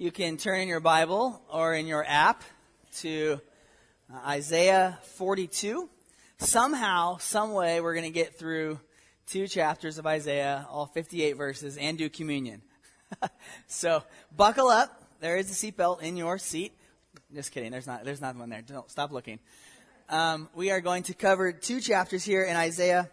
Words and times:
you 0.00 0.10
can 0.10 0.38
turn 0.38 0.60
in 0.60 0.66
your 0.68 0.80
Bible 0.80 1.42
or 1.52 1.74
in 1.74 1.86
your 1.86 2.02
app 2.08 2.42
to 3.00 3.38
Isaiah 4.26 4.98
42. 5.16 5.90
Somehow, 6.38 7.18
some 7.18 7.52
way, 7.52 7.82
we're 7.82 7.92
going 7.92 8.06
to 8.06 8.10
get 8.10 8.38
through 8.38 8.80
two 9.26 9.46
chapters 9.46 9.98
of 9.98 10.06
Isaiah, 10.06 10.66
all 10.70 10.86
58 10.86 11.34
verses, 11.34 11.76
and 11.76 11.98
do 11.98 12.08
communion. 12.08 12.62
so, 13.66 14.02
buckle 14.34 14.68
up. 14.68 15.04
There 15.20 15.36
is 15.36 15.50
a 15.50 15.54
seatbelt 15.70 16.00
in 16.00 16.16
your 16.16 16.38
seat. 16.38 16.72
Just 17.34 17.52
kidding. 17.52 17.70
There's 17.70 17.86
not. 17.86 18.02
There's 18.02 18.22
not 18.22 18.36
one 18.36 18.48
there. 18.48 18.62
Don't 18.62 18.90
stop 18.90 19.12
looking. 19.12 19.38
Um, 20.08 20.48
we 20.54 20.70
are 20.70 20.80
going 20.80 21.02
to 21.04 21.14
cover 21.14 21.52
two 21.52 21.78
chapters 21.78 22.24
here 22.24 22.44
in 22.44 22.56
Isaiah 22.56 23.10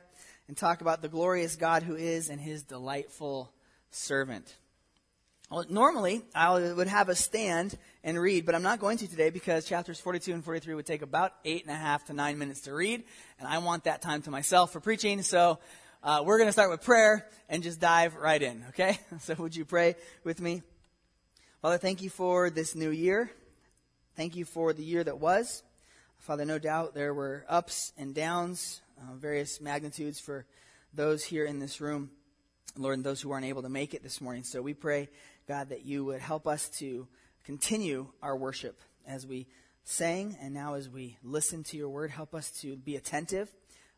and 0.48 0.56
talk 0.56 0.80
about 0.80 1.02
the 1.02 1.10
glorious 1.10 1.58
God 1.58 1.84
who 1.84 1.98
is 1.98 2.30
and 2.30 2.40
His 2.40 2.64
delightful 2.64 3.52
servant. 3.92 4.56
Well, 5.50 5.64
normally 5.70 6.24
I 6.36 6.74
would 6.74 6.90
have 6.90 7.08
a 7.08 7.16
stand 7.16 7.78
and 8.04 8.20
read, 8.20 8.46
but 8.46 8.54
I'm 8.54 8.64
not 8.64 8.80
going 8.80 8.98
to 8.98 9.08
today 9.08 9.30
because 9.30 9.64
chapters 9.64 9.98
42 9.98 10.34
and 10.34 10.44
43 10.44 10.74
would 10.74 10.86
take 10.86 11.02
about 11.02 11.32
eight 11.46 11.64
and 11.64 11.74
a 11.74 11.78
half 11.78 12.06
to 12.08 12.14
nine 12.14 12.38
minutes 12.38 12.62
to 12.62 12.74
read, 12.74 13.06
and 13.40 13.48
I 13.48 13.60
want 13.60 13.86
that 13.86 14.02
time 14.02 14.22
to 14.24 14.30
myself 14.30 14.74
for 14.74 14.82
preaching. 14.82 15.22
So 15.22 15.60
uh, 16.04 16.22
we're 16.26 16.38
going 16.38 16.50
to 16.50 16.52
start 16.52 16.70
with 16.70 16.82
prayer 16.82 17.26
and 17.48 17.64
just 17.64 17.80
dive 17.80 18.16
right 18.16 18.42
in. 18.42 18.66
Okay? 18.70 19.00
So 19.22 19.36
would 19.36 19.56
you 19.56 19.64
pray 19.64 19.96
with 20.26 20.42
me? 20.42 20.64
Father, 21.62 21.78
thank 21.78 22.02
you 22.02 22.10
for 22.10 22.50
this 22.50 22.76
new 22.76 22.92
year. 22.92 23.32
Thank 24.18 24.36
you 24.36 24.44
for 24.44 24.74
the 24.74 24.84
year 24.84 25.06
that 25.06 25.20
was. 25.20 25.64
Father, 26.18 26.44
no 26.44 26.60
doubt 26.60 26.94
there 26.94 27.14
were 27.14 27.46
ups 27.48 27.94
and 27.98 28.14
downs, 28.14 28.82
uh, 29.00 29.16
various 29.16 29.62
magnitudes 29.62 30.20
for 30.20 30.46
those 30.94 31.24
here 31.24 31.46
in 31.46 31.60
this 31.60 31.80
room. 31.80 32.10
Lord, 32.80 32.96
and 32.96 33.04
those 33.04 33.22
who 33.22 33.32
aren't 33.32 33.46
able 33.46 33.64
to 33.64 33.70
make 33.70 33.94
it 33.94 34.04
this 34.04 34.22
morning. 34.22 34.44
So 34.44 34.62
we 34.62 34.74
pray, 34.74 35.10
God, 35.48 35.70
that 35.70 35.86
you 35.86 36.04
would 36.04 36.20
help 36.20 36.46
us 36.46 36.68
to 36.80 37.08
continue 37.46 38.08
our 38.22 38.36
worship 38.36 38.82
as 39.08 39.26
we 39.26 39.48
sang 39.86 40.38
and 40.42 40.54
now 40.54 40.74
as 40.74 40.90
we 40.90 41.16
listen 41.24 41.64
to 41.64 41.78
your 41.78 41.88
word. 41.88 42.12
Help 42.12 42.36
us 42.36 42.52
to 42.60 42.76
be 42.76 42.98
attentive. 42.98 43.50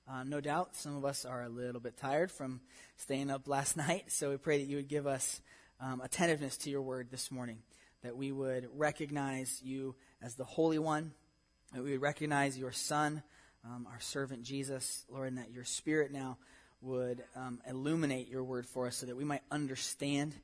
Uh, 0.08 0.24
no 0.24 0.42
doubt 0.42 0.76
some 0.76 0.96
of 0.96 1.04
us 1.04 1.26
are 1.26 1.42
a 1.42 1.50
little 1.50 1.82
bit 1.82 1.98
tired 1.98 2.32
from 2.32 2.62
staying 2.98 3.32
up 3.32 3.48
last 3.48 3.76
night. 3.88 4.12
So 4.12 4.30
we 4.30 4.38
pray 4.38 4.60
that 4.60 4.70
you 4.70 4.76
would 4.76 4.88
give 4.88 5.08
us 5.08 5.42
um, 5.82 6.02
attentiveness 6.02 6.56
to 6.58 6.70
your 6.70 6.84
word 6.84 7.08
this 7.10 7.32
morning, 7.32 7.58
that 8.04 8.16
we 8.16 8.32
would 8.32 8.70
recognize 8.76 9.60
you 9.64 9.96
as 10.22 10.36
the 10.36 10.44
Holy 10.44 10.78
One, 10.78 11.14
that 11.74 11.84
we 11.84 11.94
would 11.94 12.02
recognize 12.02 12.60
your 12.60 12.72
Son, 12.72 13.24
um, 13.66 13.88
our 13.92 14.00
servant 14.00 14.44
Jesus, 14.44 15.04
Lord, 15.10 15.30
and 15.30 15.40
that 15.40 15.50
your 15.50 15.64
Spirit 15.64 16.12
now 16.12 16.38
would 16.82 17.24
um, 17.36 17.60
illuminate 17.68 18.30
your 18.30 18.44
word 18.44 18.68
for 18.68 18.86
us 18.86 18.98
so 18.98 19.08
that 19.08 19.18
we 19.18 19.26
might 19.26 19.42
understand 19.50 20.36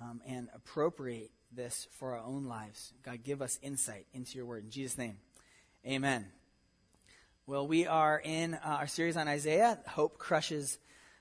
um, 0.00 0.20
and 0.26 0.48
appropriate 0.54 1.30
this 1.52 1.88
for 1.92 2.14
our 2.14 2.24
own 2.24 2.46
lives. 2.46 2.92
God, 3.02 3.22
give 3.22 3.42
us 3.42 3.58
insight 3.62 4.06
into 4.12 4.36
your 4.36 4.46
word. 4.46 4.64
In 4.64 4.70
Jesus' 4.70 4.96
name, 4.96 5.18
amen. 5.86 6.26
Well, 7.46 7.66
we 7.66 7.86
are 7.86 8.20
in 8.22 8.54
uh, 8.54 8.58
our 8.64 8.86
series 8.86 9.16
on 9.16 9.28
Isaiah, 9.28 9.78
Hope 9.86 10.18
Crushes 10.18 10.78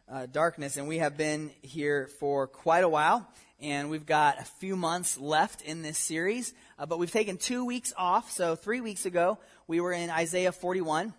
uh, 0.09 0.27
Darkness, 0.27 0.77
and 0.77 0.87
we 0.87 0.99
have 0.99 1.17
been 1.17 1.51
here 1.61 2.07
for 2.19 2.47
quite 2.47 2.83
a 2.83 2.89
while, 2.89 3.27
and 3.59 3.89
we've 3.89 4.05
got 4.05 4.39
a 4.39 4.45
few 4.45 4.75
months 4.75 5.17
left 5.17 5.61
in 5.61 5.81
this 5.81 5.97
series, 5.97 6.53
uh, 6.77 6.85
but 6.85 6.99
we've 6.99 7.11
taken 7.11 7.37
two 7.37 7.65
weeks 7.65 7.93
off. 7.97 8.31
So, 8.31 8.55
three 8.55 8.81
weeks 8.81 9.05
ago, 9.05 9.39
we 9.67 9.81
were 9.81 9.91
in 9.91 10.09
Isaiah 10.09 10.51
41. 10.51 11.13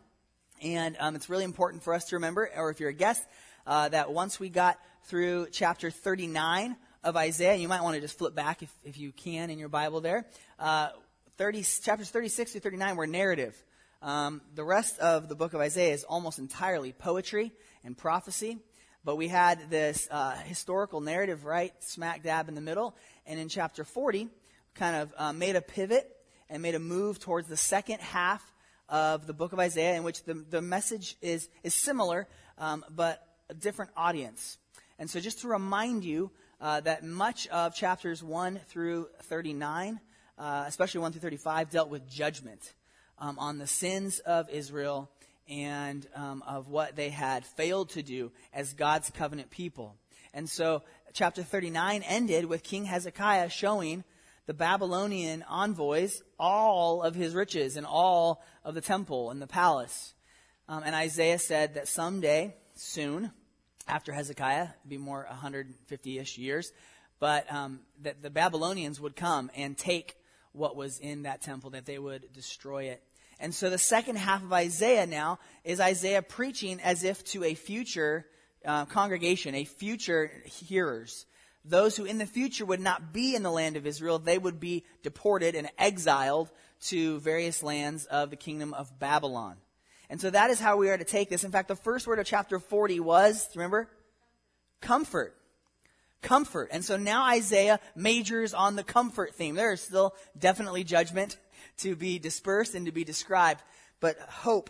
And 0.62 0.94
um, 1.00 1.16
it's 1.16 1.30
really 1.30 1.44
important 1.44 1.82
for 1.82 1.94
us 1.94 2.04
to 2.06 2.16
remember, 2.16 2.50
or 2.54 2.70
if 2.70 2.80
you're 2.80 2.90
a 2.90 2.94
guest, 2.94 3.24
uh, 3.66 3.88
that 3.88 4.12
once 4.12 4.38
we 4.38 4.50
got 4.50 4.78
through 5.04 5.48
chapter 5.52 5.90
39 5.90 6.76
of 7.02 7.16
Isaiah, 7.16 7.54
you 7.54 7.68
might 7.68 7.82
want 7.82 7.94
to 7.94 8.00
just 8.00 8.18
flip 8.18 8.34
back 8.34 8.62
if, 8.62 8.72
if 8.84 8.98
you 8.98 9.12
can 9.12 9.50
in 9.50 9.58
your 9.58 9.68
Bible 9.68 10.00
there. 10.00 10.26
Uh, 10.58 10.88
30, 11.38 11.64
chapters 11.82 12.10
36 12.10 12.52
to 12.52 12.60
39 12.60 12.96
were 12.96 13.06
narrative. 13.06 13.56
Um, 14.02 14.42
the 14.54 14.64
rest 14.64 14.98
of 14.98 15.28
the 15.28 15.34
book 15.34 15.54
of 15.54 15.60
Isaiah 15.60 15.94
is 15.94 16.04
almost 16.04 16.38
entirely 16.38 16.92
poetry 16.92 17.52
and 17.84 17.96
prophecy. 17.96 18.58
But 19.02 19.16
we 19.16 19.28
had 19.28 19.70
this 19.70 20.08
uh, 20.10 20.36
historical 20.44 21.00
narrative 21.00 21.46
right 21.46 21.72
smack 21.82 22.22
dab 22.22 22.48
in 22.48 22.54
the 22.54 22.60
middle. 22.60 22.94
And 23.26 23.40
in 23.40 23.48
chapter 23.48 23.84
40, 23.84 24.28
kind 24.74 24.96
of 24.96 25.14
uh, 25.16 25.32
made 25.32 25.56
a 25.56 25.62
pivot 25.62 26.14
and 26.50 26.62
made 26.62 26.74
a 26.74 26.78
move 26.78 27.18
towards 27.18 27.48
the 27.48 27.56
second 27.56 28.00
half 28.00 28.44
of 28.90 29.26
the 29.26 29.32
book 29.32 29.52
of 29.52 29.58
Isaiah, 29.58 29.94
in 29.94 30.02
which 30.02 30.24
the, 30.24 30.34
the 30.34 30.60
message 30.60 31.16
is, 31.22 31.48
is 31.62 31.72
similar, 31.72 32.26
um, 32.58 32.84
but 32.90 33.26
a 33.48 33.54
different 33.54 33.92
audience. 33.96 34.58
And 34.98 35.08
so, 35.08 35.20
just 35.20 35.40
to 35.40 35.48
remind 35.48 36.04
you 36.04 36.30
uh, 36.60 36.80
that 36.80 37.04
much 37.04 37.46
of 37.48 37.74
chapters 37.74 38.22
1 38.22 38.60
through 38.68 39.08
39, 39.22 40.00
uh, 40.38 40.64
especially 40.66 41.00
1 41.00 41.12
through 41.12 41.20
35, 41.20 41.70
dealt 41.70 41.88
with 41.88 42.08
judgment 42.08 42.74
um, 43.18 43.38
on 43.38 43.58
the 43.58 43.66
sins 43.66 44.18
of 44.20 44.48
Israel 44.50 45.10
and 45.48 46.06
um, 46.14 46.42
of 46.46 46.68
what 46.68 46.96
they 46.96 47.08
had 47.08 47.44
failed 47.44 47.90
to 47.90 48.02
do 48.02 48.30
as 48.52 48.74
God's 48.74 49.10
covenant 49.10 49.50
people. 49.50 49.96
And 50.32 50.48
so, 50.48 50.82
chapter 51.12 51.42
39 51.42 52.02
ended 52.02 52.44
with 52.44 52.62
King 52.62 52.84
Hezekiah 52.84 53.48
showing 53.48 54.04
the 54.46 54.54
Babylonian 54.54 55.44
envoys 55.48 56.22
all 56.38 57.02
of 57.02 57.14
his 57.14 57.34
riches 57.34 57.76
and 57.76 57.86
all 57.86 58.42
of 58.64 58.74
the 58.74 58.80
temple 58.80 59.30
and 59.30 59.40
the 59.40 59.46
palace. 59.46 60.14
Um, 60.68 60.82
and 60.84 60.94
Isaiah 60.94 61.38
said 61.38 61.74
that 61.74 61.88
someday, 61.88 62.54
soon, 62.74 63.32
after 63.90 64.12
Hezekiah, 64.12 64.68
be 64.88 64.98
more 64.98 65.26
150 65.28 66.18
ish 66.18 66.38
years, 66.38 66.72
but 67.18 67.52
um, 67.52 67.80
that 68.02 68.22
the 68.22 68.30
Babylonians 68.30 69.00
would 69.00 69.16
come 69.16 69.50
and 69.54 69.76
take 69.76 70.16
what 70.52 70.76
was 70.76 70.98
in 70.98 71.22
that 71.22 71.42
temple, 71.42 71.70
that 71.70 71.86
they 71.86 71.98
would 71.98 72.32
destroy 72.32 72.84
it. 72.84 73.02
And 73.38 73.54
so 73.54 73.70
the 73.70 73.78
second 73.78 74.16
half 74.16 74.42
of 74.42 74.52
Isaiah 74.52 75.06
now 75.06 75.38
is 75.64 75.80
Isaiah 75.80 76.22
preaching 76.22 76.80
as 76.80 77.04
if 77.04 77.24
to 77.26 77.44
a 77.44 77.54
future 77.54 78.26
uh, 78.64 78.84
congregation, 78.84 79.54
a 79.54 79.64
future 79.64 80.30
hearers 80.44 81.26
those 81.64 81.96
who 81.96 82.04
in 82.04 82.18
the 82.18 82.26
future 82.26 82.64
would 82.64 82.80
not 82.80 83.12
be 83.12 83.34
in 83.34 83.42
the 83.42 83.50
land 83.50 83.76
of 83.76 83.86
Israel, 83.86 84.18
they 84.18 84.38
would 84.38 84.60
be 84.60 84.84
deported 85.02 85.54
and 85.54 85.68
exiled 85.78 86.50
to 86.80 87.20
various 87.20 87.62
lands 87.62 88.06
of 88.06 88.30
the 88.30 88.36
kingdom 88.36 88.72
of 88.72 88.98
Babylon. 88.98 89.56
And 90.10 90.20
so 90.20 90.28
that 90.28 90.50
is 90.50 90.58
how 90.58 90.76
we 90.76 90.90
are 90.90 90.98
to 90.98 91.04
take 91.04 91.30
this. 91.30 91.44
In 91.44 91.52
fact, 91.52 91.68
the 91.68 91.76
first 91.76 92.06
word 92.06 92.18
of 92.18 92.26
chapter 92.26 92.58
40 92.58 92.98
was, 92.98 93.48
remember? 93.54 93.88
Comfort. 94.80 95.36
Comfort. 96.20 96.68
And 96.72 96.84
so 96.84 96.96
now 96.96 97.22
Isaiah 97.22 97.78
majors 97.94 98.52
on 98.52 98.74
the 98.74 98.82
comfort 98.82 99.36
theme. 99.36 99.54
There 99.54 99.72
is 99.72 99.80
still 99.80 100.14
definitely 100.36 100.82
judgment 100.82 101.38
to 101.78 101.94
be 101.94 102.18
dispersed 102.18 102.74
and 102.74 102.86
to 102.86 102.92
be 102.92 103.04
described, 103.04 103.62
but 104.00 104.18
hope, 104.18 104.68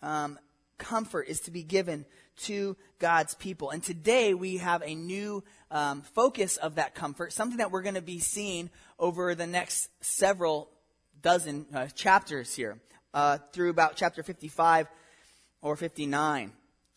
um, 0.00 0.38
comfort 0.78 1.26
is 1.28 1.40
to 1.40 1.50
be 1.50 1.64
given 1.64 2.06
to 2.42 2.76
God's 3.00 3.34
people. 3.34 3.70
And 3.70 3.82
today 3.82 4.32
we 4.32 4.58
have 4.58 4.82
a 4.84 4.94
new 4.94 5.42
um, 5.72 6.02
focus 6.02 6.56
of 6.56 6.76
that 6.76 6.94
comfort, 6.94 7.32
something 7.32 7.58
that 7.58 7.72
we're 7.72 7.82
going 7.82 7.96
to 7.96 8.00
be 8.00 8.20
seeing 8.20 8.70
over 8.96 9.34
the 9.34 9.46
next 9.46 9.88
several 10.00 10.70
dozen 11.20 11.66
uh, 11.74 11.86
chapters 11.88 12.54
here, 12.54 12.78
uh, 13.14 13.38
through 13.52 13.70
about 13.70 13.96
chapter 13.96 14.22
55 14.22 14.88
or 15.62 15.76
59, 15.76 16.52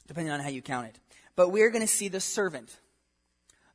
depending 0.07 0.33
on 0.33 0.39
how 0.39 0.49
you 0.49 0.61
count 0.61 0.88
it. 0.88 0.99
But 1.35 1.49
we're 1.49 1.69
going 1.69 1.81
to 1.81 1.88
see 1.88 2.07
the 2.07 2.19
servant. 2.19 2.75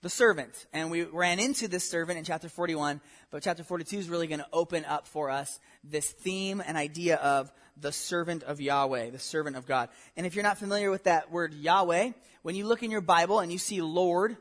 The 0.03 0.11
servant. 0.11 0.67
And 0.73 0.91
we 0.91 1.05
ran 1.05 1.39
into 1.41 1.69
this 1.69 1.89
servant 1.89 2.19
in 2.19 2.25
chapter 2.25 2.49
41, 2.49 3.01
but 3.31 3.43
chapter 3.43 3.65
42 3.65 3.99
is 3.99 4.09
really 4.09 4.27
going 4.27 4.41
to 4.41 4.49
open 4.53 4.85
up 4.85 5.09
for 5.09 5.31
us 5.31 5.59
this 5.83 6.11
theme 6.11 6.63
and 6.65 6.77
idea 6.77 7.17
of 7.17 7.51
the 7.77 7.93
servant 7.93 8.43
of 8.43 8.61
Yahweh, 8.61 9.11
the 9.11 9.19
servant 9.19 9.57
of 9.57 9.67
God. 9.67 9.89
And 10.17 10.27
if 10.27 10.35
you're 10.35 10.45
not 10.45 10.59
familiar 10.59 10.91
with 10.91 11.05
that 11.05 11.31
word 11.31 11.55
Yahweh, 11.55 12.13
when 12.43 12.55
you 12.55 12.67
look 12.67 12.83
in 12.83 12.91
your 12.91 13.01
Bible 13.01 13.41
and 13.41 13.51
you 13.51 13.59
see 13.59 13.81
Lord 13.81 14.37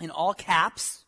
in 0.00 0.10
all 0.10 0.34
caps, 0.34 1.04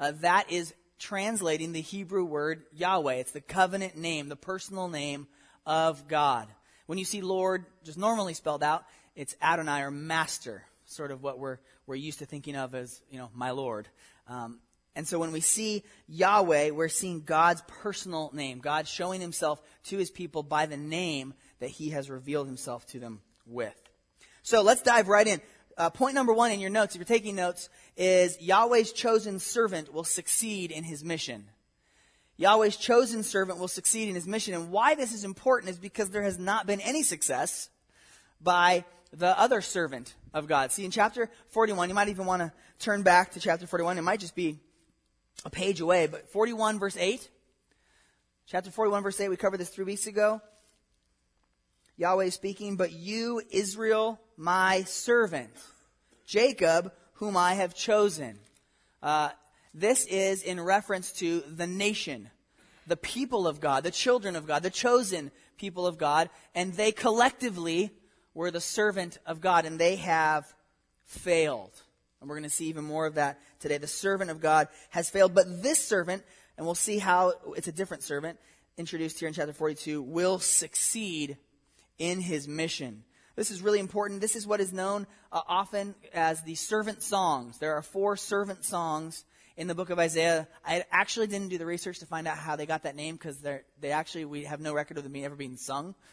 uh, 0.00 0.12
that 0.22 0.50
is 0.50 0.74
translating 0.98 1.72
the 1.72 1.80
Hebrew 1.80 2.24
word 2.24 2.62
Yahweh. 2.72 3.14
It's 3.14 3.32
the 3.32 3.40
covenant 3.40 3.96
name, 3.96 4.28
the 4.28 4.36
personal 4.36 4.88
name 4.88 5.26
of 5.66 6.08
God. 6.08 6.48
When 6.86 6.98
you 6.98 7.04
see 7.04 7.20
Lord 7.22 7.64
just 7.84 7.98
normally 7.98 8.34
spelled 8.34 8.62
out, 8.62 8.84
it's 9.16 9.36
Adonai 9.40 9.82
or 9.82 9.90
Master, 9.90 10.64
sort 10.84 11.10
of 11.10 11.22
what 11.22 11.38
we're, 11.38 11.58
we're 11.86 11.94
used 11.94 12.18
to 12.18 12.26
thinking 12.26 12.56
of 12.56 12.74
as, 12.74 13.00
you 13.10 13.18
know, 13.18 13.30
my 13.34 13.52
Lord. 13.52 13.88
Um, 14.28 14.60
and 14.96 15.06
so 15.08 15.18
when 15.18 15.32
we 15.32 15.40
see 15.40 15.82
Yahweh, 16.08 16.70
we're 16.70 16.88
seeing 16.88 17.22
God's 17.22 17.62
personal 17.66 18.30
name, 18.32 18.60
God 18.60 18.86
showing 18.86 19.20
himself 19.20 19.60
to 19.84 19.98
his 19.98 20.10
people 20.10 20.42
by 20.42 20.66
the 20.66 20.76
name 20.76 21.34
that 21.58 21.70
he 21.70 21.90
has 21.90 22.08
revealed 22.08 22.46
himself 22.46 22.86
to 22.88 23.00
them 23.00 23.20
with. 23.46 23.74
So 24.42 24.62
let's 24.62 24.82
dive 24.82 25.08
right 25.08 25.26
in. 25.26 25.40
Uh, 25.76 25.90
point 25.90 26.14
number 26.14 26.32
one 26.32 26.52
in 26.52 26.60
your 26.60 26.70
notes, 26.70 26.94
if 26.94 27.00
you're 27.00 27.06
taking 27.06 27.34
notes, 27.34 27.68
is 27.96 28.40
Yahweh's 28.40 28.92
chosen 28.92 29.40
servant 29.40 29.92
will 29.92 30.04
succeed 30.04 30.70
in 30.70 30.84
his 30.84 31.02
mission. 31.02 31.46
Yahweh's 32.36 32.76
chosen 32.76 33.22
servant 33.22 33.58
will 33.58 33.68
succeed 33.68 34.08
in 34.08 34.14
his 34.14 34.26
mission. 34.26 34.54
And 34.54 34.70
why 34.70 34.94
this 34.94 35.12
is 35.12 35.24
important 35.24 35.70
is 35.70 35.78
because 35.78 36.10
there 36.10 36.22
has 36.22 36.38
not 36.38 36.66
been 36.66 36.80
any 36.80 37.02
success 37.02 37.68
by 38.40 38.84
the 39.12 39.38
other 39.38 39.60
servant 39.60 40.14
of 40.32 40.48
God. 40.48 40.72
See, 40.72 40.84
in 40.84 40.90
chapter 40.90 41.30
41, 41.50 41.88
you 41.88 41.94
might 41.94 42.08
even 42.08 42.26
want 42.26 42.42
to 42.42 42.52
turn 42.78 43.02
back 43.02 43.32
to 43.32 43.40
chapter 43.40 43.66
41. 43.66 43.98
It 43.98 44.02
might 44.02 44.20
just 44.20 44.34
be 44.34 44.58
a 45.44 45.50
page 45.50 45.80
away, 45.80 46.06
but 46.06 46.28
41 46.30 46.78
verse 46.78 46.96
8. 46.96 47.28
Chapter 48.46 48.70
41 48.70 49.02
verse 49.02 49.20
8, 49.20 49.28
we 49.28 49.36
covered 49.36 49.58
this 49.58 49.70
three 49.70 49.84
weeks 49.84 50.06
ago. 50.06 50.40
Yahweh 51.96 52.30
speaking, 52.30 52.76
but 52.76 52.90
you, 52.92 53.40
Israel, 53.50 54.20
my 54.36 54.82
servant, 54.82 55.52
Jacob, 56.26 56.92
whom 57.14 57.36
I 57.36 57.54
have 57.54 57.74
chosen. 57.74 58.38
Uh, 59.00 59.30
this 59.74 60.06
is 60.06 60.42
in 60.42 60.60
reference 60.60 61.10
to 61.12 61.40
the 61.40 61.66
nation, 61.66 62.30
the 62.86 62.96
people 62.96 63.48
of 63.48 63.60
God, 63.60 63.82
the 63.82 63.90
children 63.90 64.36
of 64.36 64.46
God, 64.46 64.62
the 64.62 64.70
chosen 64.70 65.32
people 65.58 65.86
of 65.86 65.98
God, 65.98 66.30
and 66.54 66.72
they 66.74 66.92
collectively 66.92 67.90
were 68.34 68.52
the 68.52 68.60
servant 68.60 69.18
of 69.26 69.40
God, 69.40 69.64
and 69.66 69.78
they 69.78 69.96
have 69.96 70.46
failed. 71.06 71.72
And 72.20 72.28
we're 72.30 72.36
going 72.36 72.44
to 72.44 72.50
see 72.50 72.66
even 72.66 72.84
more 72.84 73.04
of 73.04 73.16
that 73.16 73.40
today. 73.60 73.78
The 73.78 73.86
servant 73.86 74.30
of 74.30 74.40
God 74.40 74.68
has 74.90 75.10
failed, 75.10 75.34
but 75.34 75.62
this 75.62 75.84
servant, 75.84 76.22
and 76.56 76.64
we'll 76.64 76.74
see 76.74 76.98
how 76.98 77.32
it's 77.56 77.68
a 77.68 77.72
different 77.72 78.04
servant, 78.04 78.38
introduced 78.76 79.18
here 79.18 79.28
in 79.28 79.34
chapter 79.34 79.52
42, 79.52 80.02
will 80.02 80.38
succeed 80.38 81.36
in 81.98 82.20
his 82.20 82.46
mission. 82.48 83.04
This 83.36 83.50
is 83.50 83.62
really 83.62 83.80
important. 83.80 84.20
This 84.20 84.36
is 84.36 84.46
what 84.46 84.60
is 84.60 84.72
known 84.72 85.06
uh, 85.32 85.40
often 85.48 85.96
as 86.12 86.42
the 86.42 86.54
servant 86.54 87.02
songs. 87.02 87.58
There 87.58 87.74
are 87.74 87.82
four 87.82 88.16
servant 88.16 88.64
songs 88.64 89.24
in 89.56 89.66
the 89.66 89.74
book 89.74 89.90
of 89.90 89.98
Isaiah. 89.98 90.48
I 90.64 90.84
actually 90.90 91.26
didn't 91.26 91.48
do 91.48 91.58
the 91.58 91.66
research 91.66 92.00
to 92.00 92.06
find 92.06 92.26
out 92.26 92.38
how 92.38 92.56
they 92.56 92.66
got 92.66 92.82
that 92.82 92.96
name 92.96 93.16
because 93.16 93.38
they 93.38 93.90
actually, 93.90 94.24
we 94.24 94.44
have 94.44 94.60
no 94.60 94.72
record 94.72 94.98
of 94.98 95.04
them 95.04 95.16
ever 95.16 95.36
being 95.36 95.56
sung. 95.56 95.94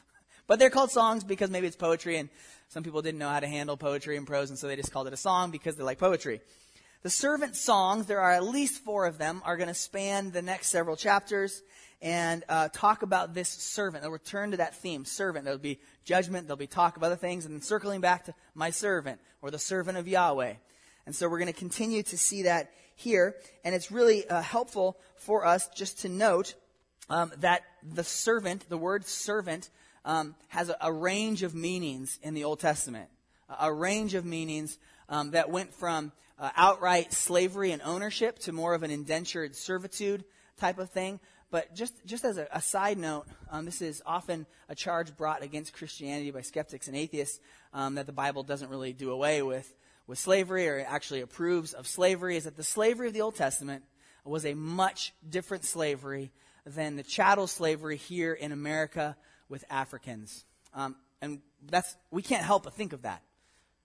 But 0.47 0.59
they're 0.59 0.71
called 0.71 0.91
songs 0.91 1.23
because 1.23 1.49
maybe 1.49 1.67
it's 1.67 1.77
poetry 1.77 2.17
and 2.17 2.27
some 2.67 2.83
people 2.83 3.01
didn't 3.01 3.19
know 3.19 3.29
how 3.29 3.39
to 3.39 3.47
handle 3.47 3.77
poetry 3.77 4.17
and 4.17 4.27
prose 4.27 4.49
and 4.49 4.59
so 4.59 4.67
they 4.67 4.75
just 4.75 4.91
called 4.91 5.07
it 5.07 5.13
a 5.13 5.17
song 5.17 5.49
because 5.49 5.77
they 5.77 5.83
like 5.83 5.99
poetry. 5.99 6.41
The 7.03 7.09
servant 7.09 7.55
songs, 7.55 8.07
there 8.07 8.19
are 8.19 8.31
at 8.31 8.43
least 8.43 8.83
four 8.83 9.05
of 9.05 9.17
them, 9.17 9.41
are 9.45 9.55
going 9.55 9.69
to 9.69 9.73
span 9.73 10.31
the 10.31 10.41
next 10.41 10.67
several 10.67 10.97
chapters 10.97 11.61
and 12.01 12.43
uh, 12.49 12.67
talk 12.73 13.01
about 13.01 13.33
this 13.33 13.47
servant. 13.49 14.03
They'll 14.03 14.11
return 14.11 14.51
to 14.51 14.57
that 14.57 14.75
theme, 14.75 15.05
servant. 15.05 15.45
There'll 15.45 15.59
be 15.59 15.79
judgment, 16.03 16.47
there'll 16.47 16.57
be 16.57 16.67
talk 16.67 16.97
of 16.97 17.03
other 17.03 17.15
things, 17.15 17.45
and 17.45 17.55
then 17.55 17.61
circling 17.61 18.01
back 18.01 18.25
to 18.25 18.33
my 18.53 18.71
servant 18.71 19.21
or 19.41 19.51
the 19.51 19.59
servant 19.59 19.97
of 19.97 20.07
Yahweh. 20.07 20.55
And 21.05 21.15
so 21.15 21.29
we're 21.29 21.39
going 21.39 21.53
to 21.53 21.59
continue 21.59 22.03
to 22.03 22.17
see 22.17 22.43
that 22.43 22.71
here, 22.95 23.35
and 23.63 23.73
it's 23.73 23.91
really 23.91 24.27
uh, 24.27 24.41
helpful 24.41 24.97
for 25.15 25.45
us 25.45 25.67
just 25.69 26.01
to 26.01 26.09
note 26.09 26.55
um, 27.09 27.31
that 27.39 27.63
the 27.83 28.03
servant, 28.03 28.67
the 28.69 28.77
word 28.77 29.05
servant, 29.05 29.69
um, 30.05 30.35
has 30.47 30.69
a, 30.69 30.77
a, 30.81 30.91
range 30.91 31.43
of 31.43 31.53
meanings 31.53 32.17
in 32.23 32.33
the 32.33 32.43
Old 32.43 32.59
Testament. 32.59 33.09
A, 33.49 33.67
a 33.67 33.73
range 33.73 34.13
of 34.13 34.25
meanings 34.25 34.77
um, 35.09 35.31
that 35.31 35.49
went 35.49 35.73
from 35.73 36.11
uh, 36.39 36.49
outright 36.55 37.13
slavery 37.13 37.71
and 37.71 37.81
ownership 37.83 38.39
to 38.39 38.51
more 38.51 38.73
of 38.73 38.83
an 38.83 38.91
indentured 38.91 39.55
servitude 39.55 40.23
type 40.57 40.79
of 40.79 40.89
thing. 40.89 41.19
But 41.51 41.75
just, 41.75 41.93
just 42.05 42.23
as 42.23 42.38
a, 42.38 42.47
a 42.51 42.61
side 42.61 42.97
note, 42.97 43.25
um, 43.51 43.65
this 43.65 43.81
is 43.81 44.01
often 44.05 44.45
a 44.69 44.75
charge 44.75 45.15
brought 45.17 45.43
against 45.43 45.73
Christianity 45.73 46.31
by 46.31 46.41
skeptics 46.41 46.88
and 46.88 46.95
atheists 46.95 47.39
um, 47.73 47.95
that 47.95 48.05
the 48.05 48.13
Bible 48.13 48.43
doesn't 48.43 48.69
really 48.69 48.93
do 48.93 49.11
away 49.11 49.41
with, 49.41 49.71
with 50.07 50.19
slavery 50.19 50.68
or 50.68 50.86
actually 50.88 51.21
approves 51.21 51.74
of 51.74 51.88
slavery, 51.88 52.38
is 52.38 52.44
that 52.44 52.57
the 52.57 52.63
slavery 52.63 53.07
of 53.07 53.13
the 53.13 53.21
Old 53.21 53.36
Testament 53.36 53.83
was 54.25 54.45
a 54.45 54.53
much 54.53 55.13
different 55.27 55.65
slavery 55.65 56.31
than 56.65 56.95
the 56.95 57.03
chattel 57.03 57.48
slavery 57.48 57.98
here 57.98 58.33
in 58.33 58.51
America 58.51 59.15
with 59.50 59.65
Africans. 59.69 60.45
Um, 60.74 60.95
and 61.21 61.42
that's, 61.69 61.95
we 62.12 62.21
can't 62.21 62.44
help 62.44 62.63
but 62.63 62.74
think 62.74 62.94
of 62.94 63.01
that, 63.03 63.21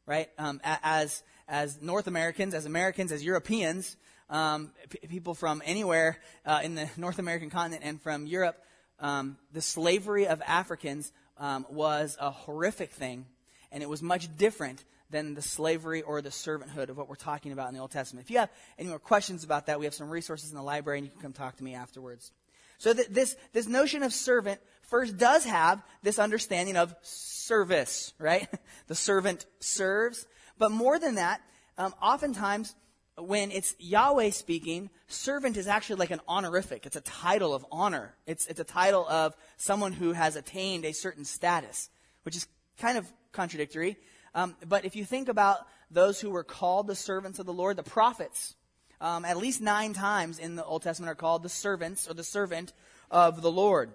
right? 0.06 0.28
Um, 0.38 0.60
as, 0.64 1.22
as 1.48 1.80
North 1.80 2.06
Americans, 2.06 2.54
as 2.54 2.66
Americans, 2.66 3.12
as 3.12 3.24
Europeans, 3.24 3.96
um, 4.28 4.72
p- 4.88 5.06
people 5.08 5.34
from 5.34 5.62
anywhere 5.64 6.18
uh, 6.44 6.60
in 6.62 6.74
the 6.74 6.88
North 6.96 7.18
American 7.18 7.50
continent 7.50 7.82
and 7.84 8.00
from 8.00 8.26
Europe, 8.26 8.62
um, 9.00 9.36
the 9.52 9.60
slavery 9.60 10.26
of 10.26 10.42
Africans 10.46 11.12
um, 11.38 11.66
was 11.70 12.16
a 12.20 12.30
horrific 12.30 12.92
thing, 12.92 13.26
and 13.70 13.82
it 13.82 13.88
was 13.88 14.02
much 14.02 14.34
different 14.36 14.84
than 15.10 15.34
the 15.34 15.42
slavery 15.42 16.02
or 16.02 16.20
the 16.20 16.30
servanthood 16.30 16.88
of 16.88 16.96
what 16.96 17.08
we're 17.08 17.14
talking 17.14 17.52
about 17.52 17.68
in 17.68 17.74
the 17.74 17.80
Old 17.80 17.90
Testament. 17.90 18.24
If 18.26 18.30
you 18.30 18.38
have 18.38 18.50
any 18.78 18.88
more 18.88 18.98
questions 18.98 19.44
about 19.44 19.66
that, 19.66 19.78
we 19.78 19.84
have 19.86 19.94
some 19.94 20.10
resources 20.10 20.50
in 20.50 20.56
the 20.56 20.62
library, 20.62 20.98
and 20.98 21.06
you 21.06 21.12
can 21.12 21.20
come 21.20 21.32
talk 21.32 21.56
to 21.56 21.64
me 21.64 21.74
afterwards. 21.74 22.32
So 22.78 22.92
th- 22.92 23.08
this 23.08 23.36
this 23.52 23.66
notion 23.66 24.02
of 24.02 24.12
servant 24.12 24.60
first 24.82 25.16
does 25.16 25.44
have 25.44 25.82
this 26.02 26.18
understanding 26.18 26.76
of 26.76 26.94
service, 27.02 28.12
right? 28.18 28.48
the 28.86 28.94
servant 28.94 29.46
serves, 29.60 30.26
but 30.58 30.70
more 30.70 30.98
than 30.98 31.14
that, 31.14 31.40
um, 31.78 31.94
oftentimes 32.02 32.74
when 33.18 33.50
it's 33.50 33.74
Yahweh 33.78 34.30
speaking, 34.30 34.90
servant 35.08 35.56
is 35.56 35.66
actually 35.66 35.96
like 35.96 36.10
an 36.10 36.20
honorific. 36.28 36.84
It's 36.84 36.96
a 36.96 37.00
title 37.00 37.54
of 37.54 37.64
honor. 37.72 38.14
It's, 38.26 38.46
it's 38.46 38.60
a 38.60 38.64
title 38.64 39.06
of 39.08 39.34
someone 39.56 39.92
who 39.92 40.12
has 40.12 40.36
attained 40.36 40.84
a 40.84 40.92
certain 40.92 41.24
status, 41.24 41.88
which 42.24 42.36
is 42.36 42.46
kind 42.78 42.98
of 42.98 43.10
contradictory. 43.32 43.96
Um, 44.36 44.54
but 44.68 44.84
if 44.84 44.94
you 44.94 45.04
think 45.06 45.28
about 45.28 45.66
those 45.90 46.20
who 46.20 46.30
were 46.30 46.44
called 46.44 46.86
the 46.86 46.94
servants 46.94 47.38
of 47.38 47.46
the 47.46 47.54
Lord, 47.54 47.78
the 47.78 47.82
prophets, 47.82 48.54
um, 49.00 49.24
at 49.24 49.38
least 49.38 49.62
nine 49.62 49.94
times 49.94 50.38
in 50.38 50.56
the 50.56 50.64
Old 50.64 50.82
Testament 50.82 51.10
are 51.10 51.14
called 51.14 51.42
the 51.42 51.48
servants 51.48 52.06
or 52.08 52.12
the 52.12 52.22
servant 52.22 52.74
of 53.10 53.40
the 53.40 53.50
Lord. 53.50 53.94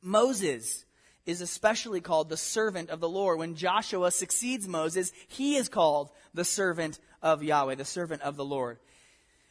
Moses 0.00 0.86
is 1.26 1.42
especially 1.42 2.00
called 2.00 2.30
the 2.30 2.36
servant 2.38 2.88
of 2.88 3.00
the 3.00 3.08
Lord. 3.08 3.38
When 3.38 3.56
Joshua 3.56 4.10
succeeds 4.10 4.66
Moses, 4.66 5.12
he 5.28 5.56
is 5.56 5.68
called 5.68 6.10
the 6.32 6.44
servant 6.44 6.98
of 7.20 7.42
Yahweh, 7.42 7.74
the 7.74 7.84
servant 7.84 8.22
of 8.22 8.36
the 8.36 8.44
Lord. 8.44 8.78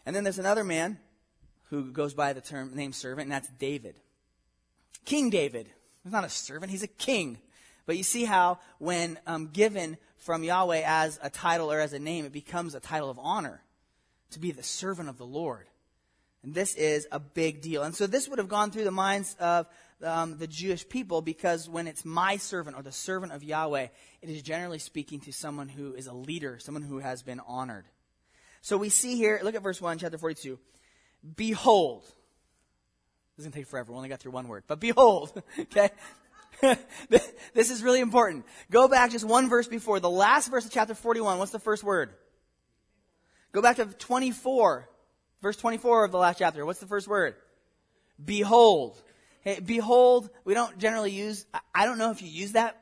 And 0.04 0.16
then 0.16 0.24
there's 0.24 0.40
another 0.40 0.64
man 0.64 0.98
who 1.70 1.92
goes 1.92 2.16
by 2.16 2.34
the 2.34 2.42
term 2.42 2.76
name 2.76 2.92
servant, 2.92 3.26
and 3.26 3.32
that's 3.32 3.50
David. 3.60 4.00
King 5.06 5.30
David. 5.30 5.70
He's 6.04 6.12
not 6.12 6.26
a 6.26 6.30
servant, 6.30 6.72
he's 6.72 6.84
a 6.84 6.88
king. 6.88 7.38
But 7.86 7.98
you 7.98 8.04
see 8.04 8.26
how 8.26 8.60
when 8.80 9.20
um, 9.28 9.48
given 9.48 9.98
from 10.24 10.44
Yahweh 10.44 10.84
as 10.86 11.20
a 11.22 11.30
title 11.30 11.72
or 11.72 11.80
as 11.80 11.94
a 11.94 12.00
name, 12.00 12.26
it 12.26 12.32
becomes 12.32 12.76
a 12.76 12.80
title 12.80 13.10
of 13.10 13.20
honor 13.20 13.62
to 14.32 14.40
be 14.40 14.52
the 14.52 14.64
servant 14.64 15.10
of 15.10 15.18
the 15.18 15.26
Lord. 15.26 15.68
And 16.44 16.54
this 16.54 16.76
is 16.76 17.08
a 17.12 17.20
big 17.20 17.62
deal. 17.62 17.84
And 17.84 17.96
so 17.96 18.08
this 18.08 18.28
would 18.28 18.40
have 18.40 18.50
gone 18.50 18.72
through 18.72 18.84
the 18.84 18.92
minds 18.92 19.36
of 19.40 19.68
um, 20.04 20.38
the 20.38 20.48
Jewish 20.48 20.88
people 20.88 21.22
because 21.22 21.70
when 21.70 21.88
it's 21.88 22.04
my 22.04 22.38
servant 22.38 22.76
or 22.76 22.84
the 22.84 22.92
servant 22.92 23.32
of 23.32 23.44
Yahweh, 23.44 23.88
it 24.22 24.30
is 24.30 24.42
generally 24.42 24.80
speaking 24.80 25.22
to 25.22 25.32
someone 25.32 25.70
who 25.70 25.94
is 25.94 26.08
a 26.08 26.14
leader, 26.14 26.58
someone 26.60 26.84
who 26.84 27.00
has 27.00 27.24
been 27.24 27.40
honored. 27.48 27.86
So 28.62 28.78
we 28.78 28.90
see 28.90 29.16
here, 29.16 29.40
look 29.44 29.56
at 29.56 29.64
verse 29.64 29.82
1, 29.82 30.00
chapter 30.00 30.18
42. 30.18 30.60
Behold. 31.36 32.04
This 33.36 33.40
is 33.40 33.46
going 33.46 33.52
to 33.54 33.60
take 33.60 33.68
forever. 33.68 33.92
We 33.92 33.98
only 33.98 34.10
got 34.10 34.20
through 34.20 34.34
one 34.34 34.48
word. 34.48 34.64
But 34.68 34.80
behold, 34.80 35.42
okay? 35.60 35.90
this 37.54 37.70
is 37.70 37.84
really 37.84 38.00
important. 38.00 38.46
Go 38.72 38.88
back 38.88 39.12
just 39.12 39.26
one 39.26 39.50
verse 39.50 39.68
before. 39.68 40.00
The 40.00 40.10
last 40.10 40.50
verse 40.50 40.66
of 40.66 40.72
chapter 40.72 40.96
41. 40.96 41.40
What's 41.40 41.52
the 41.52 41.60
first 41.60 41.84
word? 41.84 42.12
Go 43.52 43.62
back 43.62 43.78
to 43.78 43.86
24. 43.86 44.90
Verse 45.42 45.58
24 45.58 46.06
of 46.06 46.12
the 46.12 46.18
last 46.18 46.40
chapter. 46.40 46.66
What's 46.66 46.80
the 46.80 46.88
first 46.88 47.08
word? 47.08 47.36
Behold. 48.24 49.02
Hey, 49.42 49.60
behold, 49.60 50.30
we 50.46 50.54
don't 50.54 50.78
generally 50.78 51.12
use, 51.12 51.46
I 51.76 51.86
don't 51.86 51.98
know 51.98 52.12
if 52.12 52.22
you 52.22 52.30
use 52.30 52.54
that 52.54 52.80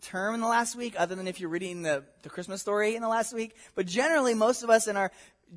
term 0.00 0.34
in 0.34 0.40
the 0.40 0.48
last 0.48 0.74
week, 0.74 0.94
other 0.98 1.14
than 1.14 1.28
if 1.28 1.38
you're 1.38 1.48
reading 1.48 1.82
the, 1.82 2.04
the 2.22 2.28
Christmas 2.28 2.60
story 2.60 2.96
in 2.96 3.02
the 3.02 3.08
last 3.08 3.32
week. 3.32 3.54
But 3.76 3.86
generally, 3.86 4.34
most 4.34 4.64
of 4.64 4.70
us 4.70 4.88
in 4.88 4.96
our 4.96 5.12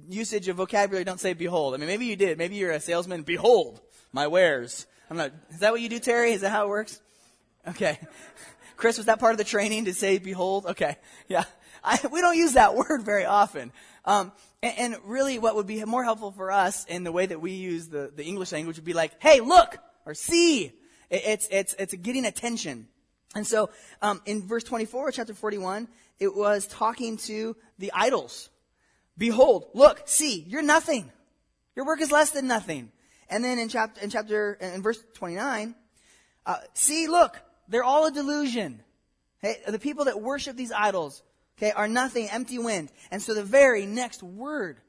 usage 0.08 0.48
of 0.48 0.58
vocabulary 0.58 1.04
don't 1.04 1.20
say 1.20 1.34
behold. 1.34 1.74
I 1.74 1.78
mean, 1.78 1.88
maybe 1.88 2.06
you 2.06 2.16
did. 2.16 2.38
Maybe 2.38 2.56
you're 2.56 2.72
a 2.72 2.80
salesman. 2.80 3.24
Behold, 3.24 3.82
my 4.12 4.28
wares. 4.28 4.86
I'm 5.10 5.18
not, 5.18 5.32
is 5.50 5.60
that 5.60 5.72
what 5.72 5.82
you 5.82 5.90
do, 5.90 6.00
Terry? 6.00 6.32
Is 6.34 6.42
that 6.42 6.52
how 6.52 6.66
it 6.66 6.70
works? 6.70 7.02
Okay. 7.68 8.00
Chris, 8.76 8.98
was 8.98 9.06
that 9.08 9.20
part 9.20 9.32
of 9.32 9.38
the 9.38 9.44
training 9.44 9.86
to 9.86 9.94
say 9.94 10.18
behold? 10.18 10.66
Okay. 10.66 10.98
Yeah. 11.28 11.46
I, 11.84 12.00
we 12.12 12.22
don't 12.22 12.38
use 12.38 12.54
that 12.54 12.76
word 12.90 13.04
very 13.04 13.26
often. 13.26 13.72
Um, 14.06 14.32
and, 14.62 14.74
and, 14.78 14.96
really, 15.06 15.40
what 15.40 15.56
would 15.56 15.68
be 15.68 15.84
more 15.86 16.04
helpful 16.04 16.32
for 16.32 16.52
us 16.52 16.86
in 16.86 17.04
the 17.04 17.12
way 17.12 17.26
that 17.26 17.42
we 17.42 17.52
use 17.52 17.88
the, 17.88 18.12
the 18.16 18.24
English 18.24 18.52
language 18.52 18.78
would 18.78 18.86
be 18.86 18.94
like, 18.94 19.22
hey, 19.22 19.40
look, 19.40 19.78
or 20.06 20.14
see. 20.14 20.66
It, 21.10 21.22
it's, 21.26 21.48
it's, 21.52 21.76
it's 21.78 21.94
getting 21.94 22.26
attention. 22.26 22.88
And 23.36 23.46
so, 23.46 23.70
um, 24.02 24.22
in 24.26 24.48
verse 24.48 24.64
24, 24.64 25.12
chapter 25.12 25.34
41, 25.34 25.88
it 26.20 26.36
was 26.36 26.68
talking 26.68 27.18
to 27.18 27.56
the 27.78 27.92
idols. 27.94 28.50
Behold, 29.18 29.68
look, 29.74 30.04
see, 30.06 30.46
you're 30.48 30.62
nothing. 30.62 31.12
Your 31.76 31.86
work 31.86 32.02
is 32.02 32.12
less 32.12 32.32
than 32.32 32.48
nothing. 32.48 32.92
And 33.30 33.44
then 33.44 33.60
in 33.60 33.70
chapter, 33.70 34.02
in 34.02 34.10
chapter, 34.10 34.54
in 34.54 34.82
verse 34.82 35.04
29, 35.16 35.76
uh, 36.46 36.58
see, 36.74 37.08
look, 37.08 37.42
they're 37.68 37.84
all 37.84 38.06
a 38.06 38.12
delusion. 38.12 38.82
Hey, 39.40 39.58
the 39.68 39.80
people 39.80 40.06
that 40.06 40.22
worship 40.22 40.56
these 40.56 40.72
idols, 40.72 41.24
okay, 41.58 41.72
are 41.72 41.88
nothing, 41.88 42.30
empty 42.30 42.60
wind. 42.60 42.92
And 43.12 43.22
so 43.22 43.34
the 43.34 43.44
very 43.44 43.86
next 43.86 44.24
word 44.24 44.80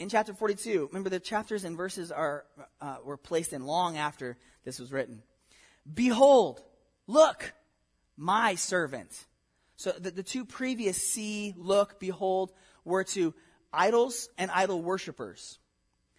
in 0.00 0.08
chapter 0.08 0.32
42, 0.32 0.88
remember 0.88 1.10
the 1.10 1.20
chapters 1.20 1.64
and 1.64 1.76
verses 1.76 2.10
are, 2.10 2.46
uh, 2.80 2.96
were 3.04 3.18
placed 3.18 3.52
in 3.52 3.66
long 3.66 3.98
after 3.98 4.38
this 4.64 4.80
was 4.80 4.90
written. 4.90 5.22
Behold, 5.92 6.62
look, 7.06 7.52
my 8.16 8.54
servant. 8.54 9.26
So 9.76 9.92
the, 9.92 10.10
the 10.10 10.22
two 10.22 10.46
previous 10.46 10.96
see, 10.96 11.54
look, 11.56 12.00
behold 12.00 12.50
were 12.82 13.04
to 13.04 13.34
idols 13.74 14.30
and 14.38 14.50
idol 14.50 14.82
worshippers 14.82 15.58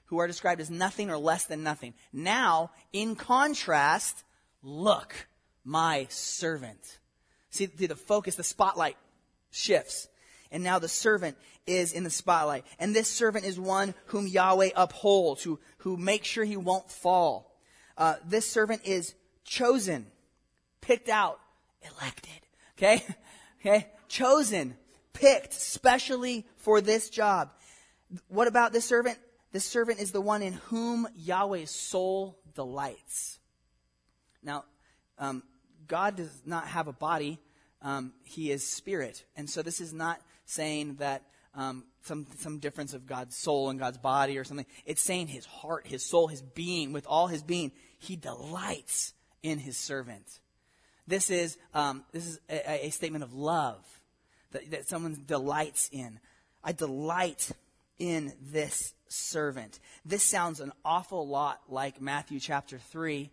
who 0.06 0.20
are 0.20 0.28
described 0.28 0.62
as 0.62 0.70
nothing 0.70 1.10
or 1.10 1.18
less 1.18 1.46
than 1.46 1.64
nothing. 1.64 1.96
Now, 2.14 2.70
in 2.94 3.16
contrast, 3.16 4.24
look, 4.62 5.28
my 5.64 6.08
servant. 6.10 7.00
See, 7.50 7.66
the 7.66 7.96
focus, 7.96 8.36
the 8.36 8.44
spotlight 8.44 8.98
shifts. 9.52 10.08
And 10.52 10.64
now 10.64 10.80
the 10.80 10.90
servant 10.90 11.38
is 11.66 11.94
in 11.94 12.04
the 12.04 12.10
spotlight. 12.10 12.66
And 12.80 12.96
this 12.96 13.08
servant 13.08 13.46
is 13.46 13.60
one 13.60 13.94
whom 14.08 14.28
Yahweh 14.28 14.72
upholds, 14.76 15.44
who, 15.44 15.60
who 15.80 15.98
makes 15.98 16.28
sure 16.28 16.44
he 16.44 16.58
won't 16.58 16.90
fall. 16.90 17.56
Uh, 17.98 18.16
this 18.26 18.50
servant 18.50 18.82
is 18.86 19.14
chosen, 19.44 20.08
picked 20.82 21.10
out, 21.10 21.40
elected. 21.84 22.32
Okay? 22.78 23.04
Okay? 23.64 23.90
Chosen, 24.08 24.76
picked, 25.14 25.54
specially 25.54 26.48
for 26.58 26.82
this 26.82 27.12
job. 27.12 27.52
What 28.28 28.48
about 28.48 28.74
this 28.74 28.86
servant? 28.86 29.20
This 29.52 29.66
servant 29.66 30.00
is 30.00 30.12
the 30.12 30.20
one 30.20 30.42
in 30.42 30.54
whom 30.54 31.08
Yahweh's 31.16 31.70
soul 31.70 32.40
delights. 32.56 33.38
Now, 34.42 34.66
um, 35.20 35.44
God 35.92 36.16
does 36.16 36.42
not 36.46 36.68
have 36.68 36.88
a 36.88 36.94
body. 36.94 37.38
Um, 37.82 38.14
he 38.24 38.50
is 38.50 38.66
spirit. 38.66 39.26
And 39.36 39.50
so 39.50 39.62
this 39.62 39.82
is 39.82 39.92
not 39.92 40.22
saying 40.46 40.96
that 41.00 41.24
um, 41.54 41.84
some, 42.04 42.26
some 42.40 42.60
difference 42.60 42.94
of 42.94 43.06
God's 43.06 43.36
soul 43.36 43.70
and 43.70 43.78
God's 43.78 43.98
body 43.98 44.38
or 44.38 44.46
something. 44.46 44.66
It's 44.86 45.02
saying 45.02 45.28
his 45.28 45.46
heart, 45.46 45.86
his 45.86 46.06
soul, 46.06 46.30
his 46.30 46.42
being, 46.42 46.94
with 46.94 47.06
all 47.08 47.28
his 47.28 47.44
being, 47.44 47.74
he 48.00 48.16
delights 48.16 49.14
in 49.44 49.60
his 49.60 49.76
servant. 49.76 50.24
This 51.08 51.30
is, 51.30 51.58
um, 51.74 52.06
this 52.14 52.26
is 52.26 52.40
a, 52.50 52.86
a, 52.86 52.90
statement 52.92 53.26
of 53.26 53.34
love 53.34 53.84
that, 54.52 54.72
that 54.72 54.88
someone 54.88 55.24
delights 55.26 55.90
in. 55.92 56.22
I 56.64 56.72
delight 56.72 57.52
in 58.00 58.32
this 58.42 58.94
servant. 59.10 59.78
This 60.06 60.24
sounds 60.24 60.62
an 60.62 60.72
awful 60.86 61.28
lot 61.28 61.60
like 61.68 62.02
Matthew 62.02 62.40
chapter 62.40 62.78
3 62.78 63.30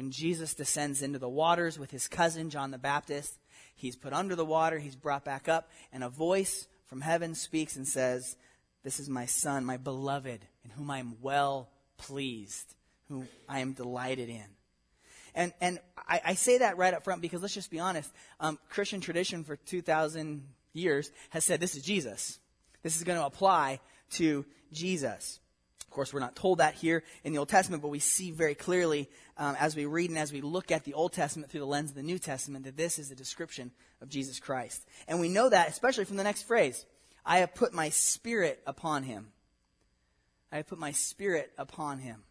when 0.00 0.10
Jesus 0.10 0.54
descends 0.54 1.02
into 1.02 1.18
the 1.18 1.28
waters 1.28 1.78
with 1.78 1.90
his 1.90 2.08
cousin 2.08 2.48
John 2.48 2.70
the 2.70 2.78
Baptist. 2.78 3.38
He's 3.76 3.96
put 3.96 4.14
under 4.14 4.34
the 4.34 4.46
water, 4.46 4.78
he's 4.78 4.96
brought 4.96 5.26
back 5.26 5.46
up, 5.46 5.68
and 5.92 6.02
a 6.02 6.08
voice 6.08 6.68
from 6.86 7.02
heaven 7.02 7.34
speaks 7.34 7.76
and 7.76 7.86
says, 7.86 8.34
This 8.82 8.98
is 8.98 9.10
my 9.10 9.26
son, 9.26 9.62
my 9.62 9.76
beloved, 9.76 10.40
in 10.64 10.70
whom 10.70 10.90
I 10.90 11.00
am 11.00 11.16
well 11.20 11.68
pleased, 11.98 12.76
whom 13.10 13.28
I 13.46 13.58
am 13.58 13.74
delighted 13.74 14.30
in. 14.30 14.46
And, 15.34 15.52
and 15.60 15.78
I, 16.08 16.22
I 16.24 16.34
say 16.34 16.56
that 16.56 16.78
right 16.78 16.94
up 16.94 17.04
front 17.04 17.20
because 17.20 17.42
let's 17.42 17.52
just 17.52 17.70
be 17.70 17.78
honest. 17.78 18.10
Um, 18.40 18.58
Christian 18.70 19.02
tradition 19.02 19.44
for 19.44 19.56
2,000 19.56 20.46
years 20.72 21.12
has 21.28 21.44
said 21.44 21.60
this 21.60 21.74
is 21.74 21.82
Jesus. 21.82 22.38
This 22.82 22.96
is 22.96 23.04
going 23.04 23.18
to 23.18 23.26
apply 23.26 23.80
to 24.12 24.46
Jesus. 24.72 25.40
Of 25.90 25.94
course, 25.94 26.14
we're 26.14 26.20
not 26.20 26.36
told 26.36 26.58
that 26.58 26.74
here 26.74 27.02
in 27.24 27.32
the 27.32 27.40
Old 27.40 27.48
Testament, 27.48 27.82
but 27.82 27.88
we 27.88 27.98
see 27.98 28.30
very 28.30 28.54
clearly 28.54 29.10
um, 29.36 29.56
as 29.58 29.74
we 29.74 29.86
read 29.86 30.10
and 30.10 30.20
as 30.20 30.32
we 30.32 30.40
look 30.40 30.70
at 30.70 30.84
the 30.84 30.94
Old 30.94 31.12
Testament 31.12 31.50
through 31.50 31.62
the 31.62 31.66
lens 31.66 31.90
of 31.90 31.96
the 31.96 32.04
New 32.04 32.20
Testament 32.20 32.64
that 32.64 32.76
this 32.76 32.96
is 32.96 33.10
a 33.10 33.16
description 33.16 33.72
of 34.00 34.08
Jesus 34.08 34.38
Christ. 34.38 34.86
And 35.08 35.18
we 35.18 35.28
know 35.28 35.48
that 35.48 35.68
especially 35.68 36.04
from 36.04 36.16
the 36.16 36.22
next 36.22 36.42
phrase 36.42 36.86
I 37.26 37.38
have 37.38 37.56
put 37.56 37.72
my 37.72 37.88
spirit 37.88 38.62
upon 38.68 39.02
him. 39.02 39.32
I 40.52 40.58
have 40.58 40.68
put 40.68 40.78
my 40.78 40.92
spirit 40.92 41.50
upon 41.58 41.98
him. 41.98 42.22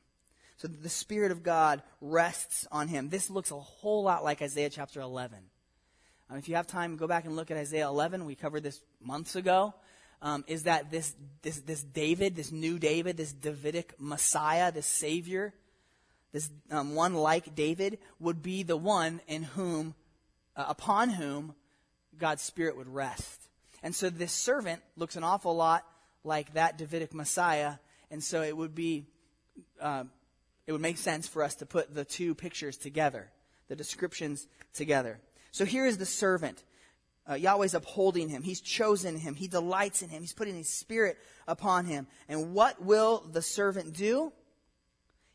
So 0.56 0.70
the 0.70 0.88
Spirit 0.88 1.34
of 1.34 1.44
God 1.44 1.84
rests 2.00 2.66
on 2.72 2.88
him. 2.88 3.10
This 3.10 3.30
looks 3.30 3.52
a 3.52 3.60
whole 3.60 4.04
lot 4.04 4.24
like 4.24 4.42
Isaiah 4.42 4.70
chapter 4.70 5.02
11. 5.02 5.38
Um, 6.30 6.38
if 6.38 6.48
you 6.48 6.56
have 6.56 6.68
time, 6.68 6.96
go 6.96 7.08
back 7.08 7.26
and 7.26 7.36
look 7.36 7.52
at 7.52 7.58
Isaiah 7.58 7.88
11. 7.88 8.24
We 8.24 8.36
covered 8.36 8.64
this 8.64 8.80
months 9.02 9.36
ago. 9.36 9.74
Um, 10.22 10.44
is 10.48 10.64
that 10.64 10.92
this, 10.92 11.16
this, 11.44 11.62
this 11.62 11.82
David, 11.82 12.36
this 12.36 12.52
new 12.52 12.78
David, 12.78 13.16
this 13.16 13.32
Davidic 13.32 13.94
Messiah, 14.00 14.70
this 14.72 14.86
Savior, 14.86 15.54
this 16.34 16.50
um, 16.72 16.94
one 16.94 17.14
like 17.14 17.56
David, 17.56 18.00
would 18.20 18.44
be 18.44 18.64
the 18.64 18.76
one 18.76 19.22
in 19.28 19.44
whom, 19.44 19.96
uh, 20.58 20.66
upon 20.68 21.10
whom 21.10 21.56
God's 22.18 22.42
Spirit 22.42 22.76
would 22.76 22.90
rest. 22.90 23.50
And 23.82 23.96
so 23.96 24.10
this 24.10 24.34
servant 24.34 24.82
looks 24.98 25.16
an 25.16 25.24
awful 25.24 25.56
lot 25.56 25.86
like 26.26 26.54
that 26.54 26.78
Davidic 26.78 27.14
Messiah, 27.14 27.76
and 28.12 28.22
so 28.22 28.42
it 28.42 28.56
would 28.56 28.76
be, 28.76 29.06
uh, 29.80 30.04
it 30.68 30.74
would 30.74 30.82
make 30.82 30.98
sense 30.98 31.28
for 31.28 31.44
us 31.44 31.56
to 31.56 31.66
put 31.66 31.96
the 31.96 32.04
two 32.04 32.36
pictures 32.36 32.76
together, 32.76 33.32
the 33.70 33.76
descriptions 33.76 34.48
together. 34.74 35.20
So 35.52 35.66
here 35.66 35.86
is 35.86 35.98
the 35.98 36.06
servant. 36.06 36.62
Uh, 37.30 37.36
Yahweh's 37.36 37.76
upholding 37.76 38.28
him. 38.28 38.42
He's 38.42 38.62
chosen 38.62 39.18
him. 39.18 39.36
He 39.36 39.48
delights 39.48 40.02
in 40.02 40.10
him. 40.10 40.22
He's 40.22 40.34
putting 40.34 40.56
his 40.56 40.70
spirit 40.70 41.18
upon 41.48 41.86
him. 41.86 42.08
And 42.28 42.54
what 42.54 42.82
will 42.84 43.24
the 43.32 43.42
servant 43.42 43.94
do? 43.94 44.34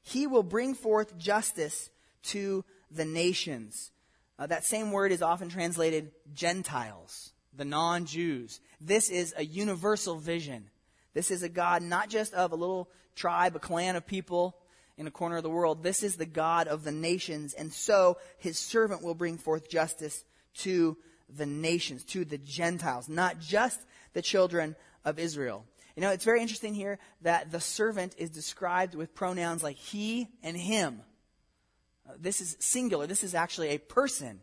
He 0.02 0.26
will 0.26 0.42
bring 0.42 0.74
forth 0.74 1.16
justice 1.16 1.90
to 2.24 2.64
the 2.90 3.04
nations. 3.04 3.92
Uh, 4.38 4.46
that 4.48 4.64
same 4.64 4.90
word 4.90 5.12
is 5.12 5.22
often 5.22 5.48
translated 5.48 6.10
Gentiles, 6.34 7.32
the 7.56 7.64
non 7.64 8.06
Jews. 8.06 8.60
This 8.80 9.08
is 9.08 9.32
a 9.36 9.44
universal 9.44 10.16
vision. 10.16 10.70
This 11.14 11.30
is 11.30 11.44
a 11.44 11.48
God 11.48 11.82
not 11.82 12.10
just 12.10 12.34
of 12.34 12.50
a 12.50 12.56
little 12.56 12.90
tribe, 13.14 13.54
a 13.54 13.60
clan 13.60 13.94
of 13.94 14.04
people 14.04 14.56
in 14.96 15.06
a 15.06 15.12
corner 15.12 15.36
of 15.36 15.44
the 15.44 15.50
world. 15.50 15.84
This 15.84 16.02
is 16.02 16.16
the 16.16 16.26
God 16.26 16.66
of 16.66 16.82
the 16.82 16.92
nations. 16.92 17.54
And 17.54 17.72
so 17.72 18.18
his 18.38 18.58
servant 18.58 19.02
will 19.02 19.14
bring 19.14 19.38
forth 19.38 19.68
justice 19.68 20.24
to 20.58 20.96
the 21.36 21.46
nations, 21.46 22.04
to 22.04 22.24
the 22.24 22.38
Gentiles, 22.38 23.08
not 23.08 23.40
just 23.40 23.80
the 24.12 24.22
children 24.22 24.76
of 25.04 25.18
Israel. 25.18 25.64
You 25.96 26.02
know, 26.02 26.10
it's 26.10 26.24
very 26.24 26.40
interesting 26.40 26.74
here 26.74 26.98
that 27.22 27.52
the 27.52 27.60
servant 27.60 28.14
is 28.18 28.30
described 28.30 28.94
with 28.94 29.14
pronouns 29.14 29.62
like 29.62 29.76
he 29.76 30.28
and 30.42 30.56
him. 30.56 31.02
Uh, 32.08 32.14
this 32.18 32.40
is 32.40 32.56
singular. 32.58 33.06
This 33.06 33.22
is 33.22 33.34
actually 33.34 33.68
a 33.68 33.78
person. 33.78 34.40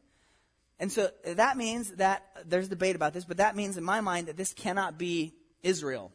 And 0.79 0.91
so 0.91 1.11
that 1.25 1.57
means 1.57 1.91
that 1.97 2.25
there's 2.45 2.67
debate 2.67 2.95
about 2.95 3.13
this, 3.13 3.25
but 3.25 3.37
that 3.37 3.55
means 3.55 3.77
in 3.77 3.83
my 3.83 4.01
mind 4.01 4.27
that 4.27 4.37
this 4.37 4.53
cannot 4.53 4.97
be 4.97 5.35
Israel, 5.61 6.11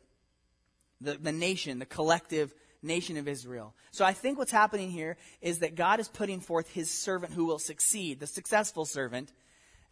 the, 1.00 1.14
the 1.14 1.32
nation, 1.32 1.78
the 1.78 1.86
collective 1.86 2.52
nation 2.82 3.16
of 3.16 3.28
Israel. 3.28 3.74
So 3.92 4.04
I 4.04 4.12
think 4.12 4.38
what's 4.38 4.50
happening 4.50 4.90
here 4.90 5.16
is 5.40 5.60
that 5.60 5.76
God 5.76 6.00
is 6.00 6.08
putting 6.08 6.40
forth 6.40 6.68
his 6.68 6.90
servant 6.90 7.32
who 7.32 7.44
will 7.44 7.58
succeed, 7.58 8.18
the 8.18 8.26
successful 8.26 8.84
servant, 8.84 9.32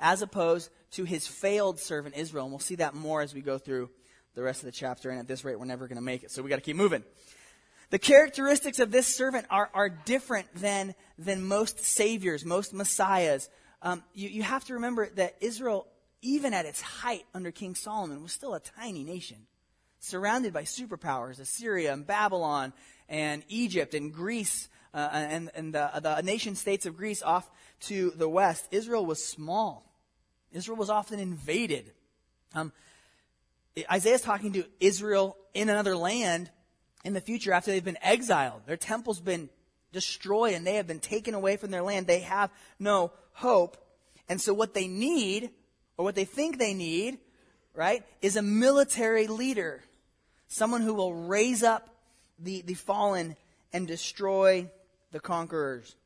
as 0.01 0.23
opposed 0.23 0.71
to 0.93 1.05
his 1.05 1.27
failed 1.27 1.79
servant 1.79 2.17
Israel. 2.17 2.45
And 2.45 2.53
we'll 2.53 2.61
see 2.61 2.77
that 2.77 2.95
more 2.95 3.21
as 3.23 3.35
we 3.35 3.41
go 3.41 3.59
through 3.59 3.91
the 4.35 4.43
rest 4.43 4.61
of 4.61 4.67
the 4.67 4.73
chapter. 4.73 5.11
And 5.11 5.19
at 5.19 5.29
this 5.29 5.45
rate, 5.45 5.59
we're 5.59 5.65
never 5.65 5.87
going 5.87 5.97
to 5.97 6.03
make 6.03 6.23
it. 6.23 6.31
So 6.31 6.43
we 6.43 6.51
got 6.51 6.57
to 6.57 6.63
keep 6.63 6.77
moving. 6.77 7.05
The 7.91 7.99
characteristics 7.99 8.79
of 8.79 8.91
this 8.91 9.07
servant 9.07 9.47
are, 9.51 9.71
are 9.75 9.89
different 9.89 10.53
than, 10.55 10.95
than 11.19 11.47
most 11.47 11.85
saviors, 11.85 12.45
most 12.45 12.73
messiahs. 12.73 13.49
Um, 13.83 14.03
you, 14.15 14.29
you 14.29 14.43
have 14.43 14.65
to 14.65 14.75
remember 14.75 15.09
that 15.11 15.37
Israel, 15.41 15.87
even 16.23 16.55
at 16.55 16.67
its 16.67 16.81
height 16.81 17.25
under 17.35 17.51
King 17.51 17.75
Solomon, 17.75 18.23
was 18.23 18.33
still 18.33 18.55
a 18.55 18.61
tiny 18.61 19.05
nation, 19.05 19.47
surrounded 20.01 20.53
by 20.53 20.63
superpowers 20.63 21.39
Assyria 21.39 21.93
and 21.93 22.07
Babylon 22.07 22.73
and 23.09 23.45
Egypt 23.49 23.95
and 23.95 24.13
Greece 24.13 24.69
uh, 24.95 25.11
and, 25.13 25.51
and 25.55 25.75
the, 25.75 25.91
the 26.01 26.23
nation 26.23 26.55
states 26.55 26.87
of 26.87 26.97
Greece 26.97 27.23
off 27.23 27.51
to 27.81 28.13
the 28.13 28.29
west. 28.29 28.69
Israel 28.71 29.05
was 29.05 29.23
small. 29.23 29.85
Israel 30.53 30.79
was 30.79 30.89
often 30.89 31.19
invaded. 31.19 31.91
Um, 32.55 32.73
Isaiah's 33.91 34.21
talking 34.21 34.53
to 34.53 34.65
Israel 34.79 35.37
in 35.53 35.69
another 35.69 35.97
land 35.97 36.49
in 37.05 37.13
the 37.13 37.21
future 37.21 37.53
after 37.53 37.73
they've 37.73 37.85
been 37.85 37.99
exiled. 38.03 38.63
Their 38.67 38.77
temple's 38.77 39.21
been 39.21 39.51
destroyed 39.93 40.55
and 40.55 40.65
they 40.65 40.77
have 40.77 40.87
been 40.87 41.01
taken 41.01 41.35
away 41.35 41.57
from 41.57 41.73
their 41.73 41.83
land. 41.83 42.07
They 42.07 42.21
have 42.21 42.51
no 42.79 43.13
hope. 43.33 43.77
And 44.29 44.41
so 44.41 44.55
what 44.55 44.75
they 44.75 44.87
need, 44.87 45.51
or 45.97 46.05
what 46.05 46.15
they 46.15 46.25
think 46.25 46.59
they 46.59 46.73
need, 46.73 47.19
right, 47.75 48.05
is 48.23 48.37
a 48.37 48.43
military 48.43 49.27
leader. 49.27 49.83
Someone 50.47 50.83
who 50.83 50.95
will 50.95 51.15
raise 51.15 51.65
up 51.65 51.89
the, 52.39 52.63
the 52.63 52.75
fallen 52.75 53.37
and 53.73 53.89
destroy 53.89 54.71
the 55.15 55.21
conquerors. 55.21 55.97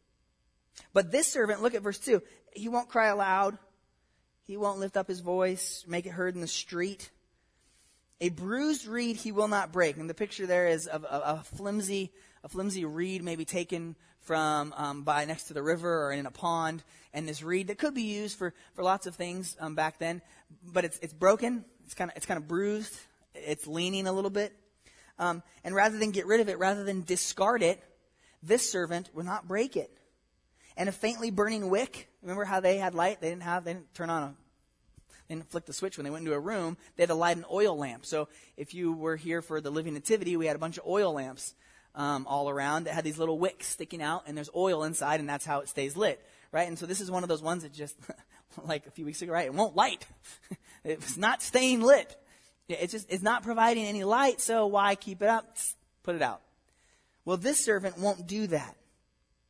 But 0.92 1.10
this 1.10 1.26
servant, 1.26 1.62
look 1.62 1.74
at 1.74 1.82
verse 1.82 1.98
2. 1.98 2.22
He 2.52 2.68
won't 2.68 2.88
cry 2.88 3.08
aloud. 3.08 3.58
He 4.46 4.56
won't 4.56 4.78
lift 4.78 4.96
up 4.96 5.08
his 5.08 5.20
voice, 5.20 5.84
make 5.88 6.06
it 6.06 6.10
heard 6.10 6.34
in 6.34 6.40
the 6.40 6.46
street. 6.46 7.10
A 8.20 8.28
bruised 8.28 8.86
reed 8.86 9.16
he 9.16 9.32
will 9.32 9.48
not 9.48 9.72
break. 9.72 9.96
And 9.96 10.08
the 10.08 10.14
picture 10.14 10.46
there 10.46 10.68
is 10.68 10.86
of 10.86 11.04
a, 11.04 11.22
a 11.24 11.42
flimsy, 11.44 12.12
a 12.44 12.48
flimsy 12.48 12.84
reed 12.84 13.22
maybe 13.22 13.44
taken 13.44 13.96
from 14.20 14.74
um, 14.76 15.02
by 15.02 15.24
next 15.24 15.44
to 15.44 15.54
the 15.54 15.62
river 15.62 16.06
or 16.06 16.12
in 16.12 16.26
a 16.26 16.30
pond. 16.30 16.82
And 17.12 17.28
this 17.28 17.42
reed 17.42 17.68
that 17.68 17.78
could 17.78 17.94
be 17.94 18.02
used 18.02 18.38
for, 18.38 18.54
for 18.74 18.82
lots 18.82 19.06
of 19.06 19.14
things 19.14 19.56
um, 19.60 19.74
back 19.74 19.98
then, 19.98 20.22
but 20.62 20.84
it's, 20.84 20.98
it's 21.00 21.12
broken. 21.12 21.64
It's 21.84 21.94
kind 21.94 22.10
of 22.10 22.16
it's 22.16 22.26
kind 22.26 22.38
of 22.38 22.46
bruised. 22.46 22.94
It's 23.34 23.66
leaning 23.66 24.06
a 24.06 24.12
little 24.12 24.30
bit. 24.30 24.52
Um, 25.18 25.42
and 25.64 25.74
rather 25.74 25.98
than 25.98 26.10
get 26.10 26.26
rid 26.26 26.40
of 26.40 26.48
it, 26.48 26.58
rather 26.58 26.84
than 26.84 27.02
discard 27.02 27.62
it, 27.62 27.82
this 28.42 28.70
servant 28.70 29.10
will 29.14 29.24
not 29.24 29.48
break 29.48 29.76
it. 29.76 29.90
And 30.76 30.88
a 30.88 30.92
faintly 30.92 31.30
burning 31.30 31.70
wick, 31.70 32.08
remember 32.22 32.44
how 32.44 32.60
they 32.60 32.78
had 32.78 32.94
light? 32.94 33.20
They 33.20 33.30
didn't 33.30 33.42
have, 33.42 33.64
they 33.64 33.74
didn't 33.74 33.94
turn 33.94 34.10
on 34.10 34.22
a, 34.22 34.34
they 35.28 35.34
didn't 35.34 35.50
flick 35.50 35.66
the 35.66 35.72
switch 35.72 35.98
when 35.98 36.04
they 36.04 36.10
went 36.10 36.24
into 36.24 36.36
a 36.36 36.40
room. 36.40 36.76
They 36.96 37.02
had 37.02 37.08
to 37.08 37.14
light 37.14 37.36
an 37.36 37.44
oil 37.50 37.76
lamp. 37.76 38.06
So 38.06 38.28
if 38.56 38.74
you 38.74 38.92
were 38.92 39.16
here 39.16 39.42
for 39.42 39.60
the 39.60 39.70
Living 39.70 39.94
Nativity, 39.94 40.36
we 40.36 40.46
had 40.46 40.56
a 40.56 40.60
bunch 40.60 40.78
of 40.78 40.86
oil 40.86 41.12
lamps 41.12 41.54
um, 41.94 42.26
all 42.28 42.48
around 42.48 42.84
that 42.84 42.94
had 42.94 43.04
these 43.04 43.18
little 43.18 43.38
wicks 43.38 43.66
sticking 43.66 44.00
out, 44.00 44.24
and 44.26 44.36
there's 44.36 44.50
oil 44.54 44.84
inside, 44.84 45.20
and 45.20 45.28
that's 45.28 45.44
how 45.44 45.60
it 45.60 45.68
stays 45.68 45.96
lit, 45.96 46.24
right? 46.52 46.68
And 46.68 46.78
so 46.78 46.86
this 46.86 47.00
is 47.00 47.10
one 47.10 47.24
of 47.24 47.28
those 47.28 47.42
ones 47.42 47.64
that 47.64 47.72
just, 47.72 47.96
like 48.64 48.86
a 48.86 48.90
few 48.90 49.04
weeks 49.04 49.20
ago, 49.20 49.32
right? 49.32 49.46
It 49.46 49.54
won't 49.54 49.74
light. 49.76 50.06
it's 50.84 51.16
not 51.16 51.42
staying 51.42 51.82
lit. 51.82 52.16
It's 52.68 52.92
just, 52.92 53.10
it's 53.10 53.22
not 53.22 53.42
providing 53.42 53.84
any 53.84 54.04
light, 54.04 54.40
so 54.40 54.66
why 54.66 54.94
keep 54.94 55.22
it 55.22 55.28
up? 55.28 55.56
Put 56.04 56.14
it 56.14 56.22
out. 56.22 56.40
Well, 57.28 57.36
this 57.36 57.62
servant 57.62 57.98
won't 57.98 58.26
do 58.26 58.46
that. 58.46 58.74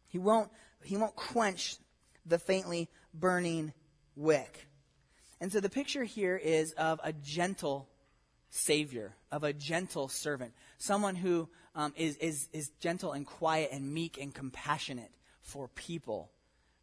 He 0.08 0.18
won't, 0.18 0.50
he 0.82 0.96
won't 0.96 1.14
quench 1.14 1.76
the 2.26 2.40
faintly 2.40 2.88
burning 3.14 3.72
wick. 4.16 4.66
And 5.40 5.52
so 5.52 5.60
the 5.60 5.70
picture 5.70 6.02
here 6.02 6.36
is 6.36 6.72
of 6.72 6.98
a 7.04 7.12
gentle 7.12 7.88
savior, 8.50 9.14
of 9.30 9.44
a 9.44 9.52
gentle 9.52 10.08
servant, 10.08 10.54
someone 10.78 11.14
who 11.14 11.48
um, 11.76 11.94
is 11.96 12.16
is, 12.16 12.48
is 12.52 12.72
gentle 12.80 13.12
and 13.12 13.24
quiet 13.24 13.68
and 13.70 13.94
meek 13.94 14.18
and 14.20 14.34
compassionate 14.34 15.12
for 15.40 15.68
people. 15.68 16.32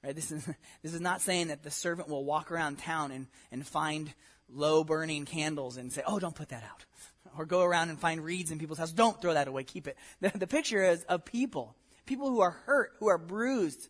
Right? 0.01 0.15
This 0.15 0.31
is, 0.31 0.45
this 0.81 0.93
is 0.93 1.01
not 1.01 1.19
saying 1.19 1.49
that 1.49 1.61
the 1.61 1.71
servant 1.71 2.07
will 2.07 2.23
walk 2.23 2.53
around 2.53 2.79
town 2.79 3.11
and, 3.11 3.27
and 3.51 3.67
find 3.67 4.13
low 4.47 4.85
burning 4.85 5.25
candles 5.25 5.75
and 5.75 5.91
say, 5.91 6.03
oh, 6.07 6.19
don't 6.19 6.35
put 6.35 6.47
that 6.49 6.63
out. 6.63 6.85
Or 7.37 7.45
go 7.45 7.63
around 7.63 7.89
and 7.89 7.99
find 7.99 8.23
reeds 8.23 8.51
in 8.51 8.59
people's 8.59 8.79
houses. 8.79 8.93
Don't 8.93 9.21
throw 9.21 9.33
that 9.33 9.47
away. 9.47 9.63
Keep 9.63 9.87
it. 9.87 9.97
The, 10.21 10.31
the 10.35 10.47
picture 10.47 10.83
is 10.83 11.03
of 11.03 11.25
people. 11.25 11.75
People 12.05 12.29
who 12.29 12.41
are 12.41 12.51
hurt, 12.51 12.93
who 12.99 13.07
are 13.07 13.17
bruised, 13.17 13.89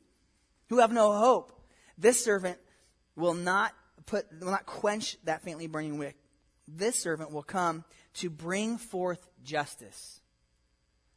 who 0.70 0.80
have 0.80 0.92
no 0.92 1.12
hope. 1.12 1.52
This 1.98 2.24
servant 2.24 2.58
will 3.16 3.34
not 3.34 3.74
put, 4.06 4.26
will 4.40 4.52
not 4.52 4.66
quench 4.66 5.18
that 5.26 5.44
faintly 5.44 5.68
burning 5.68 5.98
wick. 5.98 6.18
This 6.68 7.02
servant 7.02 7.32
will 7.32 7.44
come 7.44 7.84
to 8.16 8.30
bring 8.30 8.78
forth 8.78 9.28
justice. 9.44 10.20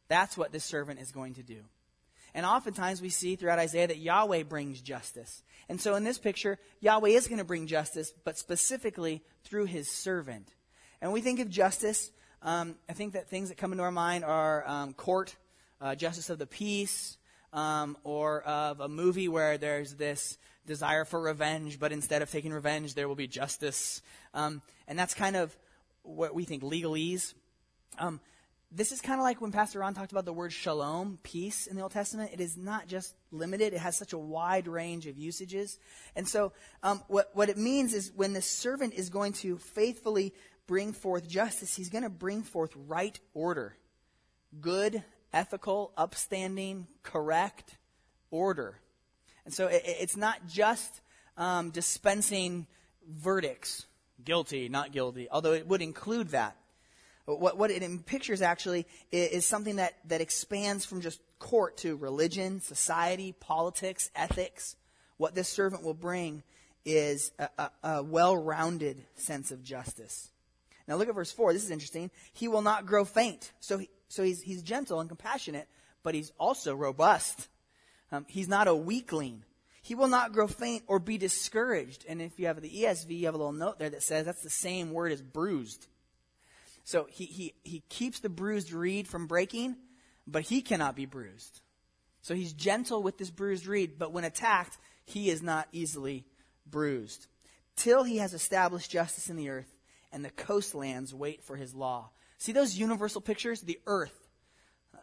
That's 0.07 0.37
what 0.37 0.51
this 0.51 0.65
servant 0.65 0.99
is 0.99 1.11
going 1.11 1.35
to 1.35 1.43
do. 1.43 1.61
And 2.33 2.45
oftentimes 2.45 3.01
we 3.01 3.09
see 3.09 3.35
throughout 3.35 3.59
Isaiah 3.59 3.87
that 3.87 3.97
Yahweh 3.97 4.43
brings 4.43 4.81
justice. 4.81 5.41
And 5.67 5.81
so 5.81 5.95
in 5.95 6.03
this 6.03 6.19
picture, 6.19 6.59
Yahweh 6.79 7.09
is 7.09 7.27
going 7.27 7.39
to 7.39 7.43
bring 7.45 7.67
justice, 7.67 8.13
but 8.23 8.37
specifically 8.37 9.23
through 9.43 9.65
his 9.65 9.91
servant. 9.91 10.53
And 11.01 11.11
we 11.11 11.21
think 11.21 11.39
of 11.39 11.49
justice, 11.49 12.11
um, 12.41 12.75
I 12.87 12.93
think 12.93 13.13
that 13.13 13.27
things 13.27 13.49
that 13.49 13.57
come 13.57 13.71
into 13.71 13.83
our 13.83 13.91
mind 13.91 14.23
are 14.23 14.67
um, 14.67 14.93
court, 14.93 15.35
uh, 15.81 15.95
justice 15.95 16.29
of 16.29 16.39
the 16.39 16.47
peace, 16.47 17.17
um, 17.51 17.97
or 18.03 18.41
of 18.41 18.79
a 18.79 18.87
movie 18.87 19.27
where 19.27 19.57
there's 19.57 19.95
this 19.95 20.37
desire 20.65 21.03
for 21.03 21.19
revenge, 21.19 21.79
but 21.79 21.91
instead 21.91 22.21
of 22.21 22.31
taking 22.31 22.53
revenge, 22.53 22.93
there 22.93 23.07
will 23.07 23.15
be 23.15 23.27
justice. 23.27 24.01
Um, 24.33 24.61
and 24.87 24.97
that's 24.97 25.13
kind 25.13 25.35
of 25.35 25.55
what 26.03 26.33
we 26.33 26.45
think 26.45 26.63
legalese. 26.63 27.33
Um, 27.97 28.19
this 28.71 28.91
is 28.91 29.01
kind 29.01 29.19
of 29.19 29.23
like 29.23 29.41
when 29.41 29.51
Pastor 29.51 29.79
Ron 29.79 29.95
talked 29.95 30.11
about 30.11 30.25
the 30.25 30.33
word 30.33 30.53
shalom, 30.53 31.17
peace 31.23 31.65
in 31.65 31.75
the 31.75 31.81
Old 31.81 31.91
Testament. 31.91 32.31
It 32.33 32.39
is 32.39 32.55
not 32.55 32.87
just 32.87 33.15
limited, 33.31 33.73
it 33.73 33.79
has 33.79 33.97
such 33.97 34.13
a 34.13 34.17
wide 34.17 34.67
range 34.67 35.07
of 35.07 35.17
usages. 35.17 35.79
And 36.15 36.27
so, 36.27 36.53
um, 36.83 37.01
what, 37.07 37.31
what 37.33 37.49
it 37.49 37.57
means 37.57 37.95
is 37.95 38.11
when 38.15 38.33
the 38.33 38.43
servant 38.43 38.93
is 38.93 39.09
going 39.09 39.33
to 39.33 39.57
faithfully 39.57 40.33
bring 40.69 40.93
forth 40.93 41.27
justice, 41.27 41.75
he's 41.75 41.89
going 41.89 42.03
to 42.03 42.11
bring 42.11 42.43
forth 42.43 42.71
right 42.87 43.19
order, 43.33 43.75
good, 44.61 45.03
ethical, 45.33 45.91
upstanding, 45.97 46.85
correct 47.01 47.75
order. 48.29 48.79
And 49.45 49.53
so 49.53 49.65
it, 49.65 49.81
it's 49.83 50.15
not 50.15 50.47
just 50.47 51.01
um, 51.37 51.71
dispensing 51.71 52.67
verdicts, 53.09 53.87
guilty, 54.23 54.69
not 54.69 54.91
guilty, 54.91 55.27
although 55.31 55.53
it 55.53 55.67
would 55.67 55.81
include 55.81 56.29
that. 56.29 56.55
What, 57.25 57.57
what 57.57 57.71
it 57.71 58.05
pictures 58.05 58.43
actually 58.43 58.85
is, 59.11 59.47
something 59.47 59.77
that, 59.77 59.95
that 60.05 60.21
expands 60.21 60.85
from 60.85 61.01
just 61.01 61.19
court 61.39 61.77
to 61.77 61.95
religion, 61.95 62.61
society, 62.61 63.33
politics, 63.39 64.11
ethics. 64.15 64.75
What 65.17 65.33
this 65.33 65.49
servant 65.49 65.83
will 65.83 65.95
bring 65.95 66.43
is 66.85 67.31
a, 67.39 67.49
a, 67.57 67.71
a 67.83 68.03
well 68.03 68.37
rounded 68.37 69.03
sense 69.15 69.49
of 69.49 69.63
justice. 69.63 70.29
Now 70.89 70.95
look 70.95 71.07
at 71.07 71.13
verse 71.13 71.31
4. 71.31 71.53
This 71.53 71.63
is 71.63 71.69
interesting. 71.69 72.09
He 72.33 72.47
will 72.47 72.63
not 72.63 72.87
grow 72.87 73.05
faint. 73.05 73.51
So, 73.59 73.77
he, 73.77 73.89
so 74.07 74.23
he's, 74.23 74.41
he's 74.41 74.63
gentle 74.63 74.99
and 74.99 75.07
compassionate, 75.07 75.67
but 76.01 76.15
he's 76.15 76.31
also 76.39 76.75
robust. 76.75 77.47
Um, 78.11 78.25
he's 78.27 78.47
not 78.47 78.67
a 78.67 78.73
weakling. 78.73 79.43
He 79.83 79.93
will 79.93 80.07
not 80.07 80.33
grow 80.33 80.47
faint 80.47 80.83
or 80.87 80.97
be 80.97 81.19
discouraged. 81.19 82.05
And 82.09 82.23
if 82.23 82.39
you 82.39 82.47
have 82.47 82.59
the 82.59 82.69
ESV, 82.71 83.19
you 83.19 83.27
have 83.27 83.35
a 83.35 83.37
little 83.37 83.53
note 83.53 83.77
there 83.77 83.91
that 83.91 84.01
says 84.01 84.25
that's 84.25 84.41
the 84.41 84.49
same 84.49 84.91
word 84.91 85.11
as 85.11 85.21
bruised. 85.21 85.85
So 86.85 87.05
he, 87.07 87.25
he, 87.25 87.53
he 87.63 87.83
keeps 87.89 88.19
the 88.19 88.29
bruised 88.29 88.73
reed 88.73 89.07
from 89.07 89.27
breaking, 89.27 89.75
but 90.25 90.41
he 90.41 90.63
cannot 90.63 90.95
be 90.95 91.05
bruised. 91.05 91.61
So 92.23 92.33
he's 92.33 92.51
gentle 92.51 93.03
with 93.03 93.19
this 93.19 93.29
bruised 93.29 93.67
reed, 93.67 93.99
but 93.99 94.11
when 94.11 94.23
attacked, 94.23 94.79
he 95.05 95.29
is 95.29 95.43
not 95.43 95.67
easily 95.71 96.25
bruised. 96.65 97.27
Till 97.75 98.03
he 98.03 98.17
has 98.17 98.33
established 98.33 98.89
justice 98.89 99.29
in 99.29 99.35
the 99.35 99.49
earth, 99.49 99.71
and 100.11 100.23
the 100.23 100.29
coastlands 100.29 101.13
wait 101.13 101.43
for 101.43 101.55
his 101.55 101.73
law. 101.73 102.09
See 102.37 102.51
those 102.51 102.77
universal 102.77 103.21
pictures? 103.21 103.61
The 103.61 103.79
earth, 103.85 104.27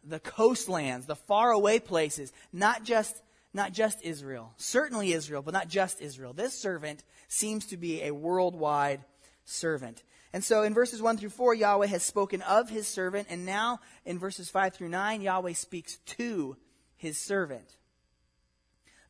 the 0.05 0.21
coastlands, 0.21 1.07
the 1.07 1.17
faraway 1.17 1.79
places, 1.79 2.33
not 2.53 2.85
just 2.85 3.23
not 3.57 3.73
just 3.73 4.03
Israel. 4.03 4.53
Certainly 4.59 5.15
Israel, 5.15 5.41
but 5.43 5.55
not 5.55 5.69
just 5.69 6.03
Israel. 6.03 6.35
This 6.35 6.53
servant 6.53 7.03
seems 7.27 7.67
to 7.67 7.79
be 7.79 8.03
a 8.03 8.13
worldwide 8.13 9.01
servant. 9.45 10.03
And 10.33 10.45
so 10.45 10.63
in 10.63 10.75
verses 10.75 11.01
1 11.01 11.17
through 11.17 11.31
4, 11.31 11.55
Yahweh 11.55 11.87
has 11.87 12.03
spoken 12.03 12.43
of 12.43 12.69
his 12.69 12.87
servant, 12.87 13.29
and 13.31 13.47
now 13.47 13.81
in 14.05 14.19
verses 14.19 14.51
5 14.51 14.75
through 14.75 14.91
9, 14.91 15.23
Yahweh 15.23 15.55
speaks 15.55 15.97
to 15.97 16.57
his 16.97 17.19
servant. 17.19 17.77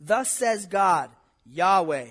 Thus 0.00 0.30
says 0.30 0.66
God, 0.66 1.10
Yahweh, 1.44 2.10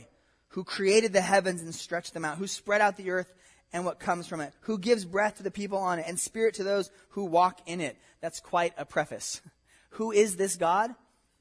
who 0.50 0.64
created 0.64 1.14
the 1.14 1.22
heavens 1.22 1.62
and 1.62 1.74
stretched 1.74 2.14
them 2.14 2.26
out, 2.26 2.38
who 2.38 2.48
spread 2.48 2.82
out 2.82 2.98
the 2.98 3.12
earth 3.12 3.34
and 3.76 3.84
what 3.84 4.00
comes 4.00 4.26
from 4.26 4.40
it, 4.40 4.54
who 4.62 4.80
gives 4.80 5.04
breath 5.04 5.36
to 5.36 5.44
the 5.44 5.52
people 5.52 5.78
on 5.78 6.00
it 6.00 6.06
and 6.08 6.18
spirit 6.18 6.54
to 6.56 6.64
those 6.64 6.90
who 7.10 7.26
walk 7.26 7.60
in 7.66 7.82
it. 7.82 7.98
That's 8.22 8.40
quite 8.40 8.74
a 8.78 8.86
preface. 8.86 9.42
Who 9.90 10.14
is 10.14 10.38
this 10.38 10.56
God? 10.56 10.96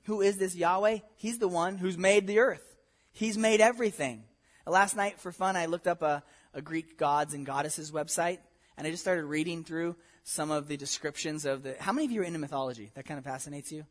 Who 0.07 0.21
is 0.21 0.37
this 0.37 0.57
Yahweh? 0.57 0.99
He's 1.15 1.39
the 1.39 1.47
one 1.47 1.79
who's 1.79 1.97
made 1.97 2.27
the 2.27 2.41
earth. 2.41 2.77
He's 3.13 3.39
made 3.39 3.61
everything. 3.61 4.25
Last 4.67 4.97
night, 4.97 5.21
for 5.21 5.31
fun, 5.31 5.55
I 5.55 5.67
looked 5.67 5.87
up 5.87 6.03
a, 6.03 6.25
a 6.53 6.61
Greek 6.61 6.99
gods 6.99 7.35
and 7.35 7.47
goddesses 7.47 7.93
website, 7.93 8.39
and 8.77 8.85
I 8.85 8.91
just 8.91 9.05
started 9.05 9.27
reading 9.27 9.63
through 9.63 9.95
some 10.25 10.51
of 10.51 10.67
the 10.67 10.77
descriptions 10.77 11.45
of 11.45 11.63
the. 11.63 11.77
How 11.79 11.93
many 11.93 12.07
of 12.07 12.11
you 12.11 12.23
are 12.23 12.25
into 12.25 12.41
mythology? 12.41 12.91
That 12.95 13.07
kind 13.07 13.19
of 13.19 13.25
fascinates 13.25 13.71
you. 13.71 13.87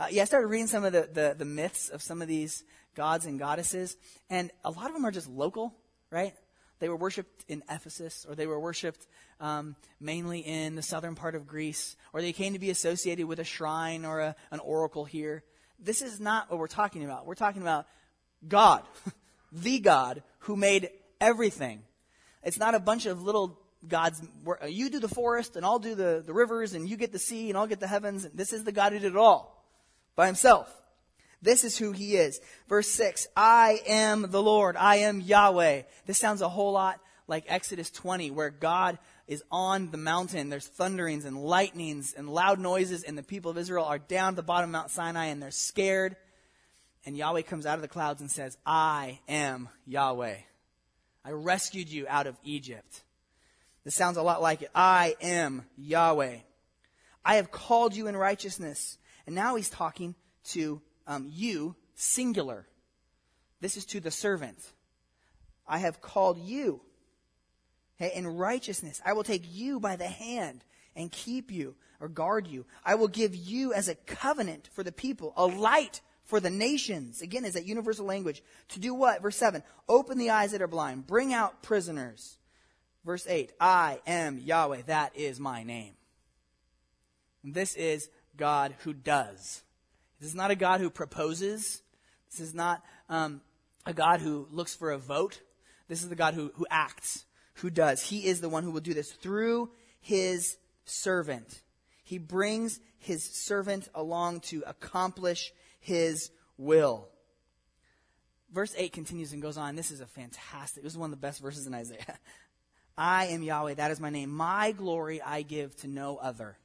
Uh, 0.00 0.06
yeah, 0.10 0.22
I 0.22 0.24
started 0.24 0.48
reading 0.48 0.66
some 0.66 0.84
of 0.84 0.92
the, 0.92 1.08
the, 1.12 1.36
the 1.38 1.44
myths 1.44 1.90
of 1.90 2.02
some 2.02 2.22
of 2.22 2.26
these 2.26 2.64
gods 2.96 3.26
and 3.26 3.38
goddesses, 3.38 3.96
and 4.28 4.50
a 4.64 4.70
lot 4.72 4.88
of 4.88 4.94
them 4.94 5.04
are 5.04 5.12
just 5.12 5.28
local, 5.28 5.74
right? 6.10 6.34
They 6.84 6.90
were 6.90 6.96
worshipped 6.96 7.46
in 7.48 7.62
Ephesus, 7.70 8.26
or 8.28 8.34
they 8.34 8.46
were 8.46 8.60
worshipped 8.60 9.06
um, 9.40 9.74
mainly 10.00 10.40
in 10.40 10.74
the 10.74 10.82
southern 10.82 11.14
part 11.14 11.34
of 11.34 11.46
Greece, 11.46 11.96
or 12.12 12.20
they 12.20 12.34
came 12.34 12.52
to 12.52 12.58
be 12.58 12.68
associated 12.68 13.24
with 13.24 13.38
a 13.38 13.44
shrine 13.44 14.04
or 14.04 14.20
a, 14.20 14.36
an 14.50 14.60
oracle 14.60 15.06
here. 15.06 15.44
This 15.78 16.02
is 16.02 16.20
not 16.20 16.50
what 16.50 16.60
we're 16.60 16.66
talking 16.66 17.02
about. 17.02 17.24
We're 17.24 17.36
talking 17.36 17.62
about 17.62 17.86
God, 18.46 18.82
the 19.52 19.78
God 19.78 20.22
who 20.40 20.56
made 20.56 20.90
everything. 21.22 21.80
It's 22.42 22.58
not 22.58 22.74
a 22.74 22.80
bunch 22.80 23.06
of 23.06 23.22
little 23.22 23.58
gods. 23.88 24.20
Uh, 24.46 24.66
you 24.66 24.90
do 24.90 25.00
the 25.00 25.08
forest, 25.08 25.56
and 25.56 25.64
I'll 25.64 25.78
do 25.78 25.94
the, 25.94 26.22
the 26.26 26.34
rivers, 26.34 26.74
and 26.74 26.86
you 26.86 26.98
get 26.98 27.12
the 27.12 27.18
sea, 27.18 27.48
and 27.48 27.56
I'll 27.56 27.66
get 27.66 27.80
the 27.80 27.86
heavens. 27.86 28.26
And 28.26 28.36
This 28.36 28.52
is 28.52 28.64
the 28.64 28.72
God 28.72 28.92
who 28.92 28.98
did 28.98 29.12
it 29.12 29.16
all 29.16 29.64
by 30.16 30.26
himself. 30.26 30.70
This 31.44 31.62
is 31.62 31.76
who 31.76 31.92
he 31.92 32.16
is. 32.16 32.40
Verse 32.68 32.88
6 32.88 33.28
I 33.36 33.80
am 33.86 34.30
the 34.30 34.42
Lord. 34.42 34.76
I 34.76 34.96
am 34.96 35.20
Yahweh. 35.20 35.82
This 36.06 36.18
sounds 36.18 36.40
a 36.40 36.48
whole 36.48 36.72
lot 36.72 37.00
like 37.28 37.44
Exodus 37.48 37.90
20, 37.90 38.30
where 38.30 38.50
God 38.50 38.98
is 39.28 39.44
on 39.50 39.90
the 39.90 39.98
mountain. 39.98 40.48
There's 40.48 40.66
thunderings 40.66 41.26
and 41.26 41.36
lightnings 41.36 42.14
and 42.14 42.28
loud 42.28 42.58
noises, 42.58 43.02
and 43.02 43.16
the 43.16 43.22
people 43.22 43.50
of 43.50 43.58
Israel 43.58 43.84
are 43.84 43.98
down 43.98 44.30
at 44.30 44.36
the 44.36 44.42
bottom 44.42 44.70
of 44.70 44.72
Mount 44.72 44.90
Sinai 44.90 45.26
and 45.26 45.42
they're 45.42 45.50
scared. 45.50 46.16
And 47.04 47.14
Yahweh 47.16 47.42
comes 47.42 47.66
out 47.66 47.76
of 47.76 47.82
the 47.82 47.88
clouds 47.88 48.22
and 48.22 48.30
says, 48.30 48.56
I 48.64 49.20
am 49.28 49.68
Yahweh. 49.86 50.36
I 51.26 51.30
rescued 51.30 51.90
you 51.90 52.06
out 52.08 52.26
of 52.26 52.38
Egypt. 52.42 53.02
This 53.84 53.94
sounds 53.94 54.16
a 54.16 54.22
lot 54.22 54.40
like 54.40 54.62
it. 54.62 54.70
I 54.74 55.16
am 55.20 55.66
Yahweh. 55.76 56.38
I 57.22 57.36
have 57.36 57.50
called 57.50 57.94
you 57.94 58.06
in 58.06 58.16
righteousness. 58.16 58.96
And 59.26 59.34
now 59.34 59.56
he's 59.56 59.68
talking 59.68 60.14
to 60.44 60.80
um, 61.06 61.28
you, 61.30 61.76
singular. 61.94 62.66
This 63.60 63.76
is 63.76 63.84
to 63.86 64.00
the 64.00 64.10
servant. 64.10 64.58
I 65.66 65.78
have 65.78 66.00
called 66.00 66.38
you 66.38 66.80
in 67.98 68.26
righteousness. 68.26 69.00
I 69.04 69.12
will 69.12 69.24
take 69.24 69.44
you 69.50 69.80
by 69.80 69.96
the 69.96 70.08
hand 70.08 70.64
and 70.94 71.10
keep 71.10 71.50
you 71.50 71.74
or 72.00 72.08
guard 72.08 72.46
you. 72.46 72.66
I 72.84 72.96
will 72.96 73.08
give 73.08 73.34
you 73.34 73.72
as 73.72 73.88
a 73.88 73.94
covenant 73.94 74.68
for 74.72 74.82
the 74.82 74.92
people, 74.92 75.32
a 75.36 75.46
light 75.46 76.00
for 76.24 76.40
the 76.40 76.50
nations. 76.50 77.22
Again, 77.22 77.44
is 77.44 77.54
that 77.54 77.66
universal 77.66 78.06
language. 78.06 78.42
To 78.70 78.80
do 78.80 78.94
what? 78.94 79.22
Verse 79.22 79.36
7 79.36 79.62
Open 79.88 80.18
the 80.18 80.30
eyes 80.30 80.52
that 80.52 80.62
are 80.62 80.68
blind, 80.68 81.06
bring 81.06 81.32
out 81.32 81.62
prisoners. 81.62 82.38
Verse 83.04 83.26
8 83.28 83.52
I 83.60 84.00
am 84.06 84.38
Yahweh, 84.38 84.82
that 84.86 85.16
is 85.16 85.38
my 85.38 85.62
name. 85.62 85.94
This 87.42 87.74
is 87.74 88.08
God 88.36 88.74
who 88.80 88.94
does. 88.94 89.62
This 90.20 90.30
is 90.30 90.34
not 90.34 90.50
a 90.50 90.56
God 90.56 90.80
who 90.80 90.90
proposes. 90.90 91.82
This 92.30 92.40
is 92.40 92.54
not 92.54 92.82
um, 93.08 93.40
a 93.86 93.92
God 93.92 94.20
who 94.20 94.48
looks 94.50 94.74
for 94.74 94.90
a 94.90 94.98
vote. 94.98 95.40
This 95.88 96.02
is 96.02 96.08
the 96.08 96.16
God 96.16 96.34
who, 96.34 96.50
who 96.54 96.66
acts, 96.70 97.24
who 97.54 97.70
does. 97.70 98.02
He 98.02 98.26
is 98.26 98.40
the 98.40 98.48
one 98.48 98.62
who 98.62 98.70
will 98.70 98.80
do 98.80 98.94
this 98.94 99.12
through 99.12 99.70
his 100.00 100.56
servant. 100.84 101.62
He 102.02 102.18
brings 102.18 102.80
his 102.98 103.24
servant 103.24 103.88
along 103.94 104.40
to 104.40 104.62
accomplish 104.66 105.52
his 105.80 106.30
will. 106.56 107.08
Verse 108.52 108.74
8 108.76 108.92
continues 108.92 109.32
and 109.32 109.42
goes 109.42 109.56
on. 109.56 109.74
This 109.74 109.90
is 109.90 110.00
a 110.00 110.06
fantastic, 110.06 110.82
this 110.82 110.92
is 110.92 110.98
one 110.98 111.10
of 111.12 111.18
the 111.18 111.20
best 111.20 111.40
verses 111.40 111.66
in 111.66 111.74
Isaiah. 111.74 112.18
I 112.98 113.26
am 113.26 113.42
Yahweh, 113.42 113.74
that 113.74 113.90
is 113.90 113.98
my 113.98 114.10
name. 114.10 114.30
My 114.30 114.70
glory 114.72 115.20
I 115.20 115.42
give 115.42 115.74
to 115.78 115.88
no 115.88 116.16
other. 116.16 116.56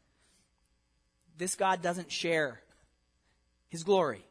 This 1.38 1.56
God 1.56 1.82
doesn't 1.82 2.12
share 2.12 2.62
his 3.70 3.84
glory. 3.84 4.26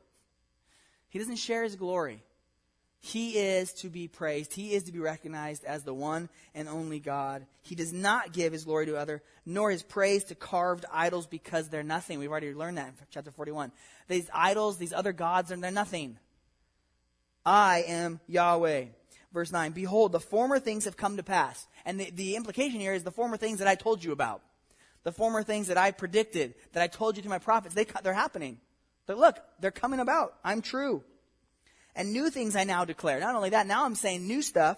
He 1.09 1.19
doesn't 1.19 1.37
share 1.37 1.63
his 1.63 1.77
glory. 1.77 2.23
He 3.01 3.39
is 3.39 3.73
to 3.75 3.89
be 3.89 4.09
praised. 4.09 4.53
He 4.53 4.75
is 4.75 4.85
to 4.85 4.93
be 4.93 4.99
recognized 4.99 5.65
as 5.65 5.85
the 5.85 5.95
one 5.95 6.29
and 6.55 6.69
only 6.69 6.99
God. 6.99 7.47
He 7.63 7.77
does 7.77 7.93
not 7.93 8.33
give 8.33 8.53
his 8.53 8.65
glory 8.65 8.87
to 8.87 8.97
other, 8.97 9.23
nor 9.47 9.71
his 9.71 9.85
praise 9.85 10.25
to 10.25 10.35
carved 10.35 10.85
idols 10.93 11.27
because 11.27 11.69
they're 11.69 11.85
nothing. 11.85 12.19
We've 12.19 12.31
already 12.31 12.53
learned 12.53 12.79
that 12.79 12.89
in 12.89 12.95
chapter 13.11 13.31
41. 13.31 13.71
These 14.09 14.29
idols, 14.35 14.79
these 14.79 14.93
other 14.93 15.13
gods, 15.13 15.51
they're 15.51 15.71
nothing. 15.71 16.19
I 17.47 17.85
am 17.87 18.21
Yahweh. 18.27 18.87
Verse 19.33 19.53
9, 19.53 19.73
Behold, 19.73 20.11
the 20.11 20.21
former 20.21 20.59
things 20.59 20.85
have 20.85 20.97
come 20.97 21.19
to 21.19 21.23
pass. 21.23 21.69
And 21.85 22.01
the, 22.01 22.11
the 22.11 22.35
implication 22.35 22.81
here 22.81 22.95
is 22.95 23.05
the 23.05 23.11
former 23.13 23.37
things 23.37 23.61
that 23.61 23.69
I 23.69 23.75
told 23.77 24.03
you 24.03 24.11
about. 24.11 24.43
The 25.05 25.13
former 25.13 25.43
things 25.45 25.69
that 25.69 25.79
I 25.79 25.93
predicted, 25.93 26.55
that 26.73 26.83
I 26.83 26.89
told 26.89 27.17
you 27.17 27.23
to 27.23 27.29
my 27.29 27.39
prophets, 27.39 27.75
they, 27.75 27.87
they're 28.03 28.13
happening. 28.13 28.59
But 29.09 29.19
look, 29.19 29.39
they're 29.59 29.71
coming 29.73 30.01
about. 30.01 30.35
I'm 30.45 30.61
true. 30.61 31.03
And 31.97 32.13
new 32.13 32.31
things 32.31 32.55
I 32.55 32.65
now 32.65 32.85
declare. 32.85 33.19
Not 33.19 33.35
only 33.35 33.51
that, 33.51 33.67
now 33.67 33.87
I'm 33.87 33.95
saying 33.95 34.29
new 34.29 34.43
stuff. 34.43 34.77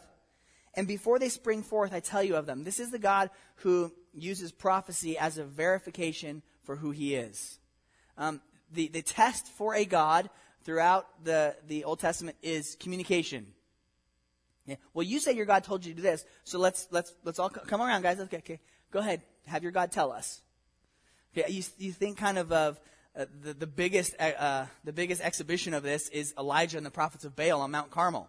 And 0.74 0.86
before 0.86 1.18
they 1.18 1.28
spring 1.28 1.64
forth, 1.64 1.92
I 1.92 1.98
tell 1.98 2.22
you 2.22 2.36
of 2.36 2.46
them. 2.46 2.62
This 2.62 2.78
is 2.78 2.92
the 2.92 2.98
God 3.00 3.30
who 3.56 3.92
uses 4.14 4.52
prophecy 4.52 5.18
as 5.18 5.36
a 5.36 5.44
verification 5.44 6.42
for 6.62 6.76
who 6.76 6.92
he 6.92 7.16
is. 7.16 7.58
Um, 8.16 8.40
the, 8.72 8.86
the 8.86 9.02
test 9.02 9.48
for 9.48 9.74
a 9.74 9.84
God 9.84 10.30
throughout 10.62 11.08
the, 11.24 11.56
the 11.66 11.82
Old 11.82 11.98
Testament 11.98 12.36
is 12.40 12.76
communication. 12.78 13.48
Yeah. 14.64 14.76
Well, 14.94 15.02
you 15.02 15.18
say 15.18 15.32
your 15.32 15.46
God 15.46 15.64
told 15.64 15.84
you 15.84 15.92
to 15.92 15.96
do 15.96 16.02
this, 16.02 16.24
so 16.44 16.60
let's, 16.60 16.86
let's, 16.92 17.12
let's 17.24 17.40
all 17.40 17.50
come 17.50 17.82
around, 17.82 18.02
guys. 18.02 18.20
Okay, 18.20 18.36
okay. 18.36 18.60
Go 18.92 19.00
ahead. 19.00 19.22
Have 19.46 19.64
your 19.64 19.72
God 19.72 19.90
tell 19.90 20.12
us. 20.12 20.40
Okay, 21.36 21.50
you, 21.50 21.64
you 21.78 21.90
think 21.90 22.16
kind 22.16 22.38
of 22.38 22.52
of 22.52 22.78
uh, 23.20 23.26
the, 23.42 23.52
the, 23.52 23.66
biggest, 23.66 24.14
uh, 24.18 24.22
uh, 24.22 24.66
the 24.85 24.94
biggest 24.94 25.20
exhibition 25.20 25.74
of 25.74 25.83
this 25.83 26.09
is 26.09 26.33
Elijah 26.38 26.78
and 26.78 26.87
the 26.87 26.90
prophets 26.90 27.26
of 27.26 27.37
Baal 27.37 27.61
on 27.61 27.70
Mount 27.70 27.90
Carmel. 27.90 28.26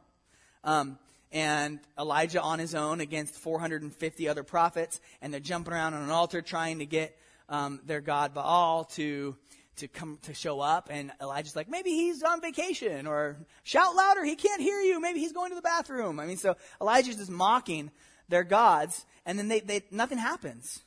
Um, 0.65 0.99
and 1.31 1.79
Elijah 1.97 2.41
on 2.41 2.59
his 2.59 2.75
own 2.75 2.99
against 2.99 3.35
450 3.35 4.27
other 4.27 4.43
prophets, 4.43 4.99
and 5.21 5.33
they're 5.33 5.39
jumping 5.39 5.71
around 5.71 5.93
on 5.93 6.03
an 6.03 6.09
altar 6.09 6.41
trying 6.41 6.79
to 6.79 6.85
get 6.85 7.17
um, 7.47 7.79
their 7.85 8.01
god 8.01 8.33
Baal 8.33 8.83
to 8.95 9.37
to 9.77 9.87
come 9.87 10.19
to 10.23 10.33
show 10.33 10.59
up. 10.59 10.89
And 10.91 11.13
Elijah's 11.21 11.55
like, 11.55 11.69
maybe 11.69 11.91
he's 11.91 12.21
on 12.21 12.41
vacation, 12.41 13.07
or 13.07 13.37
shout 13.63 13.95
louder, 13.95 14.25
he 14.25 14.35
can't 14.35 14.61
hear 14.61 14.81
you. 14.81 14.99
Maybe 14.99 15.21
he's 15.21 15.31
going 15.31 15.51
to 15.51 15.55
the 15.55 15.61
bathroom. 15.61 16.19
I 16.19 16.25
mean, 16.25 16.35
so 16.35 16.57
Elijah's 16.81 17.15
just 17.15 17.31
mocking 17.31 17.91
their 18.27 18.43
gods, 18.43 19.05
and 19.25 19.39
then 19.39 19.47
they, 19.47 19.61
they 19.61 19.83
nothing 19.89 20.17
happens. 20.17 20.81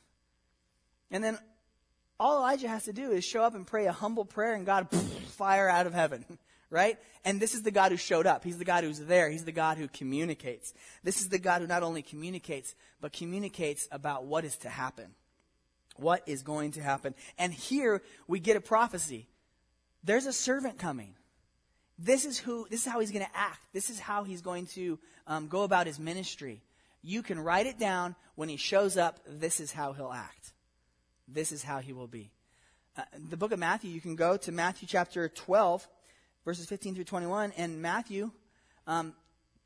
And 1.09 1.23
then 1.23 1.39
all 2.19 2.37
Elijah 2.37 2.67
has 2.67 2.85
to 2.85 2.93
do 2.93 3.11
is 3.11 3.25
show 3.25 3.43
up 3.43 3.55
and 3.55 3.67
pray 3.67 3.87
a 3.87 3.91
humble 3.91 4.25
prayer, 4.25 4.53
and 4.53 4.65
God 4.65 4.89
fire 5.29 5.69
out 5.69 5.87
of 5.87 5.93
heaven, 5.93 6.25
right? 6.69 6.97
And 7.23 7.39
this 7.39 7.53
is 7.53 7.63
the 7.63 7.71
God 7.71 7.91
who 7.91 7.97
showed 7.97 8.25
up. 8.25 8.43
He's 8.43 8.57
the 8.57 8.65
God 8.65 8.83
who's 8.83 8.99
there. 8.99 9.29
He's 9.29 9.45
the 9.45 9.51
God 9.51 9.77
who 9.77 9.87
communicates. 9.87 10.73
This 11.03 11.19
is 11.19 11.29
the 11.29 11.39
God 11.39 11.61
who 11.61 11.67
not 11.67 11.83
only 11.83 12.01
communicates, 12.01 12.75
but 13.01 13.13
communicates 13.13 13.87
about 13.91 14.25
what 14.25 14.45
is 14.45 14.55
to 14.57 14.69
happen. 14.69 15.15
What 15.97 16.23
is 16.25 16.41
going 16.41 16.71
to 16.71 16.81
happen. 16.81 17.15
And 17.37 17.53
here 17.53 18.01
we 18.27 18.39
get 18.39 18.57
a 18.57 18.61
prophecy. 18.61 19.27
There's 20.03 20.25
a 20.25 20.33
servant 20.33 20.77
coming. 20.77 21.15
This 21.97 22.25
is 22.25 22.37
who, 22.37 22.67
this 22.69 22.85
is 22.85 22.91
how 22.91 22.99
he's 22.99 23.11
going 23.11 23.25
to 23.25 23.37
act. 23.37 23.59
This 23.73 23.89
is 23.89 23.99
how 23.99 24.23
he's 24.23 24.41
going 24.41 24.65
to 24.67 24.99
um, 25.27 25.47
go 25.47 25.63
about 25.63 25.87
his 25.87 25.97
ministry. 25.97 26.61
You 27.01 27.23
can 27.23 27.39
write 27.39 27.65
it 27.65 27.79
down. 27.79 28.15
When 28.35 28.49
he 28.49 28.57
shows 28.57 28.97
up, 28.97 29.19
this 29.25 29.61
is 29.61 29.71
how 29.71 29.93
he'll 29.93 30.11
act. 30.11 30.51
This 31.27 31.51
is 31.51 31.63
how 31.63 31.79
he 31.79 31.93
will 31.93 32.07
be. 32.07 32.31
Uh, 32.97 33.03
the 33.29 33.37
book 33.37 33.51
of 33.51 33.59
Matthew, 33.59 33.91
you 33.91 34.01
can 34.01 34.15
go 34.15 34.37
to 34.37 34.51
Matthew 34.51 34.87
chapter 34.87 35.27
12, 35.27 35.87
verses 36.45 36.65
15 36.67 36.95
through 36.95 37.03
21, 37.03 37.53
and 37.57 37.81
Matthew 37.81 38.31
um, 38.87 39.13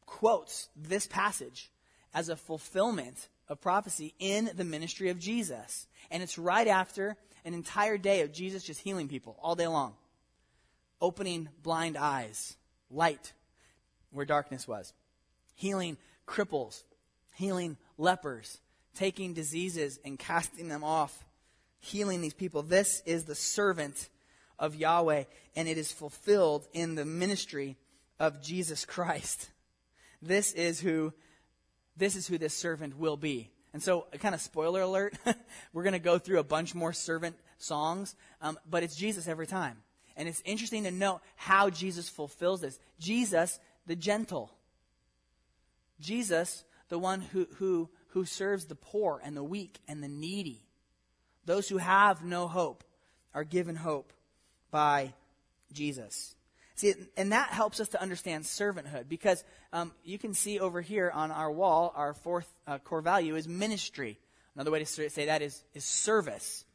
quotes 0.05 0.69
this 0.75 1.05
passage 1.05 1.69
as 2.13 2.29
a 2.29 2.35
fulfillment 2.35 3.27
of 3.47 3.61
prophecy 3.61 4.13
in 4.19 4.49
the 4.55 4.63
ministry 4.63 5.09
of 5.09 5.19
Jesus. 5.19 5.87
And 6.09 6.23
it's 6.23 6.37
right 6.37 6.67
after 6.67 7.17
an 7.45 7.53
entire 7.53 7.97
day 7.97 8.21
of 8.21 8.31
Jesus 8.31 8.63
just 8.63 8.81
healing 8.81 9.07
people 9.07 9.37
all 9.41 9.55
day 9.55 9.67
long, 9.67 9.93
opening 11.01 11.49
blind 11.61 11.97
eyes, 11.97 12.55
light 12.89 13.33
where 14.11 14.25
darkness 14.25 14.67
was, 14.67 14.93
healing 15.55 15.97
cripples, 16.27 16.83
healing 17.35 17.77
lepers, 17.97 18.59
taking 18.95 19.33
diseases 19.33 19.99
and 20.03 20.17
casting 20.17 20.67
them 20.67 20.83
off 20.83 21.25
healing 21.79 22.21
these 22.21 22.33
people. 22.33 22.61
This 22.61 23.01
is 23.05 23.25
the 23.25 23.35
servant 23.35 24.09
of 24.57 24.75
Yahweh, 24.75 25.23
and 25.55 25.67
it 25.67 25.77
is 25.77 25.91
fulfilled 25.91 26.67
in 26.73 26.95
the 26.95 27.05
ministry 27.05 27.77
of 28.19 28.41
Jesus 28.41 28.85
Christ. 28.85 29.49
This 30.21 30.51
is 30.53 30.79
who 30.79 31.13
this 31.99 32.15
is 32.15 32.27
who 32.27 32.37
this 32.37 32.53
servant 32.53 32.97
will 32.97 33.17
be. 33.17 33.49
And 33.73 33.83
so, 33.83 34.07
kind 34.19 34.33
of 34.33 34.41
spoiler 34.41 34.81
alert, 34.81 35.15
we're 35.73 35.83
going 35.83 35.93
to 35.93 35.99
go 35.99 36.17
through 36.17 36.39
a 36.39 36.43
bunch 36.43 36.73
more 36.73 36.93
servant 36.93 37.35
songs, 37.57 38.15
um, 38.41 38.57
but 38.67 38.83
it's 38.83 38.95
Jesus 38.95 39.27
every 39.27 39.45
time. 39.45 39.77
And 40.15 40.27
it's 40.27 40.41
interesting 40.43 40.83
to 40.85 40.91
know 40.91 41.21
how 41.35 41.69
Jesus 41.69 42.09
fulfills 42.09 42.61
this. 42.61 42.79
Jesus, 42.99 43.59
the 43.85 43.95
gentle. 43.95 44.51
Jesus, 45.99 46.63
the 46.89 46.97
one 46.97 47.21
who, 47.21 47.47
who, 47.57 47.89
who 48.09 48.25
serves 48.25 48.65
the 48.65 48.75
poor 48.75 49.21
and 49.23 49.35
the 49.35 49.43
weak 49.43 49.79
and 49.87 50.01
the 50.01 50.07
needy. 50.07 50.63
Those 51.49 51.67
who 51.67 51.77
have 51.77 52.23
no 52.23 52.47
hope 52.47 52.83
are 53.33 53.43
given 53.43 53.75
hope 53.75 54.13
by 54.69 55.13
Jesus. 55.73 56.35
See, 56.75 56.93
and 57.17 57.31
that 57.31 57.49
helps 57.49 57.79
us 57.79 57.87
to 57.87 57.99
understand 57.99 58.43
servanthood 58.43 59.09
because 59.09 59.43
um, 59.73 59.91
you 60.03 60.19
can 60.19 60.35
see 60.35 60.59
over 60.59 60.79
here 60.79 61.09
on 61.09 61.31
our 61.31 61.51
wall, 61.51 61.91
our 61.95 62.13
fourth 62.13 62.47
uh, 62.67 62.77
core 62.77 63.01
value 63.01 63.35
is 63.35 63.47
ministry. 63.47 64.19
Another 64.53 64.69
way 64.69 64.77
to 64.77 64.85
say 64.85 65.25
that 65.25 65.41
is, 65.41 65.63
is 65.73 65.83
service. 65.83 66.65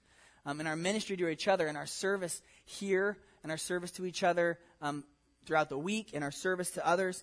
Um, 0.45 0.61
in 0.61 0.67
our 0.67 0.75
ministry 0.75 1.17
to 1.19 1.29
each 1.29 1.47
other, 1.47 1.69
in 1.69 1.77
our 1.77 1.87
service 1.87 2.43
here, 2.65 3.17
and 3.45 3.53
our 3.53 3.59
service 3.59 3.93
to 3.93 4.05
each 4.05 4.25
other 4.25 4.59
um, 4.83 5.05
throughout 5.47 5.69
the 5.69 5.79
week, 5.79 6.15
in 6.15 6.25
our 6.25 6.33
service 6.33 6.73
to 6.73 6.85
others, 6.85 7.23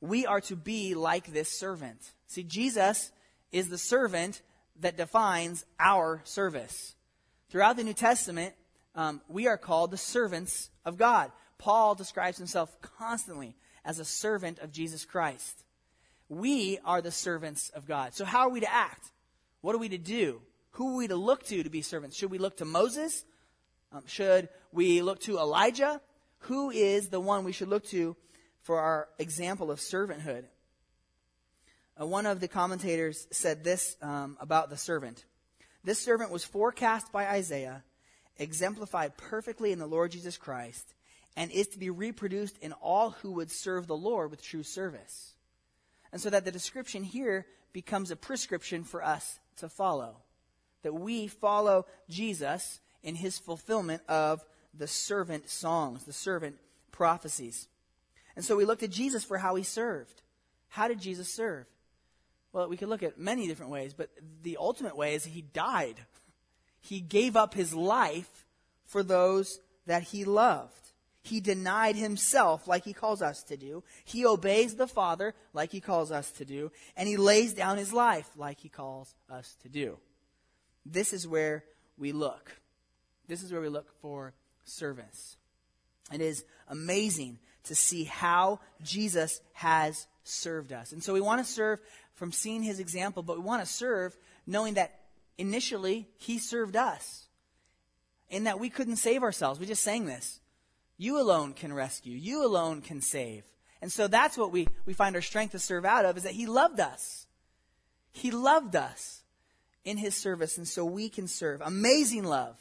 we 0.00 0.26
are 0.26 0.40
to 0.42 0.54
be 0.54 0.94
like 0.94 1.26
this 1.32 1.50
servant. 1.50 1.98
See, 2.28 2.44
Jesus 2.44 3.10
is 3.50 3.68
the 3.68 3.78
servant 3.78 4.42
that 4.80 4.96
defines 4.96 5.64
our 5.78 6.20
service. 6.24 6.94
Throughout 7.50 7.76
the 7.76 7.84
New 7.84 7.94
Testament, 7.94 8.54
um, 8.94 9.20
we 9.28 9.46
are 9.46 9.56
called 9.56 9.90
the 9.90 9.96
servants 9.96 10.70
of 10.84 10.98
God. 10.98 11.30
Paul 11.58 11.94
describes 11.94 12.38
himself 12.38 12.76
constantly 12.80 13.56
as 13.84 13.98
a 13.98 14.04
servant 14.04 14.58
of 14.58 14.72
Jesus 14.72 15.04
Christ. 15.04 15.64
We 16.28 16.78
are 16.84 17.02
the 17.02 17.10
servants 17.10 17.70
of 17.70 17.86
God. 17.86 18.14
So, 18.14 18.24
how 18.24 18.40
are 18.40 18.50
we 18.50 18.60
to 18.60 18.72
act? 18.72 19.10
What 19.60 19.74
are 19.74 19.78
we 19.78 19.88
to 19.90 19.98
do? 19.98 20.40
Who 20.72 20.94
are 20.94 20.96
we 20.96 21.08
to 21.08 21.16
look 21.16 21.44
to 21.44 21.62
to 21.62 21.70
be 21.70 21.82
servants? 21.82 22.16
Should 22.16 22.30
we 22.30 22.38
look 22.38 22.56
to 22.58 22.64
Moses? 22.64 23.24
Um, 23.92 24.02
should 24.06 24.48
we 24.72 25.02
look 25.02 25.20
to 25.20 25.38
Elijah? 25.38 26.00
Who 26.40 26.70
is 26.70 27.08
the 27.08 27.20
one 27.20 27.44
we 27.44 27.52
should 27.52 27.68
look 27.68 27.84
to 27.86 28.16
for 28.62 28.80
our 28.80 29.08
example 29.18 29.70
of 29.70 29.78
servanthood? 29.78 30.44
Uh, 32.00 32.06
one 32.06 32.26
of 32.26 32.40
the 32.40 32.48
commentators 32.48 33.26
said 33.30 33.62
this 33.62 33.96
um, 34.02 34.36
about 34.40 34.70
the 34.70 34.76
servant. 34.76 35.24
This 35.84 36.00
servant 36.00 36.30
was 36.30 36.44
forecast 36.44 37.12
by 37.12 37.26
Isaiah, 37.26 37.84
exemplified 38.36 39.16
perfectly 39.16 39.70
in 39.70 39.78
the 39.78 39.86
Lord 39.86 40.10
Jesus 40.10 40.36
Christ, 40.36 40.94
and 41.36 41.50
is 41.50 41.68
to 41.68 41.78
be 41.78 41.90
reproduced 41.90 42.58
in 42.58 42.72
all 42.72 43.10
who 43.10 43.32
would 43.32 43.50
serve 43.50 43.86
the 43.86 43.96
Lord 43.96 44.30
with 44.30 44.42
true 44.42 44.62
service. 44.62 45.34
And 46.10 46.20
so 46.20 46.30
that 46.30 46.44
the 46.44 46.52
description 46.52 47.04
here 47.04 47.46
becomes 47.72 48.10
a 48.10 48.16
prescription 48.16 48.84
for 48.84 49.04
us 49.04 49.38
to 49.56 49.68
follow. 49.68 50.16
That 50.82 50.94
we 50.94 51.26
follow 51.26 51.86
Jesus 52.08 52.80
in 53.02 53.14
his 53.14 53.38
fulfillment 53.38 54.02
of 54.08 54.44
the 54.72 54.86
servant 54.86 55.48
songs, 55.48 56.04
the 56.04 56.12
servant 56.12 56.56
prophecies. 56.92 57.68
And 58.36 58.44
so 58.44 58.56
we 58.56 58.64
looked 58.64 58.82
at 58.82 58.90
Jesus 58.90 59.24
for 59.24 59.38
how 59.38 59.54
he 59.54 59.62
served. 59.62 60.22
How 60.68 60.88
did 60.88 61.00
Jesus 61.00 61.32
serve? 61.32 61.66
Well, 62.54 62.68
we 62.68 62.76
could 62.76 62.88
look 62.88 63.02
at 63.02 63.18
many 63.18 63.48
different 63.48 63.72
ways, 63.72 63.94
but 63.94 64.10
the 64.44 64.58
ultimate 64.58 64.96
way 64.96 65.16
is 65.16 65.24
he 65.24 65.42
died. 65.42 65.96
He 66.80 67.00
gave 67.00 67.34
up 67.34 67.52
his 67.52 67.74
life 67.74 68.46
for 68.86 69.02
those 69.02 69.58
that 69.86 70.04
he 70.04 70.24
loved. 70.24 70.72
He 71.22 71.40
denied 71.40 71.96
himself 71.96 72.68
like 72.68 72.84
he 72.84 72.92
calls 72.92 73.22
us 73.22 73.42
to 73.44 73.56
do. 73.56 73.82
He 74.04 74.24
obeys 74.24 74.76
the 74.76 74.86
Father 74.86 75.34
like 75.52 75.72
he 75.72 75.80
calls 75.80 76.12
us 76.12 76.30
to 76.32 76.44
do. 76.44 76.70
And 76.96 77.08
he 77.08 77.16
lays 77.16 77.54
down 77.54 77.76
his 77.76 77.92
life 77.92 78.30
like 78.36 78.60
he 78.60 78.68
calls 78.68 79.16
us 79.28 79.56
to 79.62 79.68
do. 79.68 79.98
This 80.86 81.12
is 81.12 81.26
where 81.26 81.64
we 81.98 82.12
look. 82.12 82.52
This 83.26 83.42
is 83.42 83.50
where 83.50 83.62
we 83.62 83.68
look 83.68 83.88
for 84.00 84.32
service. 84.64 85.36
It 86.12 86.20
is 86.20 86.44
amazing 86.68 87.38
to 87.64 87.74
see 87.74 88.04
how 88.04 88.60
Jesus 88.82 89.40
has 89.54 90.06
served 90.24 90.72
us. 90.72 90.92
And 90.92 91.02
so 91.02 91.12
we 91.12 91.20
want 91.20 91.44
to 91.44 91.50
serve 91.50 91.80
from 92.14 92.32
seeing 92.32 92.62
his 92.62 92.80
example, 92.80 93.22
but 93.22 93.38
we 93.38 93.44
want 93.44 93.62
to 93.62 93.70
serve 93.70 94.16
knowing 94.46 94.74
that 94.74 95.00
initially 95.38 96.08
he 96.16 96.38
served 96.38 96.76
us. 96.76 97.26
In 98.30 98.44
that 98.44 98.58
we 98.58 98.70
couldn't 98.70 98.96
save 98.96 99.22
ourselves. 99.22 99.60
We 99.60 99.66
just 99.66 99.82
sang 99.82 100.06
this. 100.06 100.40
You 100.96 101.20
alone 101.20 101.52
can 101.52 101.72
rescue. 101.72 102.16
You 102.16 102.44
alone 102.44 102.80
can 102.80 103.00
save. 103.00 103.44
And 103.82 103.92
so 103.92 104.08
that's 104.08 104.38
what 104.38 104.50
we, 104.50 104.66
we 104.86 104.94
find 104.94 105.14
our 105.14 105.22
strength 105.22 105.52
to 105.52 105.58
serve 105.58 105.84
out 105.84 106.04
of 106.04 106.16
is 106.16 106.22
that 106.22 106.32
he 106.32 106.46
loved 106.46 106.80
us. 106.80 107.26
He 108.12 108.30
loved 108.30 108.76
us 108.76 109.22
in 109.84 109.98
his 109.98 110.14
service, 110.14 110.56
and 110.56 110.66
so 110.66 110.84
we 110.84 111.08
can 111.08 111.28
serve. 111.28 111.60
Amazing 111.60 112.24
love. 112.24 112.56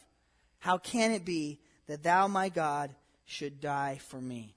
How 0.59 0.77
can 0.77 1.11
it 1.11 1.23
be 1.23 1.59
that 1.87 2.03
thou, 2.03 2.27
my 2.27 2.49
God, 2.49 2.93
should 3.25 3.61
die 3.61 3.99
for 4.01 4.19
me? 4.19 4.55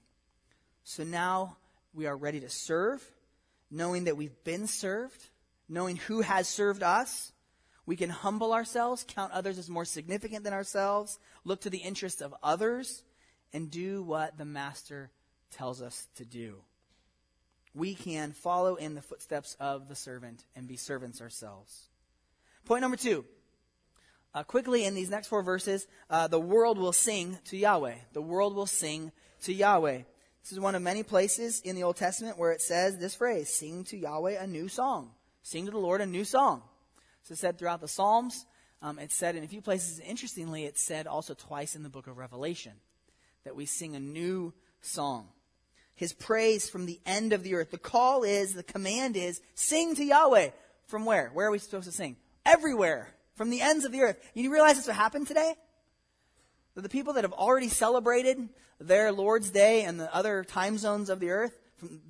So 0.82 1.04
now 1.04 1.56
we 1.94 2.06
are 2.06 2.16
ready 2.16 2.40
to 2.40 2.48
serve, 2.48 3.09
knowing 3.70 4.05
that 4.05 4.16
we've 4.16 4.44
been 4.44 4.66
served, 4.66 5.22
knowing 5.68 5.96
who 5.96 6.20
has 6.20 6.48
served 6.48 6.83
us. 6.83 7.33
We 7.85 7.96
can 7.96 8.11
humble 8.11 8.52
ourselves, 8.52 9.05
count 9.07 9.33
others 9.33 9.59
as 9.59 9.70
more 9.70 9.85
significant 9.85 10.44
than 10.44 10.52
ourselves, 10.52 11.18
look 11.44 11.61
to 11.62 11.70
the 11.70 11.79
interests 11.79 12.20
of 12.20 12.35
others, 12.42 13.05
and 13.52 13.70
do 13.70 14.02
what 14.02 14.37
the 14.37 14.44
Master 14.44 15.11
tells 15.50 15.81
us 15.81 16.09
to 16.16 16.24
do. 16.24 16.57
We 17.74 17.94
can 17.94 18.33
follow 18.33 18.74
in 18.74 18.94
the 18.94 19.02
footsteps 19.02 19.57
of 19.61 19.88
the 19.88 19.94
servant 19.94 20.44
and 20.57 20.66
be 20.66 20.76
servants 20.76 21.20
ourselves. 21.20 21.88
Point 22.64 22.83
number 22.83 22.96
two. 22.96 23.24
Uh, 24.35 24.42
quickly, 24.42 24.85
in 24.85 24.94
these 24.94 25.09
next 25.09 25.29
four 25.29 25.42
verses, 25.42 25.87
uh, 26.11 26.26
the 26.29 26.40
world 26.40 26.76
will 26.76 26.92
sing 26.92 27.38
to 27.44 27.57
Yahweh. 27.57 27.94
The 28.12 28.20
world 28.20 28.55
will 28.55 28.66
sing 28.66 29.12
to 29.42 29.52
Yahweh. 29.52 30.02
This 30.46 30.52
is 30.52 30.61
one 30.61 30.76
of 30.76 30.82
many 30.82 31.02
places 31.02 31.61
in 31.62 31.74
the 31.74 31.82
Old 31.82 31.96
Testament 31.96 32.38
where 32.38 32.52
it 32.52 32.62
says 32.62 32.98
this 32.98 33.16
phrase 33.16 33.52
sing 33.52 33.82
to 33.87 33.96
Yahweh 33.96 34.40
a 34.40 34.46
new 34.46 34.68
song. 34.68 35.11
Sing 35.42 35.64
to 35.64 35.72
the 35.72 35.78
Lord 35.78 36.00
a 36.00 36.06
new 36.06 36.24
song. 36.24 36.62
So 37.24 37.32
it's 37.32 37.40
said 37.40 37.59
throughout 37.59 37.80
the 37.80 37.88
Psalms. 37.88 38.46
Um, 38.80 39.00
it's 39.00 39.16
said 39.16 39.35
in 39.35 39.42
a 39.42 39.48
few 39.48 39.61
places. 39.61 39.98
Interestingly, 39.98 40.64
it's 40.64 40.80
said 40.80 41.09
also 41.09 41.35
twice 41.35 41.74
in 41.74 41.82
the 41.82 41.88
book 41.88 42.06
of 42.06 42.16
Revelation 42.16 42.74
that 43.42 43.56
we 43.56 43.66
sing 43.66 43.96
a 43.96 43.98
new 43.98 44.54
song. 44.82 45.26
His 45.96 46.12
praise 46.12 46.70
from 46.70 46.87
the 46.87 47.00
end 47.04 47.32
of 47.32 47.42
the 47.42 47.56
earth. 47.56 47.72
The 47.72 47.78
call 47.78 48.22
is, 48.22 48.54
the 48.54 48.62
command 48.62 49.16
is, 49.16 49.40
sing 49.56 49.96
to 49.96 50.04
Yahweh. 50.04 50.50
From 50.87 51.06
where? 51.06 51.30
Where 51.35 51.48
are 51.48 51.50
we 51.50 51.59
supposed 51.59 51.87
to 51.87 51.92
sing? 51.92 52.14
Everywhere. 52.44 53.09
From 53.35 53.50
the 53.50 53.62
ends 53.62 53.85
of 53.85 53.90
the 53.90 54.02
earth. 54.02 54.16
You 54.32 54.52
realize 54.52 54.76
this 54.76 54.87
what 54.87 54.94
happened 54.94 55.26
today? 55.26 55.54
That 56.76 56.82
the 56.82 56.88
people 56.90 57.14
that 57.14 57.24
have 57.24 57.32
already 57.32 57.68
celebrated 57.68 58.50
their 58.78 59.10
Lord's 59.10 59.50
Day 59.50 59.84
and 59.84 59.98
the 59.98 60.14
other 60.14 60.44
time 60.44 60.76
zones 60.76 61.08
of 61.08 61.20
the 61.20 61.30
earth, 61.30 61.56
from, 61.78 62.00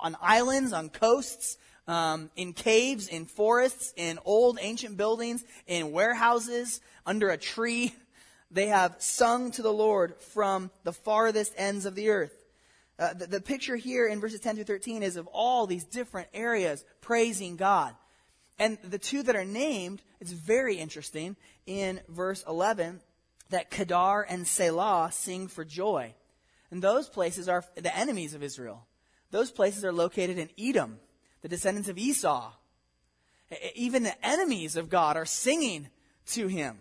on 0.00 0.16
islands, 0.22 0.72
on 0.72 0.88
coasts, 0.88 1.58
um, 1.88 2.30
in 2.36 2.52
caves, 2.52 3.08
in 3.08 3.26
forests, 3.26 3.92
in 3.96 4.20
old 4.24 4.58
ancient 4.60 4.96
buildings, 4.96 5.44
in 5.66 5.90
warehouses, 5.90 6.80
under 7.04 7.28
a 7.30 7.36
tree, 7.36 7.92
they 8.52 8.68
have 8.68 8.94
sung 8.98 9.50
to 9.50 9.62
the 9.62 9.72
Lord 9.72 10.14
from 10.20 10.70
the 10.84 10.92
farthest 10.92 11.52
ends 11.56 11.84
of 11.84 11.96
the 11.96 12.10
earth. 12.10 12.34
Uh, 12.98 13.14
the, 13.14 13.26
the 13.26 13.40
picture 13.40 13.74
here 13.74 14.06
in 14.06 14.20
verses 14.20 14.38
10 14.38 14.54
through 14.54 14.64
13 14.64 15.02
is 15.02 15.16
of 15.16 15.26
all 15.26 15.66
these 15.66 15.84
different 15.84 16.28
areas 16.32 16.84
praising 17.00 17.56
God. 17.56 17.94
And 18.60 18.78
the 18.84 18.98
two 18.98 19.24
that 19.24 19.34
are 19.34 19.44
named, 19.44 20.02
it's 20.20 20.30
very 20.30 20.76
interesting 20.76 21.34
in 21.66 22.00
verse 22.08 22.44
11 22.48 23.00
that 23.50 23.70
Kedar 23.70 24.22
and 24.28 24.44
Sela 24.44 25.12
sing 25.12 25.48
for 25.48 25.64
joy. 25.64 26.14
And 26.70 26.82
those 26.82 27.08
places 27.08 27.48
are 27.48 27.64
the 27.76 27.96
enemies 27.96 28.34
of 28.34 28.42
Israel. 28.42 28.86
Those 29.30 29.50
places 29.50 29.84
are 29.84 29.92
located 29.92 30.38
in 30.38 30.50
Edom, 30.58 30.98
the 31.42 31.48
descendants 31.48 31.88
of 31.88 31.98
Esau. 31.98 32.52
Even 33.74 34.02
the 34.02 34.26
enemies 34.26 34.76
of 34.76 34.88
God 34.88 35.16
are 35.16 35.26
singing 35.26 35.88
to 36.26 36.46
him. 36.46 36.78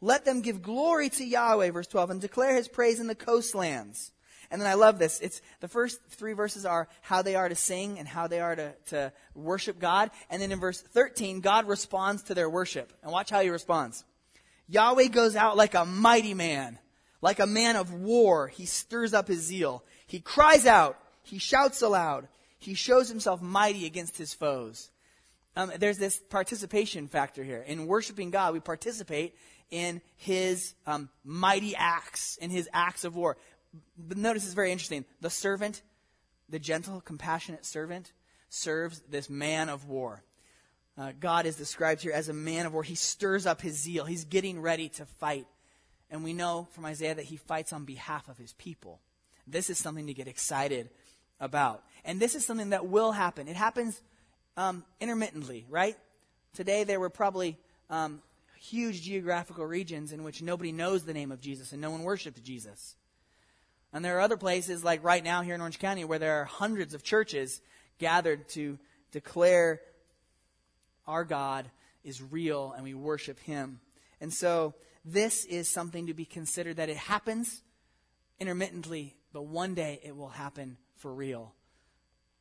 Let 0.00 0.24
them 0.24 0.42
give 0.42 0.62
glory 0.62 1.08
to 1.10 1.24
Yahweh, 1.24 1.70
verse 1.70 1.86
12, 1.86 2.10
and 2.10 2.20
declare 2.20 2.54
his 2.54 2.68
praise 2.68 3.00
in 3.00 3.06
the 3.06 3.14
coastlands. 3.14 4.12
And 4.50 4.60
then 4.60 4.68
I 4.68 4.74
love 4.74 4.98
this. 4.98 5.20
It's 5.20 5.42
the 5.60 5.68
first 5.68 6.00
three 6.08 6.32
verses 6.32 6.64
are 6.64 6.88
how 7.02 7.22
they 7.22 7.34
are 7.34 7.48
to 7.48 7.54
sing 7.54 7.98
and 7.98 8.08
how 8.08 8.28
they 8.28 8.40
are 8.40 8.56
to, 8.56 8.74
to 8.86 9.12
worship 9.34 9.78
God. 9.78 10.10
And 10.30 10.40
then 10.40 10.52
in 10.52 10.60
verse 10.60 10.80
13, 10.80 11.40
God 11.40 11.68
responds 11.68 12.22
to 12.24 12.34
their 12.34 12.48
worship. 12.48 12.92
And 13.02 13.12
watch 13.12 13.30
how 13.30 13.40
he 13.40 13.50
responds. 13.50 14.04
Yahweh 14.68 15.08
goes 15.08 15.34
out 15.34 15.56
like 15.56 15.74
a 15.74 15.84
mighty 15.84 16.34
man, 16.34 16.78
like 17.22 17.38
a 17.38 17.46
man 17.46 17.76
of 17.76 17.92
war. 17.92 18.48
He 18.48 18.66
stirs 18.66 19.14
up 19.14 19.28
his 19.28 19.40
zeal. 19.40 19.82
He 20.06 20.20
cries 20.20 20.66
out. 20.66 20.98
He 21.22 21.38
shouts 21.38 21.82
aloud. 21.82 22.28
He 22.58 22.74
shows 22.74 23.08
himself 23.08 23.40
mighty 23.40 23.86
against 23.86 24.16
his 24.16 24.34
foes. 24.34 24.90
Um, 25.56 25.72
there's 25.78 25.98
this 25.98 26.18
participation 26.18 27.08
factor 27.08 27.42
here. 27.42 27.62
In 27.66 27.86
worshiping 27.86 28.30
God, 28.30 28.52
we 28.52 28.60
participate 28.60 29.34
in 29.70 30.00
his 30.16 30.74
um, 30.86 31.08
mighty 31.24 31.74
acts, 31.74 32.36
in 32.36 32.50
his 32.50 32.68
acts 32.72 33.04
of 33.04 33.16
war. 33.16 33.36
But 33.98 34.16
notice 34.16 34.44
it's 34.44 34.54
very 34.54 34.72
interesting. 34.72 35.04
The 35.20 35.30
servant, 35.30 35.82
the 36.48 36.58
gentle, 36.58 37.00
compassionate 37.00 37.66
servant, 37.66 38.12
serves 38.48 39.00
this 39.10 39.28
man 39.28 39.68
of 39.68 39.86
war. 39.86 40.22
Uh, 40.98 41.12
God 41.18 41.46
is 41.46 41.54
described 41.54 42.02
here 42.02 42.12
as 42.12 42.28
a 42.28 42.32
man 42.32 42.66
of 42.66 42.72
war. 42.72 42.82
He 42.82 42.96
stirs 42.96 43.46
up 43.46 43.60
his 43.60 43.76
zeal. 43.78 44.04
He's 44.04 44.24
getting 44.24 44.60
ready 44.60 44.88
to 44.90 45.06
fight. 45.06 45.46
And 46.10 46.24
we 46.24 46.32
know 46.32 46.66
from 46.72 46.84
Isaiah 46.86 47.14
that 47.14 47.26
he 47.26 47.36
fights 47.36 47.72
on 47.72 47.84
behalf 47.84 48.28
of 48.28 48.36
his 48.36 48.52
people. 48.54 48.98
This 49.46 49.70
is 49.70 49.78
something 49.78 50.08
to 50.08 50.14
get 50.14 50.26
excited 50.26 50.90
about. 51.38 51.84
And 52.04 52.18
this 52.18 52.34
is 52.34 52.44
something 52.44 52.70
that 52.70 52.86
will 52.86 53.12
happen. 53.12 53.46
It 53.46 53.54
happens 53.54 54.00
um, 54.56 54.84
intermittently, 55.00 55.66
right? 55.68 55.96
Today 56.52 56.82
there 56.82 56.98
were 56.98 57.10
probably 57.10 57.56
um, 57.90 58.20
huge 58.58 59.02
geographical 59.02 59.64
regions 59.64 60.12
in 60.12 60.24
which 60.24 60.42
nobody 60.42 60.72
knows 60.72 61.04
the 61.04 61.14
name 61.14 61.30
of 61.30 61.40
Jesus 61.40 61.70
and 61.70 61.80
no 61.80 61.92
one 61.92 62.02
worshipped 62.02 62.42
Jesus. 62.42 62.96
And 63.92 64.04
there 64.04 64.16
are 64.16 64.20
other 64.20 64.36
places, 64.36 64.82
like 64.82 65.04
right 65.04 65.22
now 65.22 65.42
here 65.42 65.54
in 65.54 65.60
Orange 65.60 65.78
County, 65.78 66.04
where 66.04 66.18
there 66.18 66.40
are 66.40 66.44
hundreds 66.44 66.92
of 66.92 67.04
churches 67.04 67.60
gathered 67.98 68.48
to 68.50 68.78
declare 69.12 69.80
our 71.08 71.24
God 71.24 71.68
is 72.04 72.22
real 72.22 72.72
and 72.76 72.84
we 72.84 72.94
worship 72.94 73.40
Him. 73.40 73.80
And 74.20 74.32
so 74.32 74.74
this 75.04 75.44
is 75.44 75.68
something 75.68 76.06
to 76.06 76.14
be 76.14 76.24
considered 76.24 76.76
that 76.76 76.88
it 76.88 76.96
happens 76.96 77.62
intermittently, 78.38 79.16
but 79.32 79.46
one 79.46 79.74
day 79.74 80.00
it 80.04 80.16
will 80.16 80.28
happen 80.28 80.76
for 80.96 81.12
real 81.12 81.54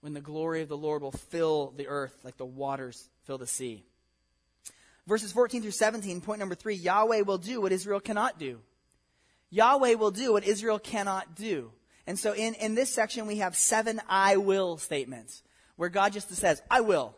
when 0.01 0.13
the 0.13 0.21
glory 0.21 0.61
of 0.61 0.69
the 0.69 0.77
Lord 0.77 1.01
will 1.01 1.11
fill 1.11 1.73
the 1.75 1.87
earth 1.87 2.15
like 2.23 2.37
the 2.37 2.45
waters 2.45 3.09
fill 3.23 3.37
the 3.37 3.47
sea. 3.47 3.83
Verses 5.07 5.31
14 5.31 5.61
through 5.61 5.71
17, 5.71 6.21
point 6.21 6.39
number 6.39 6.55
three 6.55 6.75
Yahweh 6.75 7.21
will 7.21 7.37
do 7.37 7.61
what 7.61 7.71
Israel 7.71 7.99
cannot 7.99 8.37
do. 8.37 8.59
Yahweh 9.49 9.93
will 9.93 10.11
do 10.11 10.33
what 10.33 10.43
Israel 10.43 10.79
cannot 10.79 11.35
do. 11.35 11.71
And 12.05 12.19
so 12.19 12.33
in, 12.33 12.53
in 12.55 12.75
this 12.75 12.93
section, 12.93 13.27
we 13.27 13.37
have 13.37 13.55
seven 13.55 14.01
I 14.07 14.37
will 14.37 14.77
statements 14.77 15.43
where 15.77 15.89
God 15.89 16.13
just 16.13 16.29
says, 16.29 16.61
I 16.69 16.81
will. 16.81 17.15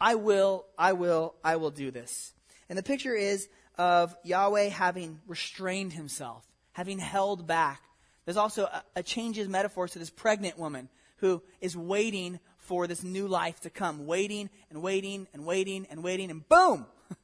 I 0.00 0.14
will, 0.14 0.66
I 0.78 0.92
will, 0.92 1.34
I 1.42 1.56
will 1.56 1.70
do 1.70 1.90
this. 1.90 2.32
And 2.68 2.78
the 2.78 2.82
picture 2.82 3.14
is 3.14 3.48
of 3.76 4.14
Yahweh 4.24 4.68
having 4.68 5.20
restrained 5.26 5.92
himself, 5.92 6.44
having 6.72 6.98
held 6.98 7.46
back. 7.46 7.82
There's 8.24 8.36
also 8.36 8.64
a, 8.64 8.82
a 8.96 9.02
changes 9.02 9.48
metaphor 9.48 9.88
to 9.88 9.98
this 9.98 10.10
pregnant 10.10 10.58
woman 10.58 10.88
who 11.18 11.42
is 11.60 11.76
waiting 11.76 12.38
for 12.58 12.86
this 12.86 13.02
new 13.02 13.26
life 13.26 13.60
to 13.60 13.70
come, 13.70 14.06
waiting 14.06 14.50
and 14.70 14.82
waiting 14.82 15.26
and 15.32 15.46
waiting 15.46 15.86
and 15.90 16.02
waiting, 16.02 16.30
and 16.30 16.48
boom! 16.48 16.86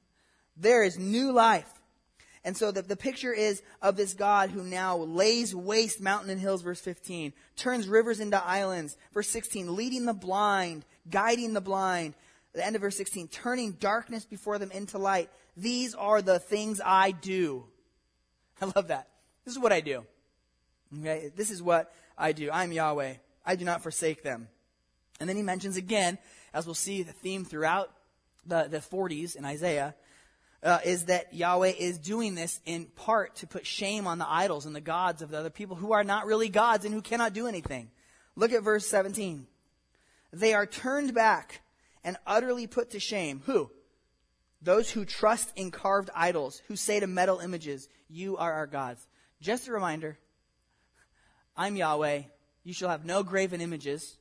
there 0.56 0.82
is 0.82 0.98
new 0.98 1.32
life. 1.32 1.70
And 2.44 2.56
so 2.56 2.70
the, 2.70 2.82
the 2.82 2.96
picture 2.96 3.32
is 3.32 3.62
of 3.80 3.96
this 3.96 4.14
God 4.14 4.50
who 4.50 4.62
now 4.62 4.98
lays 4.98 5.54
waste 5.54 6.00
mountain 6.00 6.30
and 6.30 6.40
hills, 6.40 6.62
verse 6.62 6.80
15, 6.80 7.32
turns 7.56 7.88
rivers 7.88 8.20
into 8.20 8.42
islands, 8.42 8.96
verse 9.14 9.28
16, 9.28 9.74
leading 9.74 10.04
the 10.04 10.14
blind, 10.14 10.84
guiding 11.10 11.54
the 11.54 11.62
blind, 11.62 12.14
the 12.54 12.64
end 12.64 12.76
of 12.76 12.82
verse 12.82 12.96
16, 12.96 13.28
turning 13.28 13.72
darkness 13.72 14.24
before 14.24 14.58
them 14.58 14.70
into 14.70 14.98
light. 14.98 15.28
These 15.56 15.94
are 15.94 16.22
the 16.22 16.38
things 16.38 16.80
I 16.84 17.10
do. 17.10 17.64
I 18.62 18.66
love 18.76 18.88
that. 18.88 19.08
This 19.44 19.54
is 19.54 19.60
what 19.60 19.72
I 19.72 19.80
do. 19.80 20.04
Okay? 21.00 21.30
This 21.34 21.50
is 21.50 21.62
what 21.62 21.92
I 22.16 22.32
do. 22.32 22.50
I'm 22.52 22.72
Yahweh. 22.72 23.14
I 23.44 23.56
do 23.56 23.64
not 23.64 23.82
forsake 23.82 24.22
them. 24.22 24.48
And 25.20 25.28
then 25.28 25.36
he 25.36 25.42
mentions 25.42 25.76
again, 25.76 26.18
as 26.52 26.66
we'll 26.66 26.74
see 26.74 27.02
the 27.02 27.12
theme 27.12 27.44
throughout 27.44 27.90
the, 28.46 28.68
the 28.70 28.78
40s 28.78 29.36
in 29.36 29.44
Isaiah, 29.44 29.94
uh, 30.62 30.78
is 30.84 31.06
that 31.06 31.34
Yahweh 31.34 31.72
is 31.78 31.98
doing 31.98 32.34
this 32.34 32.60
in 32.64 32.86
part 32.86 33.36
to 33.36 33.46
put 33.46 33.66
shame 33.66 34.06
on 34.06 34.18
the 34.18 34.28
idols 34.28 34.64
and 34.64 34.74
the 34.74 34.80
gods 34.80 35.22
of 35.22 35.30
the 35.30 35.38
other 35.38 35.50
people 35.50 35.76
who 35.76 35.92
are 35.92 36.04
not 36.04 36.26
really 36.26 36.48
gods 36.48 36.84
and 36.84 36.94
who 36.94 37.02
cannot 37.02 37.34
do 37.34 37.46
anything. 37.46 37.90
Look 38.34 38.52
at 38.52 38.62
verse 38.62 38.86
17. 38.86 39.46
They 40.32 40.54
are 40.54 40.66
turned 40.66 41.14
back 41.14 41.60
and 42.04 42.16
utterly 42.26 42.66
put 42.66 42.90
to 42.90 43.00
shame. 43.00 43.42
Who? 43.46 43.70
Those 44.62 44.90
who 44.90 45.04
trust 45.04 45.52
in 45.56 45.70
carved 45.70 46.10
idols, 46.14 46.62
who 46.68 46.76
say 46.76 47.00
to 47.00 47.06
metal 47.06 47.40
images, 47.40 47.88
You 48.08 48.36
are 48.36 48.52
our 48.52 48.66
gods. 48.66 49.06
Just 49.40 49.68
a 49.68 49.72
reminder 49.72 50.18
I'm 51.56 51.76
Yahweh. 51.76 52.22
You 52.64 52.72
shall 52.72 52.88
have 52.88 53.04
no 53.04 53.22
graven 53.22 53.60
images, 53.60 54.16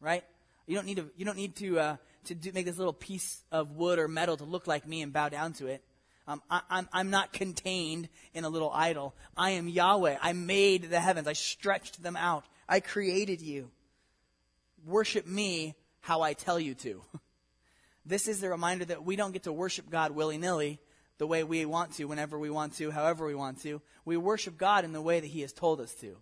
right? 0.00 0.24
You 0.66 0.74
don't 0.74 0.86
need 0.86 0.96
to, 0.96 1.10
you 1.16 1.24
don't 1.24 1.36
need 1.36 1.56
to, 1.56 1.78
uh, 1.78 1.96
to 2.24 2.34
do, 2.34 2.52
make 2.52 2.64
this 2.64 2.78
little 2.78 2.92
piece 2.92 3.42
of 3.52 3.72
wood 3.72 3.98
or 3.98 4.08
metal 4.08 4.36
to 4.36 4.44
look 4.44 4.66
like 4.66 4.86
me 4.86 5.02
and 5.02 5.12
bow 5.12 5.28
down 5.28 5.52
to 5.54 5.66
it. 5.66 5.84
Um, 6.26 6.40
I, 6.50 6.62
I'm, 6.70 6.88
I'm 6.92 7.10
not 7.10 7.32
contained 7.32 8.08
in 8.32 8.44
a 8.44 8.48
little 8.48 8.70
idol. 8.72 9.14
I 9.36 9.50
am 9.50 9.68
Yahweh. 9.68 10.16
I 10.22 10.32
made 10.32 10.90
the 10.90 11.00
heavens. 11.00 11.26
I 11.26 11.32
stretched 11.32 12.02
them 12.02 12.16
out. 12.16 12.44
I 12.68 12.80
created 12.80 13.42
you. 13.42 13.70
Worship 14.86 15.26
me 15.26 15.74
how 16.02 16.20
I 16.20 16.34
tell 16.34 16.60
you 16.60 16.74
to. 16.74 17.02
this 18.06 18.28
is 18.28 18.40
the 18.40 18.50
reminder 18.50 18.84
that 18.84 19.04
we 19.04 19.16
don't 19.16 19.32
get 19.32 19.44
to 19.44 19.52
worship 19.52 19.88
God 19.88 20.12
willy 20.12 20.38
nilly 20.38 20.78
the 21.18 21.26
way 21.26 21.44
we 21.44 21.64
want 21.64 21.94
to, 21.94 22.04
whenever 22.04 22.38
we 22.38 22.50
want 22.50 22.74
to, 22.74 22.90
however 22.90 23.26
we 23.26 23.34
want 23.34 23.62
to. 23.62 23.80
We 24.04 24.16
worship 24.16 24.58
God 24.58 24.84
in 24.84 24.92
the 24.92 25.00
way 25.00 25.20
that 25.20 25.26
He 25.26 25.40
has 25.40 25.52
told 25.52 25.80
us 25.80 25.94
to. 25.96 26.16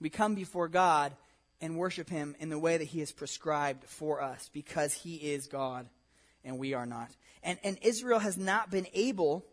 We 0.00 0.10
come 0.10 0.34
before 0.34 0.68
God 0.68 1.12
and 1.60 1.76
worship 1.76 2.10
Him 2.10 2.34
in 2.40 2.50
the 2.50 2.58
way 2.58 2.76
that 2.76 2.84
He 2.84 3.00
has 3.00 3.12
prescribed 3.12 3.84
for 3.84 4.20
us 4.20 4.50
because 4.52 4.92
He 4.92 5.16
is 5.16 5.46
God 5.46 5.88
and 6.44 6.58
we 6.58 6.74
are 6.74 6.86
not. 6.86 7.10
And, 7.42 7.58
and 7.62 7.78
Israel 7.82 8.18
has 8.18 8.36
not 8.36 8.70
been 8.70 8.86
able 8.94 9.44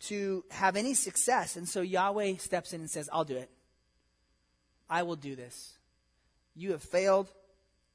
to 0.00 0.44
have 0.50 0.76
any 0.76 0.94
success. 0.94 1.56
And 1.56 1.68
so 1.68 1.80
Yahweh 1.80 2.36
steps 2.36 2.72
in 2.72 2.80
and 2.80 2.90
says, 2.90 3.08
I'll 3.12 3.24
do 3.24 3.36
it. 3.36 3.50
I 4.88 5.02
will 5.02 5.16
do 5.16 5.36
this. 5.36 5.78
You 6.54 6.72
have 6.72 6.82
failed, 6.82 7.30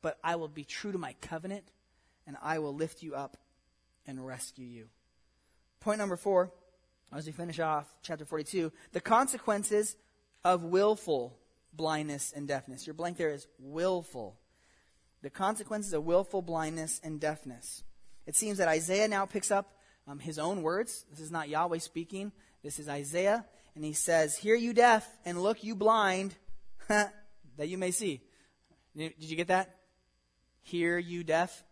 but 0.01 0.17
I 0.23 0.35
will 0.35 0.47
be 0.47 0.63
true 0.63 0.91
to 0.91 0.97
my 0.97 1.13
covenant 1.21 1.65
and 2.27 2.37
I 2.41 2.59
will 2.59 2.73
lift 2.73 3.01
you 3.01 3.15
up 3.15 3.37
and 4.05 4.25
rescue 4.25 4.65
you. 4.65 4.85
Point 5.79 5.99
number 5.99 6.17
four, 6.17 6.51
as 7.13 7.25
we 7.25 7.31
finish 7.31 7.59
off 7.59 7.87
chapter 8.03 8.25
42, 8.25 8.71
the 8.91 9.01
consequences 9.01 9.95
of 10.43 10.63
willful 10.63 11.37
blindness 11.73 12.33
and 12.35 12.47
deafness. 12.47 12.85
Your 12.85 12.93
blank 12.93 13.17
there 13.17 13.31
is 13.31 13.47
willful. 13.57 14.37
The 15.21 15.29
consequences 15.29 15.93
of 15.93 16.05
willful 16.05 16.41
blindness 16.41 16.99
and 17.03 17.19
deafness. 17.19 17.83
It 18.25 18.35
seems 18.35 18.57
that 18.59 18.67
Isaiah 18.67 19.07
now 19.07 19.25
picks 19.25 19.51
up 19.51 19.73
um, 20.07 20.19
his 20.19 20.39
own 20.39 20.61
words. 20.61 21.05
This 21.09 21.19
is 21.19 21.31
not 21.31 21.49
Yahweh 21.49 21.79
speaking. 21.79 22.31
This 22.63 22.79
is 22.79 22.87
Isaiah. 22.87 23.45
And 23.75 23.83
he 23.83 23.93
says, 23.93 24.35
Hear 24.37 24.55
you 24.55 24.73
deaf, 24.73 25.07
and 25.25 25.41
look 25.41 25.63
you 25.63 25.75
blind, 25.75 26.35
that 26.87 27.13
you 27.57 27.77
may 27.77 27.91
see. 27.91 28.21
Did 28.95 29.13
you 29.17 29.35
get 29.35 29.47
that? 29.47 29.78
Hear 30.61 30.97
you 30.97 31.23
deaf, 31.23 31.63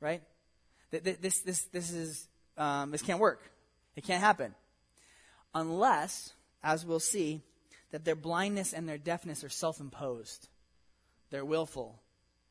right? 0.00 0.22
This, 0.90 1.40
this, 1.40 1.62
this, 1.64 1.90
is, 1.90 2.28
um, 2.56 2.90
this 2.90 3.02
can't 3.02 3.18
work. 3.18 3.50
It 3.96 4.04
can't 4.04 4.20
happen. 4.20 4.54
Unless, 5.54 6.32
as 6.62 6.84
we'll 6.84 7.00
see, 7.00 7.42
that 7.90 8.04
their 8.04 8.16
blindness 8.16 8.72
and 8.72 8.88
their 8.88 8.98
deafness 8.98 9.44
are 9.44 9.48
self 9.48 9.80
imposed. 9.80 10.48
They're 11.30 11.44
willful, 11.44 12.00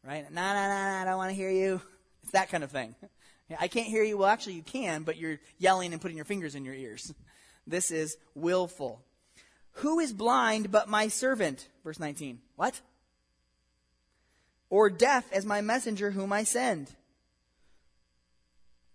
right? 0.04 0.32
Nah, 0.32 0.54
nah, 0.54 0.68
nah, 0.68 0.92
nah, 0.92 1.02
I 1.02 1.06
don't 1.06 1.18
want 1.18 1.30
to 1.30 1.36
hear 1.36 1.52
you. 1.52 1.82
It's 2.24 2.34
that 2.34 2.52
kind 2.52 2.64
of 2.64 2.70
thing. 2.70 2.94
I 3.60 3.68
can't 3.68 3.88
hear 3.88 4.04
you. 4.04 4.16
Well, 4.16 4.28
actually, 4.28 4.54
you 4.54 4.62
can, 4.62 5.02
but 5.02 5.18
you're 5.18 5.40
yelling 5.58 5.92
and 5.92 6.00
putting 6.00 6.18
your 6.18 6.26
fingers 6.26 6.54
in 6.54 6.66
your 6.66 6.76
ears. 6.76 7.14
This 7.68 7.92
is 7.92 8.18
willful. 8.34 9.02
Who 9.74 10.00
is 10.00 10.12
blind 10.12 10.72
but 10.72 10.90
my 10.90 11.10
servant? 11.10 11.68
Verse 11.84 12.00
19. 12.00 12.40
What? 12.56 12.82
Or 14.72 14.90
deaf 14.90 15.32
as 15.34 15.46
my 15.46 15.62
messenger 15.62 16.10
whom 16.10 16.34
I 16.34 16.46
send? 16.46 16.90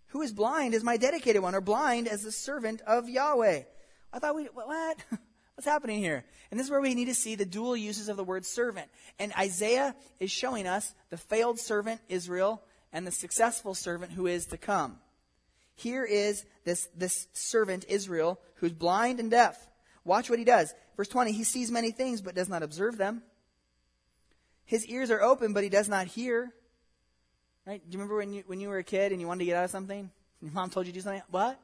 Who 0.09 0.23
is 0.23 0.33
blind 0.33 0.75
as 0.75 0.83
my 0.83 0.97
dedicated 0.97 1.43
one, 1.43 1.55
or 1.55 1.61
blind 1.61 2.09
as 2.09 2.23
the 2.23 2.33
servant 2.33 2.81
of 2.81 3.11
Yahweh? 3.11 3.63
I 4.11 4.19
thought 4.19 4.35
we, 4.35 4.45
what? 4.47 4.97
What's 5.55 5.67
happening 5.67 5.99
here? 5.99 6.25
And 6.51 6.59
this 6.59 6.67
is 6.67 6.71
where 6.71 6.81
we 6.81 6.95
need 6.95 7.07
to 7.07 7.15
see 7.15 7.35
the 7.35 7.45
dual 7.45 7.77
uses 7.77 8.09
of 8.09 8.17
the 8.17 8.25
word 8.25 8.47
servant. 8.47 8.89
And 9.19 9.33
Isaiah 9.39 9.95
is 10.19 10.31
showing 10.31 10.67
us 10.67 10.95
the 11.11 11.19
failed 11.19 11.59
servant, 11.59 12.01
Israel, 12.09 12.63
and 12.91 13.07
the 13.07 13.13
successful 13.13 13.75
servant 13.75 14.13
who 14.13 14.27
is 14.27 14.47
to 14.47 14.57
come. 14.57 14.99
Here 15.75 16.05
is 16.05 16.47
this, 16.65 16.89
this 16.97 17.29
servant, 17.35 17.85
Israel, 17.89 18.41
who's 18.57 18.73
blind 18.73 19.21
and 19.21 19.31
deaf. 19.31 19.59
Watch 20.05 20.31
what 20.31 20.39
he 20.39 20.45
does. 20.47 20.73
Verse 20.97 21.09
20, 21.09 21.33
he 21.33 21.45
sees 21.45 21.71
many 21.71 21.91
things 21.91 22.23
but 22.23 22.35
does 22.35 22.49
not 22.49 22.63
observe 22.63 22.97
them. 22.97 23.23
His 24.67 24.85
ears 24.87 25.11
are 25.11 25.23
open 25.23 25.53
but 25.53 25.63
he 25.63 25.71
does 25.71 25.89
not 25.89 26.07
hear. 26.07 26.53
Right? 27.67 27.83
Do 27.83 27.97
you 27.97 27.99
remember 27.99 28.17
when 28.17 28.33
you, 28.33 28.45
when 28.47 28.61
you 28.61 28.69
were 28.69 28.79
a 28.79 28.85
kid 28.85 29.11
and 29.11 29.21
you 29.21 29.27
wanted 29.27 29.41
to 29.41 29.45
get 29.47 29.57
out 29.57 29.65
of 29.65 29.71
something? 29.71 30.11
Your 30.41 30.53
mom 30.53 30.71
told 30.71 30.87
you 30.87 30.93
to 30.93 30.99
do 30.99 31.03
something? 31.03 31.23
What? 31.31 31.59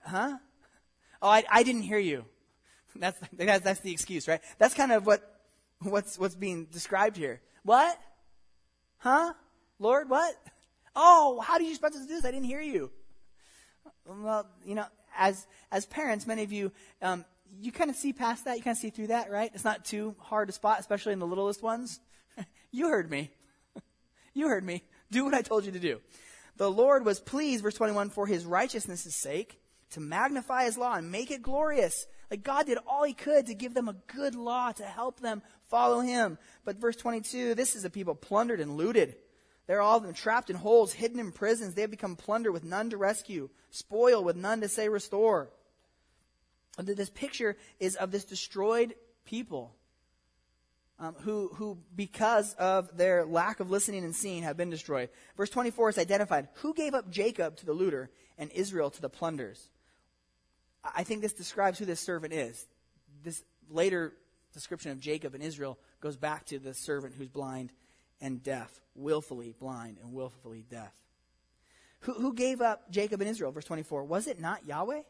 Huh? 0.00 0.38
Oh, 1.20 1.28
I, 1.28 1.44
I 1.50 1.62
didn't 1.62 1.82
hear 1.82 1.98
you. 1.98 2.24
That's, 2.96 3.18
that's, 3.32 3.62
that's 3.62 3.80
the 3.80 3.92
excuse, 3.92 4.26
right? 4.26 4.40
That's 4.58 4.74
kind 4.74 4.90
of 4.90 5.06
what, 5.06 5.22
what's, 5.82 6.18
what's 6.18 6.34
being 6.34 6.64
described 6.64 7.16
here. 7.16 7.40
What? 7.62 7.96
Huh? 8.96 9.34
Lord, 9.78 10.10
what? 10.10 10.34
Oh, 10.96 11.40
how 11.40 11.58
did 11.58 11.64
you 11.64 11.70
expect 11.70 11.94
us 11.94 12.00
to 12.00 12.08
do 12.08 12.14
this? 12.14 12.24
I 12.24 12.32
didn't 12.32 12.46
hear 12.46 12.60
you. 12.60 12.90
Well, 14.04 14.48
you 14.64 14.74
know, 14.74 14.86
as, 15.16 15.46
as 15.70 15.86
parents, 15.86 16.26
many 16.26 16.42
of 16.42 16.50
you, 16.50 16.72
um, 17.02 17.24
you 17.60 17.72
kind 17.72 17.90
of 17.90 17.96
see 17.96 18.12
past 18.12 18.44
that. 18.44 18.56
You 18.56 18.62
kind 18.62 18.76
of 18.76 18.80
see 18.80 18.90
through 18.90 19.08
that, 19.08 19.30
right? 19.30 19.50
It's 19.54 19.64
not 19.64 19.84
too 19.84 20.14
hard 20.18 20.48
to 20.48 20.52
spot, 20.52 20.80
especially 20.80 21.12
in 21.12 21.18
the 21.18 21.26
littlest 21.26 21.62
ones. 21.62 22.00
you 22.70 22.88
heard 22.88 23.10
me. 23.10 23.30
you 24.34 24.48
heard 24.48 24.64
me. 24.64 24.82
Do 25.10 25.24
what 25.24 25.34
I 25.34 25.42
told 25.42 25.64
you 25.64 25.72
to 25.72 25.78
do. 25.78 26.00
The 26.56 26.70
Lord 26.70 27.04
was 27.04 27.20
pleased, 27.20 27.62
verse 27.62 27.74
21, 27.74 28.10
for 28.10 28.26
his 28.26 28.44
righteousness' 28.44 29.14
sake, 29.14 29.60
to 29.90 30.00
magnify 30.00 30.64
his 30.64 30.76
law 30.76 30.94
and 30.94 31.10
make 31.10 31.30
it 31.30 31.42
glorious. 31.42 32.06
Like 32.30 32.42
God 32.42 32.66
did 32.66 32.78
all 32.86 33.04
he 33.04 33.14
could 33.14 33.46
to 33.46 33.54
give 33.54 33.74
them 33.74 33.88
a 33.88 33.96
good 34.12 34.34
law 34.34 34.72
to 34.72 34.84
help 34.84 35.20
them 35.20 35.42
follow 35.68 36.00
him. 36.00 36.36
But 36.64 36.76
verse 36.76 36.96
22, 36.96 37.54
this 37.54 37.74
is 37.74 37.84
a 37.84 37.90
people 37.90 38.14
plundered 38.14 38.60
and 38.60 38.76
looted. 38.76 39.16
They're 39.66 39.82
all 39.82 39.98
of 39.98 40.02
them 40.02 40.14
trapped 40.14 40.50
in 40.50 40.56
holes, 40.56 40.92
hidden 40.92 41.20
in 41.20 41.30
prisons. 41.30 41.74
They 41.74 41.82
have 41.82 41.90
become 41.90 42.16
plunder 42.16 42.50
with 42.50 42.64
none 42.64 42.90
to 42.90 42.96
rescue, 42.96 43.50
spoil 43.70 44.24
with 44.24 44.36
none 44.36 44.60
to 44.62 44.68
say 44.68 44.88
restore. 44.88 45.50
And 46.78 46.86
this 46.86 47.10
picture 47.10 47.56
is 47.80 47.96
of 47.96 48.12
this 48.12 48.24
destroyed 48.24 48.94
people 49.24 49.74
um, 51.00 51.14
who, 51.20 51.50
who, 51.54 51.78
because 51.94 52.54
of 52.54 52.96
their 52.96 53.24
lack 53.24 53.60
of 53.60 53.70
listening 53.70 54.04
and 54.04 54.14
seeing, 54.14 54.42
have 54.44 54.56
been 54.56 54.70
destroyed. 54.70 55.10
Verse 55.36 55.50
24 55.50 55.90
is 55.90 55.98
identified. 55.98 56.48
Who 56.54 56.74
gave 56.74 56.94
up 56.94 57.10
Jacob 57.10 57.56
to 57.56 57.66
the 57.66 57.72
looter 57.72 58.10
and 58.36 58.50
Israel 58.52 58.90
to 58.90 59.00
the 59.00 59.08
plunders? 59.08 59.68
I 60.82 61.04
think 61.04 61.20
this 61.20 61.32
describes 61.32 61.78
who 61.78 61.84
this 61.84 62.00
servant 62.00 62.32
is. 62.32 62.66
This 63.22 63.44
later 63.68 64.14
description 64.52 64.90
of 64.90 65.00
Jacob 65.00 65.34
and 65.34 65.42
Israel 65.42 65.78
goes 66.00 66.16
back 66.16 66.46
to 66.46 66.58
the 66.58 66.74
servant 66.74 67.14
who's 67.16 67.28
blind 67.28 67.72
and 68.20 68.42
deaf, 68.42 68.80
willfully 68.94 69.54
blind 69.58 69.98
and 70.02 70.12
willfully 70.12 70.64
deaf. 70.68 70.92
Who, 72.00 72.14
who 72.14 72.34
gave 72.34 72.60
up 72.60 72.90
Jacob 72.90 73.20
and 73.20 73.30
Israel? 73.30 73.52
Verse 73.52 73.64
24. 73.64 74.04
Was 74.04 74.26
it 74.26 74.40
not 74.40 74.66
Yahweh? 74.66 75.02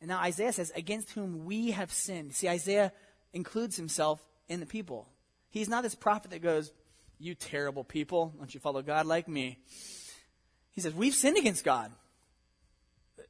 And 0.00 0.08
now 0.08 0.18
Isaiah 0.18 0.52
says, 0.52 0.72
against 0.74 1.10
whom 1.10 1.44
we 1.44 1.72
have 1.72 1.92
sinned. 1.92 2.34
See, 2.34 2.48
Isaiah 2.48 2.92
includes 3.32 3.76
himself 3.76 4.24
in 4.48 4.60
the 4.60 4.66
people. 4.66 5.08
He's 5.50 5.68
not 5.68 5.82
this 5.82 5.94
prophet 5.94 6.30
that 6.30 6.42
goes, 6.42 6.72
You 7.18 7.34
terrible 7.34 7.84
people, 7.84 8.34
don't 8.38 8.52
you 8.52 8.60
follow 8.60 8.82
God 8.82 9.06
like 9.06 9.28
me? 9.28 9.58
He 10.70 10.80
says, 10.80 10.94
We've 10.94 11.14
sinned 11.14 11.36
against 11.36 11.64
God 11.64 11.90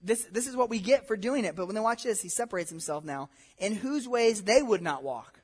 this, 0.03 0.25
this 0.25 0.47
is 0.47 0.57
what 0.57 0.71
we 0.71 0.79
get 0.79 1.07
for 1.07 1.17
doing 1.17 1.45
it. 1.45 1.57
But 1.57 1.67
when 1.67 1.75
they 1.75 1.81
watch 1.81 2.03
this, 2.03 2.23
he 2.23 2.29
separates 2.29 2.71
himself 2.71 3.05
now. 3.05 3.29
In 3.59 3.75
whose 3.75 4.09
ways 4.09 4.43
they 4.43 4.63
would 4.63 4.83
not 4.83 5.03
walk, 5.03 5.41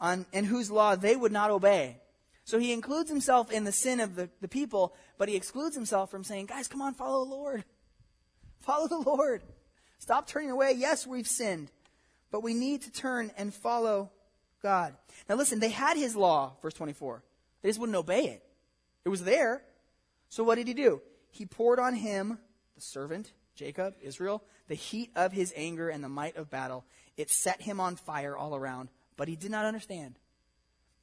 on, 0.00 0.26
in 0.32 0.44
whose 0.44 0.70
law 0.70 0.96
they 0.96 1.16
would 1.16 1.32
not 1.32 1.50
obey. 1.50 1.98
So 2.44 2.58
he 2.58 2.72
includes 2.72 3.08
himself 3.08 3.50
in 3.50 3.64
the 3.64 3.72
sin 3.72 4.00
of 4.00 4.16
the, 4.16 4.28
the 4.40 4.48
people, 4.48 4.94
but 5.16 5.28
he 5.28 5.36
excludes 5.36 5.74
himself 5.74 6.10
from 6.10 6.24
saying, 6.24 6.46
guys, 6.46 6.68
come 6.68 6.82
on, 6.82 6.94
follow 6.94 7.24
the 7.24 7.30
Lord. 7.30 7.64
Follow 8.60 8.88
the 8.88 8.98
Lord. 8.98 9.42
Stop 10.04 10.26
turning 10.26 10.50
away. 10.50 10.74
Yes, 10.76 11.06
we've 11.06 11.26
sinned, 11.26 11.70
but 12.30 12.42
we 12.42 12.52
need 12.52 12.82
to 12.82 12.92
turn 12.92 13.32
and 13.38 13.54
follow 13.54 14.10
God. 14.62 14.94
Now 15.30 15.36
listen, 15.36 15.60
they 15.60 15.70
had 15.70 15.96
his 15.96 16.14
law, 16.14 16.56
verse 16.60 16.74
24. 16.74 17.22
They 17.62 17.70
just 17.70 17.80
wouldn't 17.80 17.96
obey 17.96 18.26
it. 18.26 18.42
It 19.06 19.08
was 19.08 19.24
there. 19.24 19.62
So 20.28 20.44
what 20.44 20.56
did 20.56 20.68
he 20.68 20.74
do? 20.74 21.00
He 21.30 21.46
poured 21.46 21.80
on 21.80 21.94
him 21.94 22.36
the 22.74 22.82
servant, 22.82 23.32
Jacob, 23.54 23.94
Israel, 24.02 24.44
the 24.68 24.74
heat 24.74 25.10
of 25.16 25.32
his 25.32 25.54
anger 25.56 25.88
and 25.88 26.04
the 26.04 26.10
might 26.10 26.36
of 26.36 26.50
battle. 26.50 26.84
It 27.16 27.30
set 27.30 27.62
him 27.62 27.80
on 27.80 27.96
fire 27.96 28.36
all 28.36 28.54
around, 28.54 28.90
but 29.16 29.26
he 29.26 29.36
did 29.36 29.50
not 29.50 29.64
understand. 29.64 30.18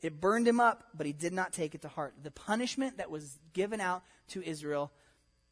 It 0.04 0.22
burned 0.22 0.48
him 0.48 0.60
up, 0.60 0.90
but 0.94 1.08
he 1.08 1.14
did 1.14 1.34
not 1.34 1.54
take 1.54 1.74
it 1.74 1.82
to 1.82 1.88
heart. 1.88 2.14
The 2.22 2.30
punishment 2.30 2.98
that 2.98 3.10
was 3.10 3.40
given 3.54 3.82
out 3.82 4.04
to 4.28 4.48
Israel 4.48 4.92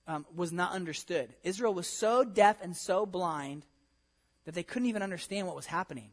um, 0.10 0.26
was 0.36 0.52
not 0.52 0.72
understood. 0.74 1.30
Israel 1.44 1.74
was 1.74 1.88
so 1.88 2.24
deaf 2.24 2.58
and 2.64 2.76
so 2.76 3.06
blind 3.06 3.64
that 4.46 4.56
they 4.56 4.64
couldn't 4.64 4.90
even 4.90 5.04
understand 5.04 5.46
what 5.46 5.56
was 5.56 5.68
happening. 5.68 6.10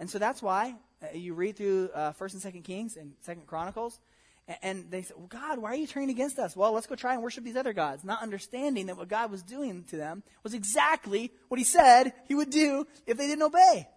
And 0.00 0.10
so 0.10 0.18
that's 0.18 0.42
why 0.42 0.74
uh, 1.00 1.16
you 1.16 1.34
read 1.34 1.56
through 1.56 1.90
uh, 1.94 2.12
First 2.12 2.34
and 2.34 2.42
Second 2.42 2.62
Kings 2.62 2.96
and 2.96 3.12
Second 3.20 3.46
Chronicles, 3.46 4.00
and, 4.48 4.58
and 4.60 4.90
they 4.90 5.02
say, 5.02 5.14
well, 5.16 5.28
"God, 5.28 5.58
why 5.60 5.70
are 5.70 5.76
you 5.76 5.86
turning 5.86 6.10
against 6.10 6.40
us?" 6.40 6.56
Well, 6.56 6.72
let's 6.72 6.88
go 6.88 6.96
try 6.96 7.14
and 7.14 7.22
worship 7.22 7.44
these 7.44 7.56
other 7.56 7.72
gods, 7.72 8.02
not 8.02 8.22
understanding 8.22 8.86
that 8.86 8.96
what 8.96 9.06
God 9.06 9.30
was 9.30 9.42
doing 9.44 9.84
to 9.84 9.96
them 9.96 10.24
was 10.42 10.52
exactly 10.52 11.30
what 11.46 11.58
He 11.58 11.64
said 11.64 12.12
He 12.26 12.34
would 12.34 12.50
do 12.50 12.88
if 13.06 13.16
they 13.16 13.28
didn't 13.28 13.44
obey. 13.44 13.88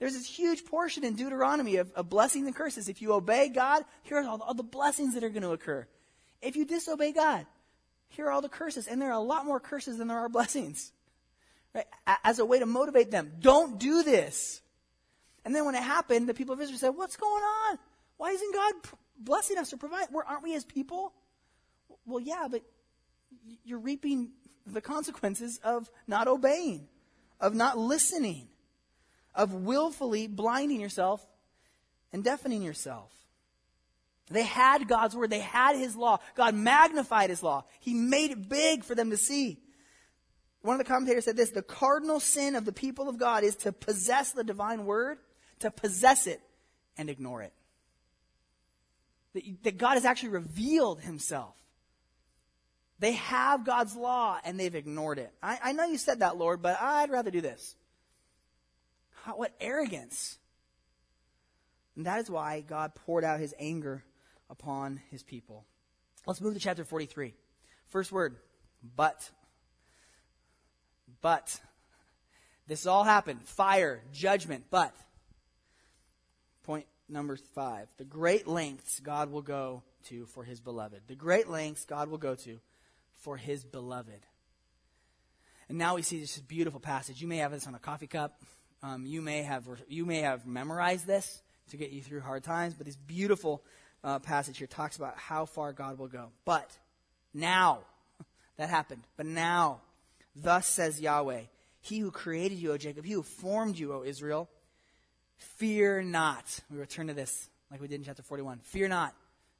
There's 0.00 0.14
this 0.14 0.26
huge 0.26 0.64
portion 0.64 1.04
in 1.04 1.14
Deuteronomy 1.14 1.76
of, 1.76 1.92
of 1.92 2.08
blessings 2.08 2.46
and 2.48 2.56
curses. 2.56 2.88
If 2.88 3.00
you 3.00 3.12
obey 3.12 3.50
God, 3.50 3.84
here 4.02 4.18
are 4.18 4.28
all 4.28 4.42
all 4.42 4.54
the 4.54 4.64
blessings 4.64 5.14
that 5.14 5.22
are 5.22 5.30
going 5.30 5.42
to 5.42 5.52
occur. 5.52 5.86
If 6.42 6.56
you 6.56 6.66
disobey 6.66 7.12
God, 7.12 7.46
here 8.14 8.26
are 8.26 8.30
all 8.30 8.42
the 8.42 8.48
curses. 8.48 8.86
And 8.86 9.00
there 9.00 9.10
are 9.10 9.18
a 9.18 9.20
lot 9.20 9.44
more 9.44 9.60
curses 9.60 9.98
than 9.98 10.08
there 10.08 10.18
are 10.18 10.28
blessings. 10.28 10.92
Right? 11.74 11.86
As 12.22 12.38
a 12.38 12.44
way 12.44 12.58
to 12.58 12.66
motivate 12.66 13.10
them. 13.10 13.32
Don't 13.40 13.78
do 13.78 14.02
this. 14.02 14.60
And 15.44 15.54
then 15.54 15.64
when 15.64 15.74
it 15.74 15.82
happened, 15.82 16.28
the 16.28 16.34
people 16.34 16.54
of 16.54 16.60
Israel 16.60 16.78
said, 16.78 16.90
What's 16.90 17.16
going 17.16 17.42
on? 17.42 17.78
Why 18.16 18.30
isn't 18.30 18.54
God 18.54 18.74
blessing 19.18 19.58
us 19.58 19.72
or 19.72 19.76
providing? 19.76 20.08
Where 20.12 20.24
aren't 20.24 20.42
we 20.42 20.54
as 20.54 20.64
people? 20.64 21.12
Well, 22.06 22.20
yeah, 22.20 22.46
but 22.50 22.62
you're 23.64 23.78
reaping 23.78 24.30
the 24.66 24.80
consequences 24.80 25.60
of 25.62 25.90
not 26.06 26.28
obeying, 26.28 26.88
of 27.40 27.54
not 27.54 27.76
listening 27.76 28.48
of 29.34 29.52
willfully 29.52 30.26
blinding 30.26 30.80
yourself 30.80 31.26
and 32.12 32.22
deafening 32.22 32.62
yourself. 32.62 33.10
They 34.30 34.42
had 34.42 34.88
God's 34.88 35.14
word. 35.14 35.30
They 35.30 35.40
had 35.40 35.76
His 35.76 35.96
law. 35.96 36.18
God 36.34 36.54
magnified 36.54 37.30
His 37.30 37.42
law. 37.42 37.64
He 37.80 37.94
made 37.94 38.30
it 38.30 38.48
big 38.48 38.84
for 38.84 38.94
them 38.94 39.10
to 39.10 39.16
see. 39.16 39.60
One 40.62 40.74
of 40.74 40.78
the 40.78 40.90
commentators 40.90 41.26
said 41.26 41.36
this 41.36 41.50
the 41.50 41.62
cardinal 41.62 42.20
sin 42.20 42.56
of 42.56 42.64
the 42.64 42.72
people 42.72 43.08
of 43.08 43.18
God 43.18 43.44
is 43.44 43.56
to 43.56 43.72
possess 43.72 44.32
the 44.32 44.44
divine 44.44 44.86
word, 44.86 45.18
to 45.60 45.70
possess 45.70 46.26
it, 46.26 46.40
and 46.96 47.10
ignore 47.10 47.42
it. 47.42 47.52
That, 49.34 49.42
that 49.64 49.78
God 49.78 49.94
has 49.94 50.06
actually 50.06 50.30
revealed 50.30 51.00
Himself. 51.00 51.54
They 52.98 53.12
have 53.12 53.66
God's 53.66 53.94
law 53.94 54.38
and 54.44 54.58
they've 54.58 54.74
ignored 54.74 55.18
it. 55.18 55.30
I, 55.42 55.58
I 55.62 55.72
know 55.72 55.84
you 55.84 55.98
said 55.98 56.20
that, 56.20 56.38
Lord, 56.38 56.62
but 56.62 56.80
I'd 56.80 57.10
rather 57.10 57.30
do 57.30 57.42
this. 57.42 57.74
How, 59.24 59.32
what 59.36 59.52
arrogance. 59.60 60.38
And 61.96 62.06
that 62.06 62.20
is 62.20 62.30
why 62.30 62.62
God 62.62 62.94
poured 62.94 63.24
out 63.24 63.40
his 63.40 63.52
anger 63.58 64.04
upon 64.58 65.00
his 65.10 65.22
people. 65.22 65.64
Let's 66.26 66.40
move 66.40 66.54
to 66.54 66.60
chapter 66.60 66.84
43. 66.84 67.34
First 67.88 68.12
word, 68.12 68.36
but. 68.96 69.30
But. 71.20 71.60
This 72.66 72.86
all 72.86 73.04
happened. 73.04 73.42
Fire, 73.42 74.02
judgment, 74.12 74.64
but. 74.70 74.94
Point 76.62 76.86
number 77.08 77.36
five. 77.36 77.88
The 77.98 78.04
great 78.04 78.46
lengths 78.46 79.00
God 79.00 79.30
will 79.30 79.42
go 79.42 79.82
to 80.06 80.26
for 80.26 80.44
his 80.44 80.60
beloved. 80.60 81.02
The 81.08 81.14
great 81.14 81.48
lengths 81.48 81.84
God 81.84 82.08
will 82.08 82.18
go 82.18 82.34
to 82.36 82.60
for 83.18 83.36
his 83.36 83.64
beloved. 83.64 84.20
And 85.68 85.78
now 85.78 85.96
we 85.96 86.02
see 86.02 86.20
this 86.20 86.38
beautiful 86.38 86.80
passage. 86.80 87.20
You 87.20 87.28
may 87.28 87.38
have 87.38 87.52
this 87.52 87.66
on 87.66 87.74
a 87.74 87.78
coffee 87.78 88.06
cup. 88.06 88.40
Um, 88.82 89.04
you 89.04 89.20
may 89.20 89.42
have 89.42 89.66
you 89.88 90.06
may 90.06 90.20
have 90.20 90.46
memorized 90.46 91.06
this 91.06 91.42
to 91.70 91.76
get 91.76 91.90
you 91.90 92.02
through 92.02 92.20
hard 92.20 92.44
times, 92.44 92.74
but 92.74 92.86
this 92.86 92.96
beautiful 92.96 93.62
uh, 94.04 94.18
passage 94.20 94.58
here 94.58 94.66
talks 94.66 94.96
about 94.96 95.16
how 95.16 95.46
far 95.46 95.72
God 95.72 95.98
will 95.98 96.08
go. 96.08 96.28
But 96.44 96.70
now, 97.32 97.80
that 98.56 98.68
happened. 98.68 99.02
But 99.16 99.26
now, 99.26 99.80
thus 100.36 100.68
says 100.68 101.00
Yahweh, 101.00 101.42
He 101.80 101.98
who 101.98 102.10
created 102.10 102.58
you, 102.58 102.72
O 102.72 102.78
Jacob, 102.78 103.04
He 103.04 103.12
who 103.12 103.22
formed 103.22 103.78
you, 103.78 103.92
O 103.92 104.04
Israel, 104.04 104.48
fear 105.36 106.02
not. 106.02 106.60
We 106.70 106.78
return 106.78 107.08
to 107.08 107.14
this 107.14 107.48
like 107.70 107.80
we 107.80 107.88
did 107.88 107.96
in 107.96 108.04
chapter 108.04 108.22
41. 108.22 108.60
Fear 108.62 108.88
not. 108.88 109.14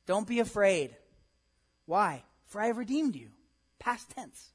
Don't 0.07 0.29
be 0.29 0.39
afraid. 0.39 0.95
Why? 1.87 2.23
For 2.47 2.61
I 2.61 2.67
have 2.67 2.77
redeemed 2.77 3.17
you. 3.17 3.31
Past 3.81 4.11
tense 4.11 4.51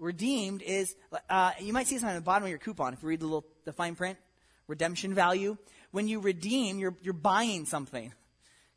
redeemed 0.00 0.62
is, 0.62 0.96
uh, 1.28 1.52
you 1.60 1.72
might 1.72 1.86
see 1.86 1.94
this 1.94 2.04
on 2.04 2.14
the 2.14 2.20
bottom 2.20 2.44
of 2.44 2.50
your 2.50 2.58
coupon 2.58 2.92
if 2.92 3.02
you 3.02 3.08
read 3.08 3.20
the 3.20 3.26
little, 3.26 3.46
the 3.64 3.72
fine 3.72 3.94
print, 3.94 4.18
redemption 4.66 5.14
value. 5.14 5.56
When 5.90 6.08
you 6.08 6.20
redeem, 6.20 6.78
you're, 6.78 6.96
you're 7.02 7.12
buying 7.12 7.66
something. 7.66 8.12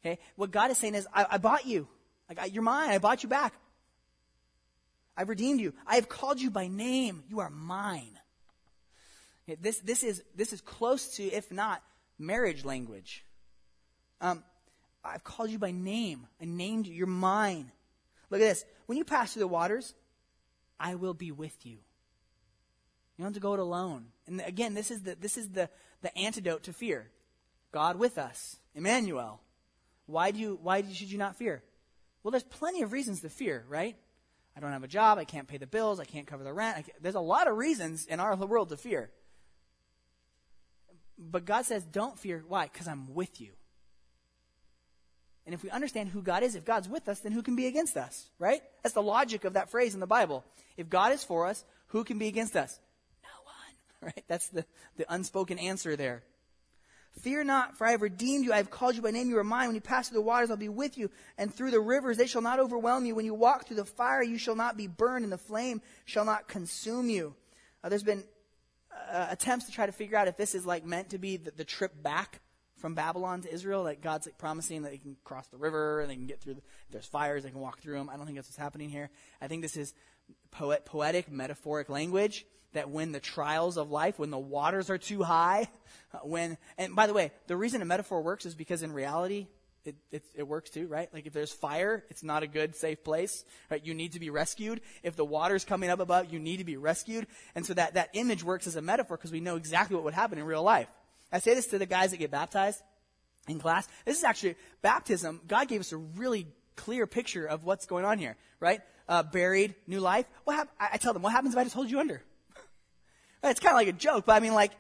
Okay? 0.04 0.20
What 0.36 0.52
God 0.52 0.72
is 0.72 0.78
saying 0.78 0.96
is, 0.96 1.08
I, 1.14 1.26
I 1.32 1.38
bought 1.38 1.66
you. 1.66 1.88
I 2.30 2.34
got, 2.34 2.52
you're 2.52 2.64
mine. 2.64 2.90
I 2.90 2.98
bought 2.98 3.24
you 3.24 3.30
back. 3.30 3.54
I've 5.16 5.30
redeemed 5.30 5.60
you. 5.60 5.74
I 5.86 5.96
have 5.96 6.10
called 6.10 6.42
you 6.42 6.50
by 6.50 6.68
name. 6.68 7.24
You 7.30 7.40
are 7.40 7.50
mine. 7.50 8.20
Okay, 9.48 9.58
this, 9.62 9.80
this, 9.80 10.04
is, 10.04 10.24
this 10.36 10.54
is 10.54 10.62
close 10.62 11.16
to, 11.18 11.24
if 11.24 11.52
not, 11.52 11.84
marriage 12.18 12.66
language. 12.66 13.26
Um, 14.22 14.44
I've 15.04 15.24
called 15.24 15.50
you 15.50 15.60
by 15.60 15.72
name. 15.72 16.28
I 16.42 16.46
named 16.46 16.88
you. 16.88 16.94
You're 16.94 17.08
mine. 17.08 17.72
Look 18.30 18.42
at 18.42 18.46
this. 18.46 18.66
When 18.86 18.98
you 18.98 19.04
pass 19.04 19.34
through 19.34 19.42
the 19.42 19.48
waters, 19.48 19.94
I 20.80 20.96
will 20.96 21.14
be 21.14 21.32
with 21.32 21.66
you. 21.66 21.74
You 21.74 23.20
don't 23.20 23.28
have 23.28 23.34
to 23.34 23.40
go 23.40 23.54
it 23.54 23.60
alone. 23.60 24.06
And 24.26 24.42
again, 24.42 24.74
this 24.74 24.90
is 24.90 25.04
the, 25.04 25.16
this 25.16 25.38
is 25.38 25.50
the, 25.50 25.70
the 26.02 26.18
antidote 26.18 26.64
to 26.64 26.74
fear. 26.74 27.10
God 27.72 28.00
with 28.00 28.18
us. 28.18 28.58
Emmanuel. 28.74 29.42
Why 30.06 30.32
do 30.32 30.40
you, 30.40 30.60
why 30.62 30.84
should 30.92 31.12
you 31.12 31.18
not 31.18 31.36
fear? 31.36 31.64
Well, 32.24 32.32
there's 32.32 32.44
plenty 32.44 32.82
of 32.82 32.92
reasons 32.92 33.22
to 33.22 33.30
fear, 33.30 33.66
right? 33.68 33.96
I 34.56 34.60
don't 34.60 34.72
have 34.72 34.84
a 34.84 34.88
job. 34.88 35.18
I 35.18 35.26
can't 35.26 35.48
pay 35.48 35.58
the 35.58 35.68
bills. 35.68 36.00
I 36.00 36.06
can't 36.06 36.28
cover 36.28 36.44
the 36.44 36.54
rent. 36.54 36.90
there's 37.02 37.16
a 37.16 37.20
lot 37.20 37.48
of 37.48 37.58
reasons 37.58 38.06
in 38.06 38.20
our 38.20 38.36
world 38.36 38.70
to 38.70 38.78
fear. 38.78 39.10
But 41.18 41.46
God 41.46 41.66
says, 41.66 41.84
don't 41.84 42.18
fear. 42.18 42.44
Why? 42.48 42.70
Because 42.72 42.88
I'm 42.88 43.14
with 43.14 43.42
you. 43.42 43.52
And 45.46 45.54
if 45.54 45.64
we 45.64 45.70
understand 45.70 46.10
who 46.10 46.22
God 46.22 46.44
is, 46.44 46.56
if 46.56 46.66
God's 46.66 46.88
with 46.88 47.10
us, 47.10 47.20
then 47.20 47.34
who 47.34 47.42
can 47.42 47.56
be 47.56 47.68
against 47.68 47.98
us, 47.98 48.30
right? 48.40 48.62
That's 48.82 48.96
the 48.96 49.02
logic 49.02 49.44
of 49.44 49.54
that 49.54 49.70
phrase 49.70 49.94
in 49.94 50.00
the 50.00 50.08
Bible. 50.08 50.46
If 50.78 50.90
God 50.90 51.12
is 51.12 51.24
for 51.24 51.48
us, 51.48 51.64
who 51.88 52.04
can 52.04 52.18
be 52.18 52.28
against 52.28 52.56
us? 52.56 52.80
No 53.24 53.30
one, 53.44 54.14
right? 54.16 54.24
That's 54.28 54.48
the, 54.50 54.66
the 54.96 55.06
unspoken 55.14 55.60
answer 55.60 55.96
there. 55.98 56.24
Fear 57.22 57.44
not, 57.44 57.78
for 57.78 57.86
I 57.86 57.92
have 57.92 58.02
redeemed 58.02 58.44
you. 58.44 58.54
I 58.54 58.58
have 58.58 58.72
called 58.72 58.96
you 58.96 59.02
by 59.02 59.12
name. 59.12 59.30
You 59.30 59.38
are 59.38 59.44
mine. 59.44 59.68
When 59.68 59.76
you 59.76 59.82
pass 59.82 60.10
through 60.10 60.18
the 60.18 60.24
waters, 60.24 60.50
I'll 60.50 60.58
be 60.58 60.70
with 60.70 60.98
you. 60.98 61.12
And 61.38 61.54
through 61.54 61.72
the 61.72 61.80
rivers, 61.80 62.18
they 62.18 62.28
shall 62.28 62.42
not 62.42 62.60
overwhelm 62.60 63.06
you. 63.06 63.14
When 63.14 63.26
you 63.26 63.34
walk 63.36 63.68
through 63.68 63.78
the 63.78 63.86
fire, 63.86 64.24
you 64.24 64.38
shall 64.38 64.56
not 64.56 64.78
be 64.78 64.88
burned, 64.88 65.24
and 65.24 65.32
the 65.32 65.38
flame 65.38 65.82
shall 66.06 66.26
not 66.26 66.48
consume 66.48 67.10
you. 67.10 67.36
Uh, 67.84 67.90
there's 67.90 68.04
been 68.04 68.24
uh, 69.12 69.28
attempts 69.30 69.66
to 69.66 69.72
try 69.72 69.86
to 69.86 69.92
figure 69.92 70.18
out 70.18 70.28
if 70.28 70.38
this 70.38 70.56
is 70.56 70.66
like 70.66 70.86
meant 70.86 71.10
to 71.10 71.18
be 71.18 71.38
the, 71.38 71.52
the 71.52 71.64
trip 71.64 72.02
back 72.02 72.42
from 72.78 72.96
Babylon 72.96 73.42
to 73.42 73.54
Israel, 73.54 73.84
Like 73.84 74.02
God's 74.02 74.26
like 74.26 74.38
promising 74.38 74.82
that 74.82 74.92
they 74.92 74.98
can 74.98 75.16
cross 75.24 75.48
the 75.48 75.58
river 75.58 76.02
and 76.02 76.10
they 76.10 76.16
can 76.16 76.26
get 76.26 76.42
through. 76.42 76.56
The, 76.56 76.62
there's 76.92 77.06
fires, 77.06 77.44
they 77.44 77.50
can 77.50 77.62
walk 77.62 77.80
through 77.80 77.98
them. 77.98 78.10
I 78.10 78.18
don't 78.18 78.26
think 78.26 78.38
that's 78.38 78.50
what's 78.50 78.58
happening 78.58 78.90
here. 78.90 79.10
I 79.42 79.48
think 79.48 79.62
this 79.62 79.78
is 79.78 79.94
poet, 80.52 80.84
poetic, 80.84 81.32
metaphoric 81.32 81.88
language 81.88 82.46
that 82.74 82.90
when 82.90 83.12
the 83.12 83.20
trials 83.20 83.78
of 83.78 83.90
life, 83.92 84.20
when 84.20 84.30
the 84.30 84.38
waters 84.38 84.90
are 84.90 84.98
too 84.98 85.24
high, 85.24 85.70
when 86.24 86.58
and 86.78 86.96
by 86.96 87.08
the 87.08 87.14
way, 87.14 87.32
the 87.48 87.58
reason 87.58 87.82
a 87.82 87.86
metaphor 87.86 88.22
works 88.22 88.46
is 88.46 88.56
because 88.56 88.84
in 88.84 88.92
reality, 88.92 89.48
it, 89.86 89.96
it, 90.12 90.24
it, 90.36 90.48
works 90.48 90.70
too, 90.70 90.88
right? 90.88 91.14
Like 91.14 91.26
if 91.26 91.34
there's 91.34 91.52
fire, 91.52 92.04
it's 92.10 92.24
not 92.24 92.42
a 92.44 92.48
good, 92.48 92.76
safe 92.76 93.04
place, 93.04 93.44
right? 93.70 93.86
You 93.86 93.94
need 93.94 94.14
to 94.14 94.20
be 94.20 94.30
rescued. 94.30 94.82
If 95.04 95.16
the 95.16 95.26
water's 95.26 95.66
coming 95.66 95.90
up 95.90 96.00
above, 96.00 96.32
you 96.32 96.40
need 96.40 96.58
to 96.58 96.64
be 96.64 96.78
rescued. 96.78 97.28
And 97.54 97.66
so 97.66 97.74
that, 97.74 97.96
that 97.96 98.10
image 98.14 98.44
works 98.44 98.66
as 98.66 98.76
a 98.76 98.82
metaphor 98.82 99.18
because 99.18 99.32
we 99.32 99.42
know 99.42 99.58
exactly 99.58 99.96
what 99.96 100.06
would 100.06 100.14
happen 100.14 100.38
in 100.38 100.46
real 100.46 100.64
life. 100.64 100.88
I 101.32 101.40
say 101.40 101.54
this 101.54 101.68
to 101.68 101.80
the 101.80 101.86
guys 101.86 102.12
that 102.12 102.18
get 102.18 102.32
baptized 102.32 102.82
in 103.48 103.60
class. 103.60 103.88
This 104.06 104.18
is 104.18 104.24
actually 104.24 104.56
baptism. 104.82 105.42
God 105.48 105.68
gave 105.68 105.82
us 105.82 105.92
a 105.92 105.98
really 105.98 106.48
clear 106.76 107.06
picture 107.06 107.46
of 107.46 107.66
what's 107.66 107.86
going 107.86 108.06
on 108.06 108.20
here, 108.20 108.38
right? 108.60 108.82
Uh, 109.10 109.24
buried, 109.24 109.76
new 109.86 110.00
life. 110.00 110.26
What 110.46 110.56
hap- 110.56 110.72
I, 110.80 110.90
I 110.94 110.98
tell 110.98 111.14
them, 111.14 111.24
what 111.24 111.34
happens 111.34 111.54
if 111.54 111.60
I 111.60 111.64
just 111.64 111.76
hold 111.76 111.92
you 111.92 112.00
under? 112.00 112.22
It's 113.44 113.60
kind 113.60 113.74
of 113.74 113.78
like 113.78 113.88
a 113.88 113.94
joke, 113.98 114.26
but 114.26 114.34
I 114.34 114.40
mean, 114.40 114.54
like, 114.54 114.72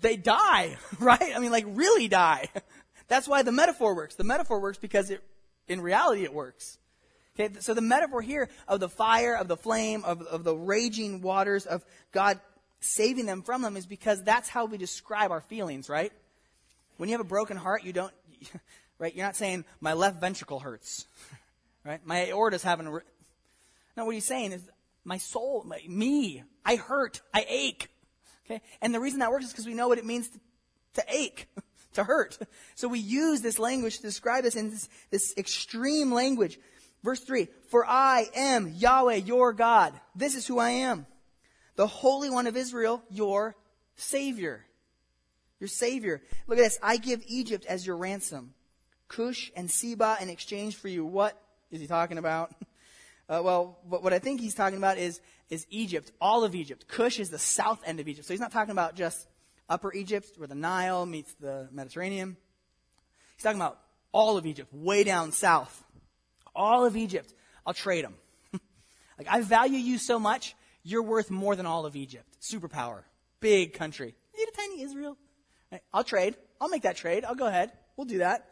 they 0.00 0.16
die, 0.16 0.76
right? 0.98 1.32
I 1.34 1.38
mean, 1.38 1.52
like, 1.52 1.66
really 1.68 2.08
die. 2.08 2.48
That's 3.08 3.26
why 3.26 3.42
the 3.42 3.52
metaphor 3.52 3.94
works. 3.94 4.14
The 4.14 4.24
metaphor 4.24 4.60
works 4.60 4.78
because 4.78 5.10
it, 5.10 5.22
in 5.68 5.80
reality, 5.80 6.24
it 6.24 6.32
works. 6.32 6.78
Okay, 7.38 7.54
so 7.60 7.74
the 7.74 7.80
metaphor 7.80 8.22
here 8.22 8.48
of 8.68 8.80
the 8.80 8.88
fire, 8.88 9.34
of 9.34 9.48
the 9.48 9.56
flame, 9.56 10.04
of, 10.04 10.22
of 10.22 10.44
the 10.44 10.54
raging 10.54 11.20
waters, 11.22 11.66
of 11.66 11.84
God 12.12 12.40
saving 12.80 13.26
them 13.26 13.42
from 13.42 13.62
them 13.62 13.76
is 13.76 13.86
because 13.86 14.22
that's 14.22 14.48
how 14.48 14.64
we 14.64 14.78
describe 14.78 15.30
our 15.30 15.40
feelings, 15.40 15.88
right? 15.88 16.12
When 16.96 17.08
you 17.08 17.14
have 17.14 17.24
a 17.24 17.28
broken 17.28 17.56
heart, 17.56 17.84
you 17.84 17.92
don't, 17.92 18.12
right? 18.98 19.14
You're 19.14 19.26
not 19.26 19.36
saying, 19.36 19.64
my 19.80 19.92
left 19.92 20.20
ventricle 20.20 20.60
hurts, 20.60 21.06
right? 21.84 22.04
My 22.04 22.26
aorta's 22.26 22.62
having 22.62 22.86
a, 22.86 22.90
no, 23.96 24.04
what 24.04 24.14
he's 24.14 24.26
saying 24.26 24.52
is, 24.52 24.62
my 25.04 25.18
soul, 25.18 25.64
my, 25.66 25.80
me, 25.88 26.42
I 26.64 26.76
hurt, 26.76 27.20
I 27.32 27.46
ache, 27.48 27.88
okay? 28.44 28.62
And 28.80 28.94
the 28.94 29.00
reason 29.00 29.20
that 29.20 29.30
works 29.30 29.46
is 29.46 29.52
because 29.52 29.66
we 29.66 29.74
know 29.74 29.88
what 29.88 29.98
it 29.98 30.04
means 30.04 30.28
to, 30.28 30.40
to 30.94 31.04
ache, 31.08 31.48
to 31.94 32.04
hurt. 32.04 32.38
So 32.74 32.88
we 32.88 32.98
use 32.98 33.40
this 33.40 33.58
language 33.58 33.96
to 33.96 34.02
describe 34.02 34.44
this 34.44 34.56
in 34.56 34.70
this, 34.70 34.88
this 35.10 35.34
extreme 35.36 36.12
language. 36.12 36.58
Verse 37.02 37.20
3 37.20 37.48
For 37.70 37.86
I 37.86 38.28
am 38.34 38.74
Yahweh 38.76 39.16
your 39.16 39.52
God. 39.52 39.98
This 40.14 40.34
is 40.34 40.46
who 40.46 40.58
I 40.58 40.70
am. 40.70 41.06
The 41.76 41.86
Holy 41.86 42.30
One 42.30 42.46
of 42.46 42.56
Israel, 42.56 43.02
your 43.10 43.56
Savior. 43.96 44.64
Your 45.58 45.68
Savior. 45.68 46.22
Look 46.46 46.58
at 46.58 46.62
this. 46.62 46.78
I 46.82 46.96
give 46.96 47.22
Egypt 47.26 47.66
as 47.66 47.86
your 47.86 47.96
ransom. 47.96 48.54
Cush 49.08 49.50
and 49.56 49.70
Seba 49.70 50.16
in 50.20 50.28
exchange 50.28 50.76
for 50.76 50.88
you. 50.88 51.04
What 51.04 51.40
is 51.70 51.80
he 51.80 51.86
talking 51.86 52.18
about? 52.18 52.54
Uh, 53.30 53.40
well, 53.44 53.78
what, 53.88 54.12
I 54.12 54.18
think 54.18 54.40
he's 54.40 54.56
talking 54.56 54.76
about 54.76 54.98
is, 54.98 55.20
is 55.50 55.64
Egypt, 55.70 56.10
all 56.20 56.42
of 56.42 56.56
Egypt. 56.56 56.88
Cush 56.88 57.20
is 57.20 57.30
the 57.30 57.38
south 57.38 57.80
end 57.86 58.00
of 58.00 58.08
Egypt. 58.08 58.26
So 58.26 58.34
he's 58.34 58.40
not 58.40 58.50
talking 58.50 58.72
about 58.72 58.96
just 58.96 59.28
Upper 59.68 59.94
Egypt, 59.94 60.32
where 60.36 60.48
the 60.48 60.56
Nile 60.56 61.06
meets 61.06 61.32
the 61.34 61.68
Mediterranean. 61.70 62.36
He's 63.36 63.44
talking 63.44 63.60
about 63.60 63.78
all 64.10 64.36
of 64.36 64.46
Egypt, 64.46 64.74
way 64.74 65.04
down 65.04 65.30
south. 65.30 65.84
All 66.56 66.84
of 66.84 66.96
Egypt. 66.96 67.32
I'll 67.64 67.72
trade 67.72 68.04
them. 68.04 68.14
like, 69.16 69.28
I 69.30 69.42
value 69.42 69.78
you 69.78 69.98
so 69.98 70.18
much, 70.18 70.56
you're 70.82 71.04
worth 71.04 71.30
more 71.30 71.54
than 71.54 71.66
all 71.66 71.86
of 71.86 71.94
Egypt. 71.94 72.26
Superpower. 72.40 73.02
Big 73.38 73.74
country. 73.74 74.12
You 74.34 74.40
need 74.40 74.52
a 74.52 74.56
tiny 74.56 74.82
Israel. 74.82 75.16
Right? 75.70 75.82
I'll 75.94 76.02
trade. 76.02 76.34
I'll 76.60 76.68
make 76.68 76.82
that 76.82 76.96
trade. 76.96 77.24
I'll 77.24 77.36
go 77.36 77.46
ahead. 77.46 77.70
We'll 77.96 78.08
do 78.08 78.18
that. 78.18 78.50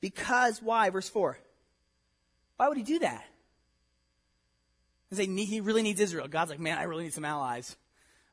Because, 0.00 0.60
why? 0.60 0.90
Verse 0.90 1.08
4. 1.08 1.38
Why 2.60 2.68
would 2.68 2.76
he 2.76 2.82
do 2.82 2.98
that? 2.98 3.24
And 5.08 5.16
say 5.16 5.24
he 5.46 5.62
really 5.62 5.80
needs 5.80 5.98
Israel. 5.98 6.28
God's 6.28 6.50
like, 6.50 6.60
man, 6.60 6.76
I 6.76 6.82
really 6.82 7.04
need 7.04 7.14
some 7.14 7.24
allies. 7.24 7.74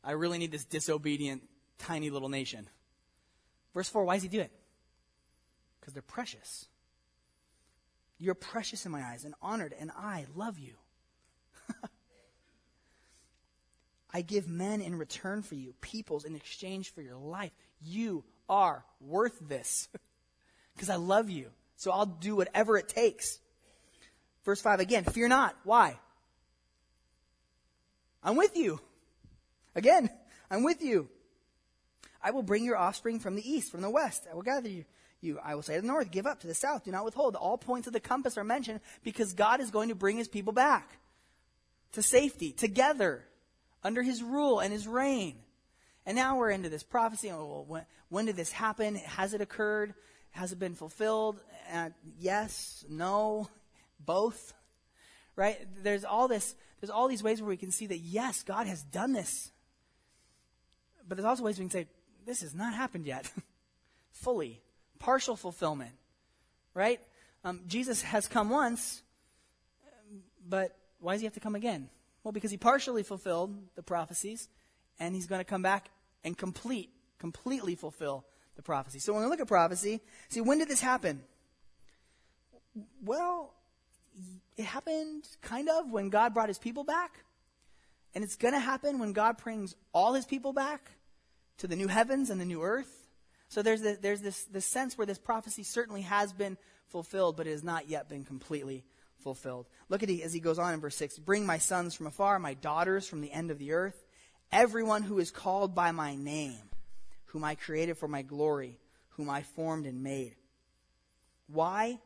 I 0.04 0.12
really 0.12 0.38
need 0.38 0.52
this 0.52 0.66
disobedient, 0.66 1.44
tiny 1.78 2.10
little 2.10 2.28
nation. 2.28 2.68
Verse 3.74 3.88
4, 3.88 4.04
why 4.04 4.16
does 4.16 4.24
he 4.24 4.28
do 4.28 4.42
it? 4.42 4.52
Because 5.80 5.94
they're 5.94 6.02
precious. 6.02 6.68
You're 8.18 8.36
precious 8.36 8.86
in 8.86 8.92
my 8.92 9.02
eyes 9.02 9.24
and 9.24 9.34
honored, 9.42 9.74
and 9.80 9.92
I 9.98 10.26
love 10.36 10.60
you. 10.60 10.74
I 14.14 14.24
give 14.24 14.50
men 14.50 14.82
in 14.82 14.98
return 14.98 15.42
for 15.42 15.56
you, 15.56 15.74
peoples 15.80 16.26
in 16.26 16.36
exchange 16.36 16.94
for 16.94 17.02
your 17.02 17.16
life. 17.16 17.54
You 17.82 18.26
are 18.50 18.84
worth 19.00 19.40
this 19.40 19.88
because 20.76 20.90
I 20.90 20.98
love 20.98 21.30
you. 21.30 21.52
So 21.78 21.92
I'll 21.92 22.06
do 22.06 22.36
whatever 22.36 22.78
it 22.78 22.90
takes. 22.90 23.40
Verse 24.48 24.62
5 24.62 24.80
again, 24.80 25.04
fear 25.04 25.28
not. 25.28 25.58
Why? 25.66 26.00
I'm 28.24 28.38
with 28.38 28.56
you. 28.56 28.80
Again, 29.76 30.10
I'm 30.50 30.64
with 30.64 30.82
you. 30.82 31.10
I 32.24 32.32
will 32.32 32.44
bring 32.44 32.64
your 32.64 32.78
offspring 32.78 33.20
from 33.20 33.36
the 33.36 33.46
east, 33.46 33.70
from 33.70 33.82
the 33.82 33.90
west. 33.90 34.26
I 34.32 34.36
will 34.36 34.44
gather 34.44 34.70
you. 34.70 34.86
you. 35.20 35.38
I 35.44 35.56
will 35.56 35.64
say 35.64 35.76
to 35.76 35.82
the 35.82 35.88
north, 35.88 36.12
give 36.12 36.26
up 36.26 36.40
to 36.40 36.48
the 36.48 36.56
south, 36.56 36.86
do 36.86 36.92
not 36.92 37.04
withhold. 37.04 37.36
All 37.36 37.58
points 37.58 37.88
of 37.88 37.94
the 37.94 38.00
compass 38.00 38.38
are 38.38 38.46
mentioned 38.46 38.80
because 39.04 39.34
God 39.34 39.60
is 39.60 39.70
going 39.70 39.90
to 39.90 39.96
bring 39.96 40.16
his 40.16 40.30
people 40.30 40.54
back 40.54 40.98
to 41.92 42.02
safety, 42.02 42.54
together, 42.54 43.26
under 43.84 44.02
his 44.02 44.24
rule 44.24 44.62
and 44.62 44.72
his 44.72 44.88
reign. 44.88 45.40
And 46.06 46.16
now 46.16 46.38
we're 46.38 46.52
into 46.52 46.70
this 46.70 46.84
prophecy. 46.84 47.28
Well, 47.28 47.66
when, 47.68 47.86
when 48.08 48.26
did 48.28 48.38
this 48.38 48.54
happen? 48.54 48.96
Has 48.96 49.34
it 49.34 49.42
occurred? 49.42 49.94
Has 50.32 50.54
it 50.54 50.60
been 50.60 50.76
fulfilled? 50.76 51.42
Uh, 51.70 51.90
yes, 52.18 52.86
no, 52.88 53.50
both. 54.00 54.54
Right? 55.36 55.58
There's 55.84 56.04
all 56.04 56.28
this, 56.28 56.56
there's 56.82 56.90
all 56.90 57.08
these 57.08 57.24
ways 57.24 57.42
where 57.42 57.50
we 57.50 57.58
can 57.58 57.72
see 57.72 57.88
that 57.88 58.00
yes, 58.00 58.44
God 58.44 58.68
has 58.68 58.84
done 58.84 59.14
this 59.14 59.52
but 61.08 61.18
there's 61.18 61.26
also 61.26 61.44
ways 61.44 61.58
we 61.58 61.64
can 61.64 61.72
say, 61.72 61.88
this 62.26 62.42
has 62.42 62.54
not 62.54 62.74
happened 62.74 63.06
yet. 63.06 63.32
Fully. 64.12 64.62
Partial 65.00 65.36
fulfillment. 65.36 65.94
Right? 66.74 67.00
Um, 67.44 67.62
Jesus 67.68 68.02
has 68.02 68.28
come 68.28 68.50
once, 68.50 69.02
but 70.48 70.76
why 71.00 71.14
does 71.14 71.22
he 71.22 71.26
have 71.26 71.34
to 71.36 71.40
come 71.40 71.56
again? 71.56 71.90
Well, 72.24 72.32
because 72.32 72.52
he 72.52 72.58
partially 72.58 73.04
fulfilled 73.04 73.56
the 73.76 73.84
prophecies, 73.84 74.50
and 75.00 75.16
he's 75.16 75.28
going 75.28 75.40
to 75.40 75.46
come 75.46 75.62
back 75.62 75.90
and 76.24 76.38
complete, 76.38 76.90
completely 77.20 77.76
fulfill 77.76 78.26
the 78.56 78.62
prophecy. 78.62 79.00
So 79.00 79.14
when 79.14 79.24
we 79.24 79.30
look 79.30 79.40
at 79.40 79.48
prophecy, 79.48 80.02
see, 80.30 80.42
when 80.42 80.58
did 80.58 80.68
this 80.68 80.82
happen? 80.82 81.22
Well, 83.04 83.54
it 84.58 84.66
happened 84.66 85.28
kind 85.42 85.70
of 85.70 85.92
when 85.92 86.10
God 86.10 86.34
brought 86.34 86.50
his 86.50 86.58
people 86.58 86.84
back. 86.84 87.24
And 88.16 88.24
it's 88.24 88.36
going 88.36 88.54
to 88.54 88.60
happen 88.60 89.00
when 89.00 89.14
God 89.14 89.38
brings 89.38 89.76
all 89.94 90.14
his 90.14 90.26
people 90.26 90.54
back 90.54 90.92
to 91.60 91.68
the 91.68 91.76
new 91.76 91.88
heavens 91.88 92.30
and 92.30 92.42
the 92.42 92.46
new 92.46 92.64
earth. 92.64 93.08
So 93.50 93.62
there's, 93.62 93.82
the, 93.82 93.98
there's 94.02 94.22
this, 94.22 94.44
this 94.46 94.66
sense 94.66 94.98
where 94.98 95.08
this 95.08 95.20
prophecy 95.20 95.64
certainly 95.64 96.02
has 96.02 96.34
been 96.34 96.58
fulfilled, 96.88 97.38
but 97.38 97.48
it 97.48 97.52
has 97.52 97.64
not 97.64 97.90
yet 97.90 98.10
been 98.10 98.26
completely 98.26 98.84
fulfilled. 99.20 99.68
Look 99.90 100.04
at 100.04 100.10
he 100.10 100.24
as 100.24 100.34
he 100.34 100.40
goes 100.40 100.60
on 100.60 100.74
in 100.74 100.80
verse 100.80 100.96
6 100.96 101.20
Bring 101.20 101.46
my 101.46 101.58
sons 101.58 101.94
from 101.94 102.08
afar, 102.08 102.40
my 102.40 102.54
daughters 102.56 103.08
from 103.08 103.22
the 103.22 103.32
end 103.32 103.52
of 103.52 103.60
the 103.60 103.74
earth, 103.74 104.04
everyone 104.52 105.04
who 105.04 105.20
is 105.20 105.32
called 105.32 105.76
by 105.76 105.92
my 105.92 106.16
name, 106.16 106.70
whom 107.28 107.44
I 107.44 107.56
created 107.56 107.98
for 107.98 108.08
my 108.08 108.22
glory, 108.22 108.80
whom 109.10 109.30
I 109.30 109.44
formed 109.44 109.86
and 109.86 110.04
made. 110.04 110.36
Why 111.48 112.00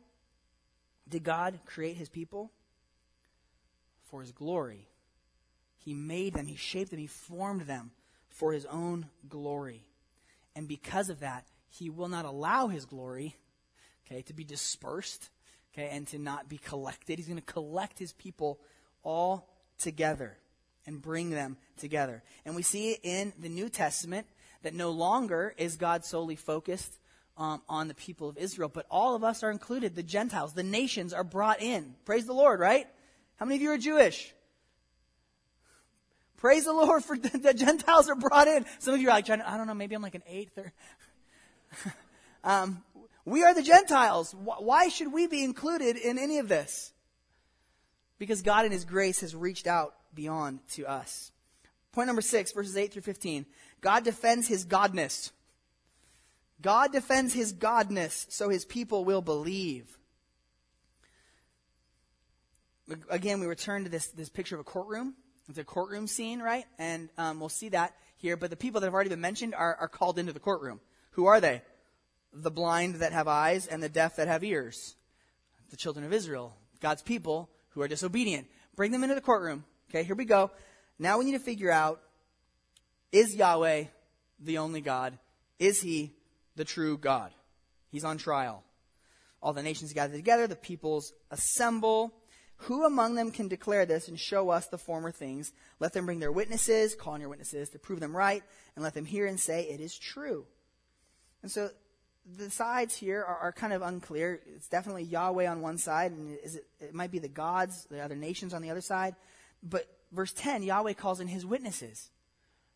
did 1.08 1.24
God 1.24 1.60
create 1.66 1.98
his 1.98 2.10
people? 2.10 2.52
For 4.10 4.22
his 4.22 4.32
glory. 4.32 4.88
He 5.78 5.94
made 5.94 6.34
them, 6.34 6.46
he 6.46 6.56
shaped 6.56 6.92
them, 6.92 7.00
he 7.00 7.08
formed 7.08 7.62
them 7.62 7.92
for 8.30 8.54
his 8.54 8.66
own 8.66 9.08
glory. 9.28 9.86
And 10.56 10.68
because 10.68 11.10
of 11.10 11.22
that, 11.22 11.46
he 11.70 11.90
will 11.90 12.10
not 12.10 12.26
allow 12.26 12.68
his 12.68 12.86
glory, 12.86 13.36
okay, 14.06 14.22
to 14.24 14.34
be 14.34 14.44
dispersed, 14.44 15.30
okay, 15.74 15.90
and 15.92 16.06
to 16.08 16.20
not 16.20 16.50
be 16.50 16.58
collected. 16.58 17.18
He's 17.18 17.28
going 17.28 17.40
to 17.40 17.54
collect 17.54 17.98
his 17.98 18.14
people 18.14 18.60
all 19.04 19.50
together 19.80 20.38
and 20.86 21.02
bring 21.02 21.30
them 21.30 21.58
together. 21.78 22.24
And 22.46 22.56
we 22.56 22.64
see 22.64 22.92
it 22.92 23.00
in 23.04 23.34
the 23.40 23.50
New 23.50 23.70
Testament 23.70 24.28
that 24.64 24.74
no 24.74 24.92
longer 24.92 25.54
is 25.58 25.78
God 25.78 26.06
solely 26.06 26.36
focused 26.36 27.00
um, 27.38 27.62
on 27.68 27.88
the 27.88 27.94
people 27.94 28.30
of 28.30 28.38
Israel, 28.38 28.70
but 28.70 28.86
all 28.90 29.16
of 29.16 29.24
us 29.24 29.44
are 29.44 29.52
included. 29.52 29.96
The 29.96 30.04
Gentiles, 30.04 30.54
the 30.54 30.64
nations 30.64 31.14
are 31.14 31.24
brought 31.24 31.62
in. 31.62 31.96
Praise 32.06 32.26
the 32.26 32.34
Lord, 32.34 32.60
right? 32.60 32.88
How 33.38 33.46
many 33.46 33.56
of 33.56 33.62
you 33.62 33.72
are 33.72 33.78
Jewish? 33.78 34.34
Praise 36.38 36.66
the 36.66 36.74
Lord 36.74 37.04
for 37.04 37.18
the 37.18 37.54
Gentiles 37.54 38.10
are 38.10 38.16
brought 38.16 38.48
in. 38.48 38.66
Some 38.80 38.94
of 38.94 39.02
you 39.02 39.10
are 39.10 39.14
like, 39.14 39.26
trying 39.26 39.42
I 39.42 39.58
don't 39.58 39.68
know, 39.68 39.74
maybe 39.74 39.96
I'm 39.96 40.02
like 40.02 40.16
an 40.16 40.24
eighth 40.28 40.58
or. 40.58 40.74
um, 42.44 42.84
we 43.26 43.44
are 43.44 43.54
the 43.54 43.64
Gentiles. 43.64 44.34
Why 44.34 44.88
should 44.88 45.14
we 45.14 45.28
be 45.28 45.44
included 45.44 45.98
in 45.98 46.18
any 46.18 46.40
of 46.40 46.48
this? 46.48 46.92
Because 48.18 48.42
God 48.42 48.66
in 48.66 48.72
His 48.72 48.86
grace 48.86 49.22
has 49.22 49.36
reached 49.36 49.68
out 49.68 49.96
beyond 50.14 50.60
to 50.70 50.86
us. 50.86 51.32
Point 51.92 52.08
number 52.08 52.22
six, 52.22 52.52
verses 52.52 52.78
8 52.78 52.94
through 52.94 53.02
15. 53.04 53.46
God 53.82 54.04
defends 54.04 54.48
His 54.48 54.66
godness. 54.66 55.32
God 56.62 56.92
defends 56.92 57.34
His 57.34 57.54
godness 57.54 58.32
so 58.32 58.50
His 58.50 58.66
people 58.66 59.06
will 59.06 59.22
believe. 59.22 59.98
Again, 63.10 63.40
we 63.40 63.48
return 63.48 63.84
to 63.86 63.90
this, 63.90 64.08
this 64.08 64.30
picture 64.30 64.56
of 64.56 64.62
a 64.62 64.66
courtroom. 64.66 65.16
It's 65.48 65.58
a 65.58 65.64
courtroom 65.64 66.08
scene, 66.08 66.40
right? 66.40 66.66
And 66.78 67.10
um, 67.18 67.40
we'll 67.40 67.50
see 67.50 67.70
that 67.70 67.94
here. 68.18 68.38
But 68.38 68.50
the 68.50 68.56
people 68.56 68.82
that 68.82 68.88
have 68.88 68.94
already 68.94 69.10
been 69.10 69.22
mentioned 69.22 69.56
are, 69.56 69.76
are 69.76 69.88
called 69.88 70.20
into 70.20 70.34
the 70.34 70.40
courtroom. 70.40 70.80
Who 71.12 71.26
are 71.26 71.42
they? 71.42 71.62
The 72.34 72.52
blind 72.52 72.96
that 72.96 73.14
have 73.14 73.28
eyes 73.28 73.68
and 73.68 73.82
the 73.82 73.90
deaf 73.90 74.18
that 74.18 74.28
have 74.28 74.44
ears. 74.44 74.96
The 75.70 75.78
children 75.78 76.06
of 76.06 76.14
Israel, 76.14 76.56
God's 76.82 77.02
people 77.02 77.50
who 77.70 77.82
are 77.82 77.88
disobedient. 77.88 78.48
Bring 78.76 78.92
them 78.92 79.04
into 79.04 79.16
the 79.16 79.22
courtroom. 79.22 79.64
Okay, 79.90 80.04
here 80.04 80.16
we 80.16 80.26
go. 80.26 80.52
Now 81.00 81.18
we 81.18 81.26
need 81.26 81.32
to 81.32 81.40
figure 81.40 81.72
out 81.72 82.02
is 83.12 83.36
Yahweh 83.36 83.86
the 84.40 84.58
only 84.58 84.82
God? 84.82 85.18
Is 85.60 85.82
he 85.82 86.14
the 86.56 86.66
true 86.66 86.98
God? 86.98 87.32
He's 87.90 88.04
on 88.04 88.18
trial. 88.18 88.64
All 89.42 89.54
the 89.54 89.64
nations 89.64 89.94
gather 89.94 90.16
together, 90.16 90.48
the 90.48 90.56
peoples 90.56 91.14
assemble. 91.30 92.14
Who 92.66 92.86
among 92.86 93.16
them 93.16 93.32
can 93.32 93.48
declare 93.48 93.88
this 93.88 94.08
and 94.08 94.20
show 94.20 94.50
us 94.50 94.68
the 94.68 94.78
former 94.78 95.12
things? 95.12 95.52
Let 95.80 95.94
them 95.94 96.06
bring 96.06 96.20
their 96.20 96.32
witnesses, 96.32 96.94
call 96.94 97.14
on 97.14 97.22
your 97.22 97.30
witnesses 97.30 97.70
to 97.70 97.80
prove 97.80 98.00
them 98.00 98.16
right, 98.16 98.44
and 98.76 98.84
let 98.84 98.94
them 98.94 99.06
hear 99.06 99.26
and 99.26 99.40
say 99.40 99.64
it 99.64 99.82
is 99.82 99.98
true. 99.98 100.46
And 101.42 101.52
so 101.52 101.72
the 102.38 102.52
sides 102.52 102.96
here 102.96 103.24
are, 103.24 103.38
are 103.38 103.52
kind 103.52 103.74
of 103.74 103.82
unclear. 103.82 104.42
It's 104.56 104.68
definitely 104.68 105.04
Yahweh 105.04 105.48
on 105.48 105.62
one 105.62 105.80
side, 105.80 106.12
and 106.12 106.38
it, 106.38 106.66
it 106.80 106.94
might 106.94 107.12
be 107.12 107.20
the 107.20 107.28
gods, 107.28 107.88
the 107.90 108.00
other 108.00 108.16
nations 108.16 108.54
on 108.54 108.62
the 108.62 108.70
other 108.70 108.82
side. 108.82 109.16
But 109.64 109.88
verse 110.12 110.34
10, 110.34 110.64
Yahweh 110.64 110.94
calls 110.94 111.20
in 111.20 111.28
his 111.28 111.46
witnesses, 111.46 112.10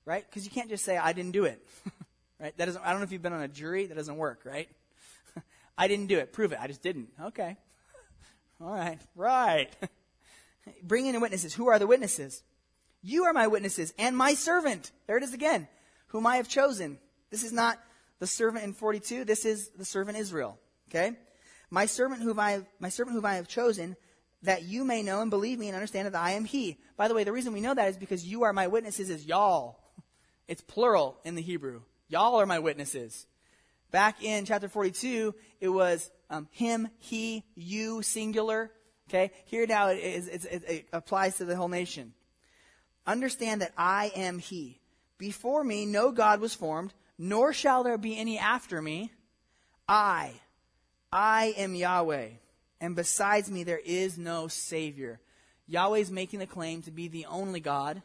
right? 0.03 0.26
Because 0.28 0.45
you 0.45 0.51
can't 0.51 0.69
just 0.69 0.84
say, 0.84 0.97
I 0.97 1.13
didn't 1.13 1.32
do 1.32 1.45
it, 1.45 1.63
right? 2.39 2.57
That 2.57 2.65
doesn't, 2.65 2.81
I 2.83 2.91
don't 2.91 2.99
know 2.99 3.05
if 3.05 3.11
you've 3.11 3.21
been 3.21 3.33
on 3.33 3.41
a 3.41 3.47
jury, 3.47 3.86
that 3.88 3.95
doesn't 3.95 4.17
work, 4.17 4.41
right? 4.45 4.69
I 5.77 5.88
didn't 5.88 6.07
do 6.07 6.17
it. 6.19 6.33
Prove 6.33 6.51
it. 6.51 6.59
I 6.61 6.67
just 6.67 6.81
didn't. 6.81 7.09
Okay. 7.21 7.57
All 8.61 8.73
right, 8.73 8.99
right. 9.15 9.69
Bring 10.83 11.05
in 11.05 11.13
the 11.13 11.19
witnesses. 11.19 11.53
Who 11.53 11.67
are 11.67 11.79
the 11.79 11.88
witnesses? 11.88 12.43
You 13.01 13.25
are 13.25 13.33
my 13.33 13.47
witnesses 13.47 13.93
and 13.99 14.17
my 14.17 14.33
servant. 14.33 14.91
There 15.07 15.17
it 15.17 15.23
is 15.23 15.33
again, 15.33 15.67
whom 16.07 16.25
I 16.25 16.38
have 16.38 16.49
chosen. 16.49 16.97
This 17.29 17.43
is 17.43 17.53
not 17.53 17.79
the 18.19 18.27
servant 18.27 18.63
in 18.63 18.73
42. 18.73 19.25
This 19.25 19.45
is 19.45 19.69
the 19.69 19.86
servant 19.86 20.17
Israel. 20.17 20.57
Okay? 20.89 21.15
my 21.69 21.86
servant 21.86 22.21
whom 22.21 22.39
I, 22.39 22.61
my 22.79 22.89
servant 22.89 23.15
whom 23.15 23.25
I 23.25 23.36
have 23.36 23.47
chosen, 23.47 23.95
that 24.43 24.63
you 24.63 24.83
may 24.83 25.01
know 25.01 25.21
and 25.21 25.29
believe 25.29 25.59
me 25.59 25.67
and 25.67 25.75
understand 25.75 26.07
that 26.07 26.15
I 26.15 26.31
am 26.31 26.45
he. 26.45 26.77
By 26.97 27.07
the 27.07 27.13
way, 27.13 27.23
the 27.23 27.31
reason 27.31 27.53
we 27.53 27.61
know 27.61 27.73
that 27.73 27.89
is 27.89 27.97
because 27.97 28.25
you 28.25 28.43
are 28.43 28.53
my 28.53 28.67
witnesses 28.67 29.09
is 29.09 29.25
y'all. 29.25 29.79
It's 30.47 30.61
plural 30.61 31.17
in 31.25 31.36
the 31.36 31.41
Hebrew. 31.41 31.81
Y'all 32.08 32.36
are 32.36 32.45
my 32.45 32.60
witnesses. 32.60 33.26
Back 33.91 34.24
in 34.24 34.45
chapter 34.45 34.68
42, 34.68 35.34
it 35.60 35.70
was 35.70 36.12
um, 36.30 36.47
him, 36.51 36.89
he, 36.99 37.43
you, 37.56 38.01
singular. 38.01 38.72
Okay? 39.10 39.32
Here 39.45 39.66
now 39.66 39.89
it, 39.89 39.97
is, 39.97 40.45
it, 40.45 40.64
it 40.68 40.88
applies 40.93 41.38
to 41.38 41.45
the 41.45 41.56
whole 41.56 41.68
nation. 41.68 42.14
Understand 43.08 43.62
that 43.62 43.74
I 43.78 44.12
am 44.16 44.39
he. 44.39 44.80
Before 45.18 45.64
me, 45.64 45.86
no 45.86 46.12
God 46.12 46.41
was 46.41 46.53
formed, 46.53 46.93
nor 47.18 47.53
shall 47.53 47.84
there 47.84 47.97
be 47.97 48.18
any 48.18 48.38
after 48.38 48.82
me. 48.82 49.12
I, 49.88 50.34
I 51.12 51.53
am 51.58 51.76
Yahweh, 51.76 52.30
and 52.82 52.95
besides 52.95 53.49
me 53.49 53.64
there 53.64 53.82
is 53.84 54.18
no 54.18 54.47
Savior. 54.47 55.20
Yahweh 55.68 55.99
is 55.99 56.12
making 56.12 56.39
the 56.39 56.47
claim 56.47 56.82
to 56.84 56.91
be 56.91 57.08
the 57.08 57.28
only 57.28 57.60
God, 57.60 58.01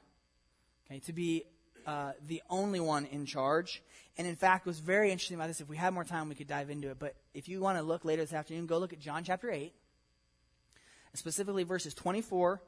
okay, 0.87 1.01
to 1.01 1.13
be 1.13 1.45
uh, 1.87 2.13
the 2.27 2.43
only 2.49 2.81
one 2.81 3.07
in 3.07 3.27
charge. 3.27 3.83
And 4.21 4.29
in 4.29 4.37
fact, 4.37 4.67
what's 4.67 4.81
very 4.81 5.11
interesting 5.11 5.37
about 5.37 5.49
this, 5.49 5.63
if 5.63 5.69
we 5.71 5.79
had 5.79 5.95
more 5.95 6.05
time, 6.05 6.29
we 6.29 6.35
could 6.35 6.47
dive 6.47 6.69
into 6.69 6.91
it. 6.91 6.99
But 6.99 7.15
if 7.33 7.49
you 7.49 7.59
want 7.59 7.79
to 7.79 7.83
look 7.83 8.05
later 8.05 8.21
this 8.21 8.35
afternoon, 8.35 8.67
go 8.67 8.77
look 8.77 8.93
at 8.93 9.01
John 9.01 9.25
chapter 9.25 9.51
8, 9.51 9.73
specifically 11.15 11.63
verses 11.63 11.95
24 11.95 12.61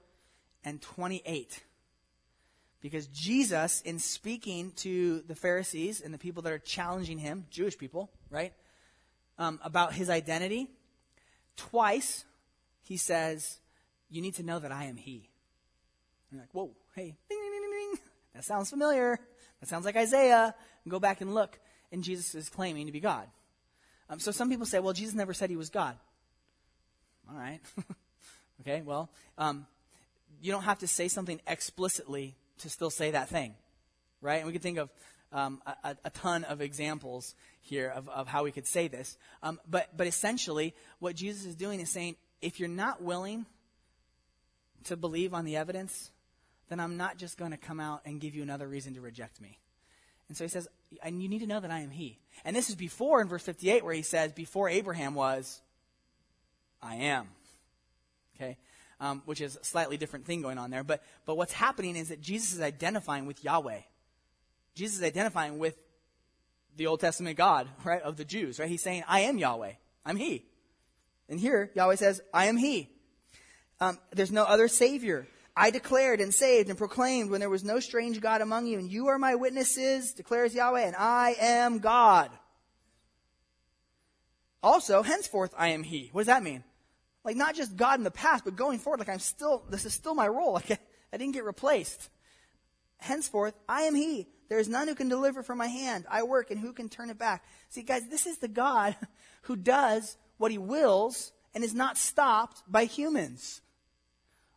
and 0.64 0.80
28. 0.80 1.62
Because 2.80 3.07
Jesus, 3.09 3.82
in 3.82 3.98
speaking 3.98 4.72
to 4.76 5.20
the 5.28 5.34
Pharisees 5.34 6.00
and 6.00 6.14
the 6.14 6.16
people 6.16 6.42
that 6.44 6.55
are 6.55 6.59
challenging 6.59 7.18
him, 7.18 7.44
Jewish 7.50 7.76
people, 7.76 8.11
right, 8.30 8.55
um, 9.38 9.61
about 9.62 9.92
his 9.92 10.09
identity, 10.09 10.70
twice 11.59 12.24
he 12.82 12.96
says, 12.96 13.59
You 14.09 14.22
need 14.22 14.36
to 14.36 14.42
know 14.42 14.59
that 14.59 14.72
I 14.72 14.84
am 14.84 14.96
He. 14.96 15.28
And 16.30 16.38
you're 16.38 16.40
like, 16.40 16.55
Whoa, 16.55 16.70
hey, 16.94 17.14
ding, 17.28 17.38
ding, 17.42 17.50
ding, 17.50 17.70
ding. 17.70 18.00
That 18.36 18.44
sounds 18.44 18.70
familiar. 18.70 19.20
That 19.62 19.68
sounds 19.68 19.84
like 19.84 19.96
Isaiah. 19.96 20.56
Go 20.88 20.98
back 20.98 21.20
and 21.20 21.32
look. 21.32 21.56
And 21.92 22.02
Jesus 22.02 22.34
is 22.34 22.48
claiming 22.48 22.86
to 22.86 22.92
be 22.92 22.98
God. 22.98 23.28
Um, 24.10 24.18
so 24.18 24.32
some 24.32 24.50
people 24.50 24.66
say, 24.66 24.80
Well, 24.80 24.92
Jesus 24.92 25.14
never 25.14 25.32
said 25.32 25.50
he 25.50 25.56
was 25.56 25.70
God. 25.70 25.96
All 27.30 27.38
right. 27.38 27.60
okay, 28.60 28.82
well, 28.82 29.08
um, 29.38 29.66
you 30.40 30.50
don't 30.50 30.64
have 30.64 30.80
to 30.80 30.88
say 30.88 31.06
something 31.06 31.40
explicitly 31.46 32.34
to 32.58 32.68
still 32.68 32.90
say 32.90 33.12
that 33.12 33.28
thing, 33.28 33.54
right? 34.20 34.38
And 34.38 34.46
we 34.46 34.52
can 34.52 34.60
think 34.60 34.78
of 34.78 34.90
um, 35.30 35.62
a, 35.64 35.96
a, 36.04 36.10
ton 36.10 36.44
of 36.44 36.60
examples 36.60 37.34
here 37.60 37.88
of, 37.88 38.08
of 38.08 38.26
how 38.26 38.42
we 38.42 38.50
could 38.52 38.66
say 38.66 38.88
this. 38.88 39.16
Um, 39.42 39.60
but, 39.70 39.96
but 39.96 40.06
essentially, 40.06 40.74
what 40.98 41.14
Jesus 41.16 41.46
is 41.46 41.54
doing 41.54 41.80
is 41.80 41.88
saying, 41.88 42.16
if 42.42 42.60
you're 42.60 42.68
not 42.68 43.00
willing 43.00 43.46
to 44.84 44.96
believe 44.96 45.32
on 45.32 45.44
the 45.44 45.56
evidence, 45.56 46.10
then 46.73 46.81
I'm 46.81 46.97
not 46.97 47.18
just 47.18 47.39
going 47.39 47.53
to 47.53 47.57
come 47.57 47.79
out 47.79 48.03
and 48.05 48.20
give 48.20 48.35
you 48.35 48.43
another 48.43 48.66
reason 48.66 48.95
to 48.95 49.01
reject 49.01 49.41
me. 49.41 49.59
And 50.29 50.37
so 50.37 50.45
he 50.45 50.49
says, 50.49 50.66
and 51.03 51.23
you 51.23 51.29
need 51.29 51.41
to 51.41 51.47
know 51.47 51.61
that 51.61 51.70
I 51.70 51.81
am 51.81 51.91
he. 51.91 52.18
And 52.45 52.57
this 52.57 52.70
is 52.70 52.75
before 52.75 53.20
in 53.20 53.29
verse 53.29 53.43
58 53.43 53.85
where 53.85 53.95
he 53.95 54.03
says, 54.03 54.33
before 54.33 54.68
Abraham 54.68 55.14
was, 55.14 55.61
I 56.81 56.97
am. 56.97 57.29
Okay? 58.37 58.57
um, 59.03 59.20
which 59.27 59.41
is 59.41 59.59
a 59.61 59.64
slightly 59.64 59.97
different 59.97 60.25
thing 60.25 60.43
going 60.43 60.59
on 60.59 60.70
there. 60.70 60.85
But, 60.85 61.03
but 61.27 61.37
what's 61.37 61.53
happening 61.53 61.97
is 61.97 62.09
that 62.09 62.20
Jesus 62.20 62.55
is 62.55 62.61
identifying 62.61 63.27
with 63.27 63.43
Yahweh. 63.43 63.81
Jesus 64.77 64.99
is 64.99 65.03
identifying 65.03 65.59
with 65.59 65.77
the 66.77 66.87
Old 66.87 67.01
Testament 67.01 67.37
God, 67.37 67.68
right, 67.85 68.01
of 68.01 68.16
the 68.16 68.25
Jews, 68.25 68.61
right? 68.61 68.68
He's 68.68 68.83
saying, 68.83 69.03
I 69.09 69.20
am 69.20 69.39
Yahweh. 69.39 69.73
I'm 70.07 70.16
He. 70.16 70.47
And 71.29 71.41
here, 71.41 71.70
Yahweh 71.75 71.97
says, 71.97 72.23
I 72.33 72.47
am 72.47 72.57
He. 72.57 72.89
Um, 73.81 73.99
there's 74.12 74.31
no 74.31 74.45
other 74.45 74.68
Savior. 74.68 75.27
I 75.57 75.70
declared 75.70 76.20
and 76.20 76.32
saved 76.32 76.68
and 76.68 76.78
proclaimed 76.78 77.30
when 77.30 77.40
there 77.40 77.50
was 77.50 77.64
no 77.64 77.78
strange 77.78 78.20
God 78.20 78.40
among 78.40 78.66
you, 78.66 78.78
and 78.78 78.90
you 78.90 79.09
are 79.09 79.18
my 79.18 79.34
witnesses, 79.34 80.14
declares 80.14 80.55
Yahweh, 80.55 80.86
and 80.86 80.96
I 80.96 81.36
am 81.38 81.78
God. 81.78 82.30
Also, 84.62 85.03
henceforth 85.03 85.55
I 85.57 85.68
am 85.68 85.82
He. 85.82 86.09
What 86.12 86.22
does 86.22 86.26
that 86.28 86.42
mean? 86.42 86.64
Like 87.24 87.36
not 87.36 87.55
just 87.55 87.76
God 87.76 87.98
in 87.98 88.05
the 88.05 88.11
past, 88.11 88.44
but 88.44 88.57
going 88.57 88.78
forward, 88.78 89.00
like 89.00 89.09
I'm 89.09 89.18
still, 89.18 89.62
this 89.68 89.84
is 89.84 89.92
still 89.92 90.14
my 90.14 90.28
role. 90.28 90.53
Like 90.62 90.70
I, 90.70 90.78
I 91.12 91.16
didn't 91.18 91.34
get 91.34 91.44
replaced. 91.44 92.09
Henceforth, 92.96 93.55
I 93.68 93.82
am 93.82 93.94
He. 93.94 94.28
There 94.48 94.59
is 94.59 94.68
none 94.68 94.88
who 94.88 94.94
can 94.94 95.09
deliver 95.09 95.42
from 95.42 95.59
my 95.59 95.66
hand. 95.66 96.07
I 96.11 96.22
work, 96.22 96.50
and 96.50 96.59
who 96.59 96.72
can 96.72 96.88
turn 96.88 97.11
it 97.11 97.18
back? 97.18 97.44
See, 97.68 97.82
guys, 97.82 98.09
this 98.09 98.26
is 98.26 98.38
the 98.38 98.48
God 98.48 98.96
who 99.42 99.57
does 99.57 100.16
what 100.38 100.50
He 100.50 100.59
wills 100.59 101.32
and 101.55 101.62
is 101.62 101.74
not 101.74 101.98
stopped 101.98 102.62
by 102.66 102.84
humans 102.84 103.61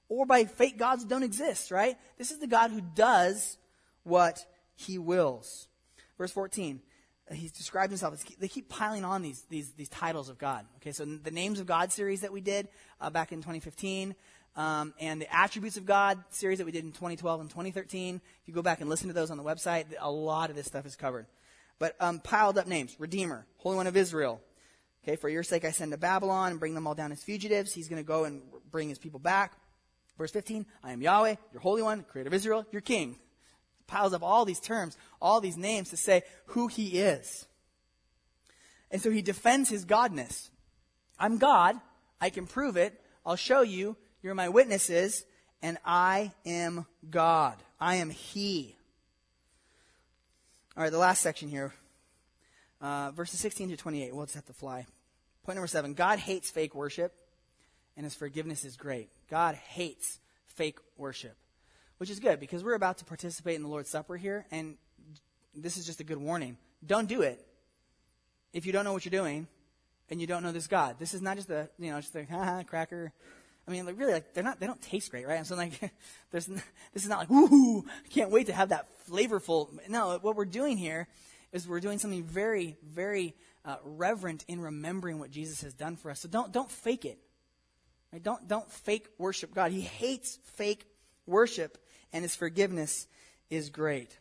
or 0.09 0.25
by 0.25 0.45
fake 0.45 0.77
gods 0.77 1.03
that 1.03 1.09
don't 1.09 1.23
exist, 1.23 1.71
right? 1.71 1.97
This 2.17 2.31
is 2.31 2.39
the 2.39 2.47
God 2.47 2.71
who 2.71 2.81
does 2.81 3.57
what 4.03 4.45
He 4.75 4.97
wills. 4.97 5.67
Verse 6.17 6.31
14 6.31 6.81
he 7.31 7.47
describes 7.47 7.91
himself. 7.91 8.23
They 8.39 8.47
keep 8.47 8.69
piling 8.69 9.03
on 9.03 9.21
these, 9.21 9.43
these, 9.49 9.71
these 9.71 9.89
titles 9.89 10.29
of 10.29 10.37
God. 10.37 10.65
Okay, 10.77 10.91
so 10.91 11.05
the 11.05 11.31
Names 11.31 11.59
of 11.59 11.65
God 11.65 11.91
series 11.91 12.21
that 12.21 12.31
we 12.31 12.41
did 12.41 12.67
uh, 13.01 13.09
back 13.09 13.31
in 13.31 13.39
2015, 13.39 14.15
um, 14.55 14.93
and 14.99 15.19
the 15.19 15.35
Attributes 15.35 15.77
of 15.77 15.85
God 15.85 16.23
series 16.29 16.59
that 16.59 16.65
we 16.65 16.71
did 16.71 16.83
in 16.83 16.91
2012 16.91 17.41
and 17.41 17.49
2013. 17.49 18.21
If 18.41 18.47
you 18.47 18.53
go 18.53 18.61
back 18.61 18.79
and 18.79 18.89
listen 18.89 19.07
to 19.07 19.13
those 19.13 19.31
on 19.31 19.37
the 19.37 19.43
website, 19.43 19.85
a 19.99 20.11
lot 20.11 20.49
of 20.49 20.55
this 20.55 20.67
stuff 20.67 20.85
is 20.85 20.95
covered. 20.95 21.25
But 21.79 21.95
um, 21.99 22.19
piled 22.19 22.57
up 22.57 22.67
names 22.67 22.95
Redeemer, 22.99 23.45
Holy 23.57 23.75
One 23.75 23.87
of 23.87 23.97
Israel. 23.97 24.39
Okay, 25.03 25.15
for 25.15 25.29
your 25.29 25.43
sake 25.43 25.65
I 25.65 25.71
send 25.71 25.91
to 25.91 25.97
Babylon 25.97 26.51
and 26.51 26.59
bring 26.59 26.73
them 26.73 26.87
all 26.87 26.95
down 26.95 27.11
as 27.11 27.23
fugitives. 27.23 27.73
He's 27.73 27.89
going 27.89 28.01
to 28.01 28.07
go 28.07 28.23
and 28.23 28.41
bring 28.71 28.89
his 28.89 28.97
people 28.97 29.19
back. 29.19 29.53
Verse 30.17 30.31
15, 30.31 30.65
I 30.83 30.91
am 30.91 31.01
Yahweh, 31.01 31.35
your 31.51 31.61
Holy 31.61 31.81
One, 31.81 32.03
Creator 32.03 32.29
of 32.29 32.33
Israel, 32.33 32.65
your 32.71 32.81
King 32.81 33.17
piles 33.87 34.13
up 34.13 34.23
all 34.23 34.45
these 34.45 34.59
terms, 34.59 34.97
all 35.21 35.41
these 35.41 35.57
names 35.57 35.89
to 35.89 35.97
say 35.97 36.23
who 36.47 36.67
he 36.67 36.99
is. 36.99 37.45
And 38.91 39.01
so 39.01 39.11
he 39.11 39.21
defends 39.21 39.69
his 39.69 39.85
godness. 39.85 40.49
I'm 41.19 41.37
God. 41.37 41.79
I 42.19 42.29
can 42.29 42.47
prove 42.47 42.77
it. 42.77 42.99
I'll 43.25 43.35
show 43.35 43.61
you. 43.61 43.97
You're 44.21 44.35
my 44.35 44.49
witnesses. 44.49 45.25
And 45.61 45.77
I 45.85 46.31
am 46.45 46.85
God. 47.09 47.55
I 47.79 47.95
am 47.95 48.09
He. 48.09 48.75
All 50.77 50.83
right, 50.83 50.91
the 50.91 50.97
last 50.97 51.21
section 51.21 51.49
here. 51.49 51.73
Uh, 52.81 53.11
verses 53.11 53.39
16 53.39 53.69
to 53.69 53.77
28. 53.77 54.13
We'll 54.13 54.25
just 54.25 54.35
have 54.35 54.45
to 54.45 54.53
fly. 54.53 54.85
Point 55.43 55.55
number 55.55 55.67
seven 55.67 55.93
God 55.93 56.19
hates 56.19 56.51
fake 56.51 56.75
worship, 56.75 57.13
and 57.95 58.03
his 58.03 58.15
forgiveness 58.15 58.63
is 58.63 58.77
great. 58.77 59.09
God 59.29 59.55
hates 59.55 60.19
fake 60.47 60.79
worship 60.97 61.37
which 61.97 62.09
is 62.09 62.19
good 62.19 62.39
because 62.39 62.63
we're 62.63 62.75
about 62.75 62.97
to 62.97 63.05
participate 63.05 63.55
in 63.55 63.61
the 63.61 63.67
Lord's 63.67 63.89
Supper 63.89 64.17
here, 64.17 64.45
and 64.51 64.75
this 65.55 65.77
is 65.77 65.85
just 65.85 65.99
a 65.99 66.03
good 66.03 66.17
warning. 66.17 66.57
Don't 66.85 67.07
do 67.07 67.21
it 67.21 67.45
if 68.53 68.65
you 68.65 68.73
don't 68.73 68.83
know 68.83 68.93
what 68.93 69.05
you're 69.05 69.11
doing 69.11 69.47
and 70.09 70.19
you 70.21 70.27
don't 70.27 70.43
know 70.43 70.51
this 70.51 70.67
God. 70.67 70.97
This 70.99 71.13
is 71.13 71.21
not 71.21 71.37
just 71.37 71.49
a 71.49 71.69
you 71.79 71.91
know 71.91 72.01
just 72.01 72.15
a 72.15 72.25
ha 72.25 72.63
cracker. 72.67 73.11
I 73.67 73.71
mean, 73.71 73.87
like, 73.87 73.97
really, 73.97 74.13
like 74.13 74.33
they're 74.33 74.43
not 74.43 74.59
they 74.59 74.67
don't 74.67 74.81
taste 74.81 75.09
great, 75.09 75.25
right? 75.27 75.37
And 75.37 75.47
so 75.47 75.55
like, 75.55 75.79
there's 76.31 76.45
this 76.45 76.63
is 77.03 77.07
not 77.07 77.19
like 77.19 77.31
ooh, 77.31 77.79
I 77.79 78.07
can't 78.09 78.29
wait 78.29 78.47
to 78.47 78.53
have 78.53 78.69
that 78.69 78.87
flavorful. 79.09 79.69
No, 79.87 80.19
what 80.21 80.35
we're 80.35 80.45
doing 80.45 80.77
here 80.77 81.07
is 81.51 81.67
we're 81.67 81.79
doing 81.79 81.97
something 81.97 82.23
very 82.23 82.77
very 82.83 83.35
uh, 83.63 83.77
reverent 83.83 84.43
in 84.47 84.59
remembering 84.59 85.19
what 85.19 85.31
Jesus 85.31 85.61
has 85.61 85.73
done 85.73 85.95
for 85.95 86.11
us. 86.11 86.19
So 86.19 86.27
don't 86.27 86.51
don't 86.51 86.69
fake 86.69 87.05
it. 87.05 87.19
Right? 88.11 88.23
Don't 88.23 88.47
don't 88.47 88.71
fake 88.71 89.07
worship 89.17 89.53
God. 89.53 89.71
He 89.71 89.81
hates 89.81 90.37
fake 90.55 90.85
worship 91.25 91.77
and 92.13 92.23
his 92.23 92.35
forgiveness 92.35 93.07
is 93.49 93.69
great. 93.69 94.17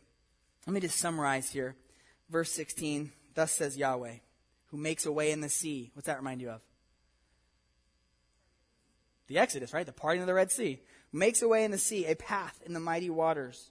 Let 0.67 0.73
me 0.73 0.79
just 0.79 0.97
summarize 0.97 1.49
here. 1.49 1.75
Verse 2.29 2.51
16 2.51 3.11
Thus 3.35 3.51
says 3.51 3.77
Yahweh, 3.77 4.15
who 4.67 4.77
makes 4.77 5.05
a 5.05 5.11
way 5.11 5.31
in 5.31 5.41
the 5.41 5.49
sea. 5.49 5.91
What's 5.93 6.07
that 6.07 6.17
remind 6.17 6.41
you 6.41 6.49
of? 6.49 6.61
The 9.27 9.39
Exodus, 9.39 9.73
right? 9.73 9.85
The 9.85 9.91
parting 9.91 10.21
of 10.21 10.27
the 10.27 10.33
Red 10.33 10.51
Sea. 10.51 10.79
Makes 11.11 11.41
a 11.41 11.47
way 11.47 11.63
in 11.63 11.71
the 11.71 11.77
sea, 11.77 12.05
a 12.05 12.15
path 12.15 12.61
in 12.65 12.73
the 12.73 12.79
mighty 12.79 13.09
waters. 13.09 13.69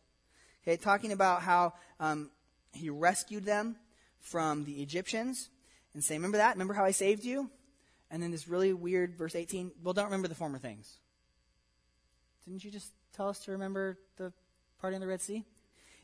Okay, 0.63 0.77
talking 0.77 1.13
about 1.13 1.43
how 1.43 1.75
um, 2.01 2.31
he 2.73 2.91
rescued 2.91 3.45
them 3.45 3.77
from 4.21 4.65
the 4.65 4.83
Egyptians 4.83 5.51
and 5.93 6.03
say, 6.03 6.15
Remember 6.15 6.39
that? 6.39 6.55
Remember 6.55 6.75
how 6.75 6.85
I 6.85 6.91
saved 6.91 7.25
you? 7.25 7.51
And 8.15 8.23
then 8.23 8.31
this 8.31 8.47
really 8.47 8.73
weird 8.73 9.17
verse 9.17 9.35
18, 9.35 9.73
well, 9.83 9.93
don't 9.93 10.05
remember 10.05 10.29
the 10.29 10.37
former 10.37 10.57
things. 10.57 10.99
Didn't 12.47 12.63
you 12.63 12.71
just 12.71 12.93
tell 13.13 13.29
us 13.29 13.41
to 13.41 13.51
remember 13.51 13.99
the 14.19 14.33
party 14.81 14.95
on 14.95 15.01
the 15.01 15.09
Red 15.09 15.21
Sea? 15.21 15.43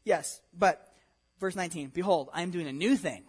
Yes, 0.02 0.40
but 0.52 0.92
verse 1.38 1.54
19, 1.54 1.90
behold, 1.94 2.28
I 2.34 2.42
am 2.42 2.50
doing 2.50 2.66
a 2.66 2.72
new 2.72 2.96
thing. 2.96 3.22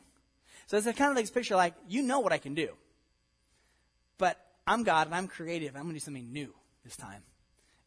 So 0.65 0.77
it's 0.77 0.85
kind 0.85 1.11
of 1.11 1.15
like 1.15 1.25
this 1.25 1.29
picture 1.29 1.55
like, 1.55 1.75
you 1.87 2.01
know 2.01 2.21
what 2.21 2.33
I 2.33 2.39
can 2.39 2.55
do. 2.55 2.69
But 4.17 4.43
I'm 4.65 4.81
God 4.81 5.05
and 5.05 5.15
I'm 5.15 5.27
creative. 5.27 5.75
I'm 5.75 5.83
going 5.83 5.93
to 5.93 5.99
do 5.99 6.03
something 6.03 6.33
new 6.33 6.51
this 6.83 6.97
time. 6.97 7.21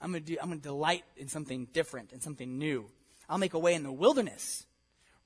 I'm 0.01 0.13
going 0.13 0.23
to 0.23 0.33
do, 0.33 0.39
I'm 0.41 0.47
going 0.47 0.61
to 0.61 0.69
delight 0.69 1.03
in 1.17 1.27
something 1.27 1.67
different 1.73 2.13
and 2.13 2.23
something 2.23 2.57
new. 2.57 2.89
I'll 3.29 3.39
make 3.39 3.55
a 3.55 3.59
way 3.59 3.75
in 3.75 3.83
the 3.83 3.91
wilderness, 3.91 4.65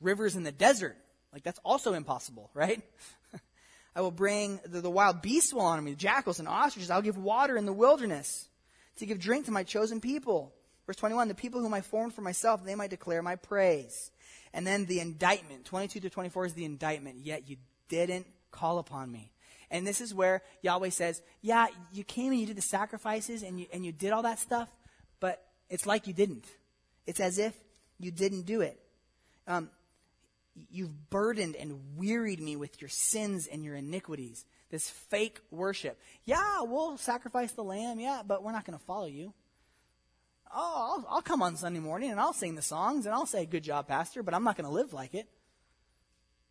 rivers 0.00 0.34
in 0.34 0.44
the 0.44 0.52
desert. 0.52 0.96
Like 1.30 1.42
that's 1.42 1.60
also 1.62 1.92
impossible, 1.92 2.48
right? 2.54 2.80
I 3.98 4.00
will 4.00 4.12
bring 4.12 4.60
the, 4.64 4.80
the 4.80 4.88
wild 4.88 5.22
beasts 5.22 5.52
will 5.52 5.62
honor 5.62 5.82
me, 5.82 5.96
jackals 5.96 6.38
and 6.38 6.46
ostriches. 6.46 6.88
I'll 6.88 7.02
give 7.02 7.18
water 7.18 7.56
in 7.56 7.66
the 7.66 7.72
wilderness 7.72 8.48
to 8.98 9.06
give 9.06 9.18
drink 9.18 9.46
to 9.46 9.50
my 9.50 9.64
chosen 9.64 10.00
people. 10.00 10.54
Verse 10.86 10.94
21, 10.94 11.26
the 11.26 11.34
people 11.34 11.60
whom 11.60 11.74
I 11.74 11.80
formed 11.80 12.14
for 12.14 12.20
myself, 12.20 12.64
they 12.64 12.76
might 12.76 12.90
declare 12.90 13.22
my 13.22 13.34
praise. 13.34 14.12
And 14.54 14.64
then 14.64 14.86
the 14.86 15.00
indictment, 15.00 15.64
22 15.64 15.98
to 15.98 16.10
24 16.10 16.46
is 16.46 16.54
the 16.54 16.64
indictment. 16.64 17.24
Yet 17.24 17.48
you 17.48 17.56
didn't 17.88 18.28
call 18.52 18.78
upon 18.78 19.10
me. 19.10 19.32
And 19.68 19.84
this 19.84 20.00
is 20.00 20.14
where 20.14 20.42
Yahweh 20.62 20.90
says, 20.90 21.20
yeah, 21.42 21.66
you 21.92 22.04
came 22.04 22.30
and 22.30 22.40
you 22.40 22.46
did 22.46 22.56
the 22.56 22.62
sacrifices 22.62 23.42
and 23.42 23.58
you, 23.58 23.66
and 23.72 23.84
you 23.84 23.90
did 23.90 24.12
all 24.12 24.22
that 24.22 24.38
stuff, 24.38 24.68
but 25.18 25.44
it's 25.68 25.86
like 25.86 26.06
you 26.06 26.12
didn't. 26.12 26.46
It's 27.04 27.18
as 27.18 27.40
if 27.40 27.56
you 27.98 28.12
didn't 28.12 28.42
do 28.42 28.60
it. 28.60 28.78
Um, 29.48 29.70
you've 30.70 31.10
burdened 31.10 31.56
and 31.56 31.96
wearied 31.96 32.40
me 32.40 32.56
with 32.56 32.80
your 32.80 32.88
sins 32.88 33.46
and 33.46 33.64
your 33.64 33.74
iniquities. 33.74 34.44
This 34.70 34.90
fake 34.90 35.40
worship. 35.50 35.98
Yeah, 36.24 36.62
we'll 36.62 36.98
sacrifice 36.98 37.52
the 37.52 37.64
lamb, 37.64 38.00
yeah, 38.00 38.22
but 38.26 38.42
we're 38.42 38.52
not 38.52 38.64
going 38.64 38.78
to 38.78 38.84
follow 38.84 39.06
you. 39.06 39.32
Oh, 40.54 41.04
I'll, 41.08 41.16
I'll, 41.16 41.22
come 41.22 41.42
on 41.42 41.56
Sunday 41.56 41.80
morning 41.80 42.10
and 42.10 42.18
I'll 42.18 42.32
sing 42.32 42.54
the 42.54 42.62
songs 42.62 43.04
and 43.06 43.14
I'll 43.14 43.26
say, 43.26 43.44
good 43.44 43.62
job, 43.62 43.86
pastor, 43.86 44.22
but 44.22 44.34
I'm 44.34 44.44
not 44.44 44.56
going 44.56 44.66
to 44.66 44.72
live 44.72 44.92
like 44.92 45.14
it. 45.14 45.28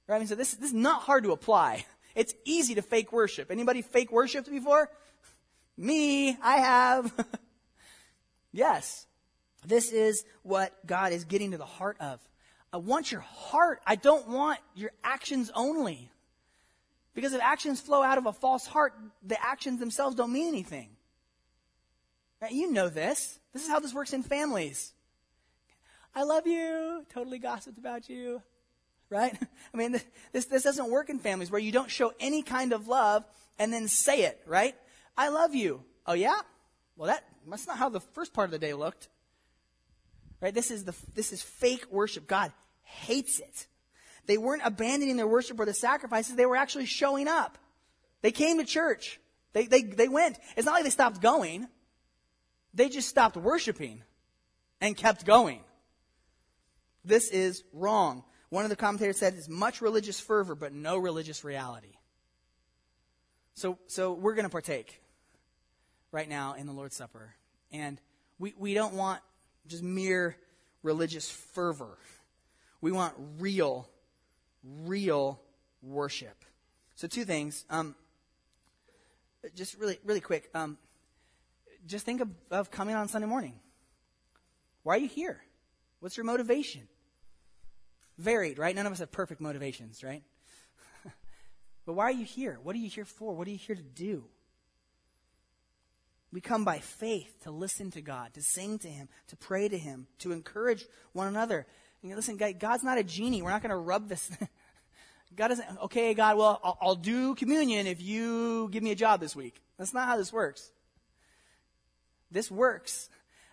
Right? 0.07 0.17
I 0.17 0.19
mean, 0.19 0.27
so 0.27 0.35
this, 0.35 0.53
this 0.53 0.69
is 0.69 0.75
not 0.75 1.01
hard 1.03 1.23
to 1.23 1.31
apply. 1.31 1.85
It's 2.15 2.33
easy 2.45 2.73
to 2.73 2.81
fake 2.81 3.13
worship. 3.13 3.51
Anybody 3.51 3.83
fake 3.83 4.11
worshiped 4.11 4.49
before? 4.49 4.89
Me, 5.77 6.35
I 6.41 6.57
have. 6.57 7.13
yes. 8.51 9.05
This 9.67 9.91
is 9.91 10.25
what 10.41 10.73
God 10.87 11.11
is 11.11 11.25
getting 11.25 11.51
to 11.51 11.59
the 11.59 11.65
heart 11.65 11.97
of. 11.99 12.19
I 12.71 12.77
want 12.77 13.11
your 13.11 13.21
heart. 13.21 13.81
I 13.85 13.95
don't 13.95 14.27
want 14.27 14.59
your 14.75 14.91
actions 15.03 15.51
only. 15.55 16.11
Because 17.13 17.33
if 17.33 17.41
actions 17.41 17.81
flow 17.81 18.03
out 18.03 18.17
of 18.17 18.25
a 18.25 18.33
false 18.33 18.67
heart, 18.67 18.93
the 19.23 19.43
actions 19.43 19.79
themselves 19.79 20.15
don't 20.15 20.31
mean 20.31 20.47
anything. 20.47 20.89
You 22.51 22.71
know 22.71 22.89
this. 22.89 23.39
This 23.53 23.63
is 23.63 23.69
how 23.69 23.79
this 23.79 23.93
works 23.93 24.13
in 24.13 24.21
families. 24.21 24.93
I 26.13 26.23
love 26.23 26.45
you. 26.45 27.05
Totally 27.11 27.39
gossiped 27.39 27.77
about 27.77 28.09
you. 28.09 28.41
Right? 29.09 29.35
I 29.73 29.77
mean, 29.77 29.99
this, 30.31 30.45
this 30.45 30.63
doesn't 30.63 30.91
work 30.91 31.09
in 31.09 31.19
families 31.19 31.49
where 31.49 31.61
you 31.61 31.71
don't 31.71 31.89
show 31.89 32.13
any 32.19 32.43
kind 32.43 32.73
of 32.73 32.87
love 32.87 33.25
and 33.57 33.73
then 33.73 33.87
say 33.87 34.23
it, 34.23 34.39
right? 34.45 34.75
I 35.17 35.29
love 35.29 35.55
you. 35.55 35.83
Oh, 36.05 36.13
yeah? 36.13 36.39
Well, 36.95 37.07
that, 37.07 37.23
that's 37.49 37.65
not 37.65 37.77
how 37.77 37.89
the 37.89 37.99
first 37.99 38.33
part 38.33 38.45
of 38.45 38.51
the 38.51 38.59
day 38.59 38.73
looked. 38.73 39.09
Right? 40.41 40.53
This 40.53 40.71
is 40.71 40.83
the, 40.83 40.95
this 41.15 41.33
is 41.33 41.41
fake 41.41 41.85
worship. 41.91 42.27
God 42.27 42.51
hates 42.83 43.39
it. 43.39 43.67
They 44.27 44.37
weren't 44.37 44.61
abandoning 44.65 45.17
their 45.17 45.27
worship 45.27 45.59
or 45.59 45.65
the 45.65 45.73
sacrifices. 45.73 46.35
They 46.35 46.45
were 46.45 46.57
actually 46.57 46.85
showing 46.85 47.27
up. 47.27 47.57
They 48.21 48.31
came 48.31 48.57
to 48.57 48.65
church. 48.65 49.19
They, 49.53 49.65
they, 49.65 49.81
they 49.81 50.09
went. 50.09 50.37
It's 50.55 50.65
not 50.65 50.73
like 50.73 50.83
they 50.83 50.89
stopped 50.89 51.21
going. 51.21 51.67
They 52.73 52.89
just 52.89 53.07
stopped 53.07 53.37
worshiping 53.37 54.03
and 54.81 54.95
kept 54.95 55.25
going. 55.25 55.61
This 57.03 57.29
is 57.29 57.63
wrong. 57.73 58.23
One 58.49 58.63
of 58.63 58.69
the 58.69 58.75
commentators 58.75 59.17
said 59.17 59.33
it's 59.33 59.49
much 59.49 59.81
religious 59.81 60.19
fervor, 60.19 60.55
but 60.55 60.73
no 60.73 60.97
religious 60.97 61.43
reality. 61.43 61.95
So, 63.55 63.79
so 63.87 64.13
we're 64.13 64.35
going 64.35 64.45
to 64.45 64.49
partake 64.49 65.01
right 66.11 66.29
now 66.29 66.53
in 66.53 66.67
the 66.67 66.73
Lord's 66.73 66.95
Supper. 66.95 67.33
And 67.71 67.99
we, 68.39 68.53
we 68.57 68.73
don't 68.73 68.93
want 68.93 69.21
just 69.67 69.83
mere 69.83 70.37
religious 70.83 71.29
fervor. 71.29 71.97
We 72.81 72.91
want 72.91 73.13
real, 73.39 73.89
real 74.63 75.39
worship. 75.81 76.45
So, 76.95 77.07
two 77.07 77.25
things. 77.25 77.65
Um, 77.69 77.95
just 79.55 79.77
really, 79.77 79.99
really 80.03 80.21
quick. 80.21 80.49
Um, 80.53 80.77
just 81.85 82.05
think 82.05 82.21
of, 82.21 82.29
of 82.51 82.71
coming 82.71 82.95
on 82.95 83.07
Sunday 83.07 83.27
morning. 83.27 83.53
Why 84.83 84.95
are 84.95 84.99
you 84.99 85.07
here? 85.07 85.41
What's 85.99 86.17
your 86.17 86.25
motivation? 86.25 86.87
Varied, 88.17 88.57
right? 88.57 88.75
None 88.75 88.85
of 88.85 88.91
us 88.91 88.99
have 88.99 89.11
perfect 89.11 89.41
motivations, 89.41 90.03
right? 90.03 90.23
but 91.85 91.93
why 91.93 92.05
are 92.05 92.11
you 92.11 92.25
here? 92.25 92.59
What 92.63 92.75
are 92.75 92.79
you 92.79 92.89
here 92.89 93.05
for? 93.05 93.35
What 93.35 93.47
are 93.47 93.51
you 93.51 93.57
here 93.57 93.75
to 93.75 93.81
do? 93.81 94.23
We 96.31 96.41
come 96.41 96.65
by 96.65 96.79
faith 96.79 97.43
to 97.43 97.51
listen 97.51 97.91
to 97.91 98.01
God, 98.01 98.33
to 98.33 98.41
sing 98.41 98.79
to 98.79 98.87
Him, 98.87 99.07
to 99.27 99.37
pray 99.37 99.69
to 99.69 99.77
Him, 99.77 100.07
to 100.19 100.31
encourage 100.31 100.85
one 101.13 101.27
another. 101.27 101.65
And 102.03 102.15
listen, 102.15 102.37
God's 102.37 102.83
not 102.83 102.97
a 102.97 103.03
genie. 103.03 103.41
We're 103.41 103.51
not 103.51 103.61
going 103.61 103.69
to 103.69 103.77
rub 103.77 104.09
this. 104.09 104.29
God 105.35 105.49
doesn't, 105.49 105.65
okay, 105.83 106.13
God, 106.13 106.37
well, 106.37 106.59
I'll, 106.63 106.77
I'll 106.81 106.95
do 106.95 107.35
communion 107.35 107.87
if 107.87 108.01
you 108.01 108.69
give 108.71 108.83
me 108.83 108.91
a 108.91 108.95
job 108.95 109.19
this 109.19 109.35
week. 109.35 109.61
That's 109.77 109.93
not 109.93 110.07
how 110.07 110.17
this 110.17 110.33
works. 110.33 110.71
This 112.31 112.51
works 112.51 113.09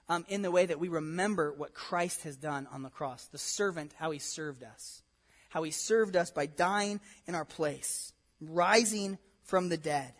um, 0.08 0.24
in 0.28 0.42
the 0.42 0.50
way 0.50 0.66
that 0.66 0.80
we 0.80 0.88
remember 0.88 1.52
what 1.52 1.74
Christ 1.74 2.22
has 2.24 2.36
done 2.36 2.66
on 2.72 2.82
the 2.82 2.90
cross, 2.90 3.26
the 3.26 3.38
servant, 3.38 3.92
how 3.96 4.10
he 4.10 4.18
served 4.18 4.62
us, 4.62 5.02
how 5.48 5.62
he 5.62 5.70
served 5.70 6.16
us 6.16 6.30
by 6.30 6.46
dying 6.46 7.00
in 7.26 7.34
our 7.34 7.44
place, 7.44 8.12
rising 8.40 9.18
from 9.42 9.68
the 9.68 9.76
dead. 9.76 10.12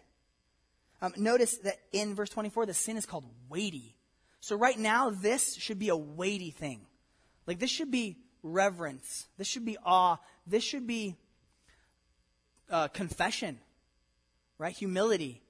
Um, 1.05 1.13
notice 1.19 1.59
that 1.59 1.77
in 1.93 2.15
verse 2.15 2.31
24, 2.31 2.65
the 2.65 2.73
sin 2.73 2.97
is 2.97 3.05
called 3.05 3.27
weighty. 3.51 3.95
So 4.41 4.57
right 4.57 4.79
now, 4.79 5.11
this 5.11 5.55
should 5.55 5.79
be 5.79 5.91
a 5.91 5.97
weighty 5.97 6.51
thing. 6.51 6.81
Like 7.47 7.59
this 7.59 7.69
should 7.69 7.91
be 7.91 8.17
reverence. 8.43 9.27
This 9.37 9.47
should 9.47 9.67
be 9.67 9.77
awe. 9.85 10.17
This 10.47 10.65
should 10.65 10.87
be 10.87 11.17
uh, 12.71 12.89
confession, 12.89 13.59
right? 14.57 14.75
Humility. 14.75 15.43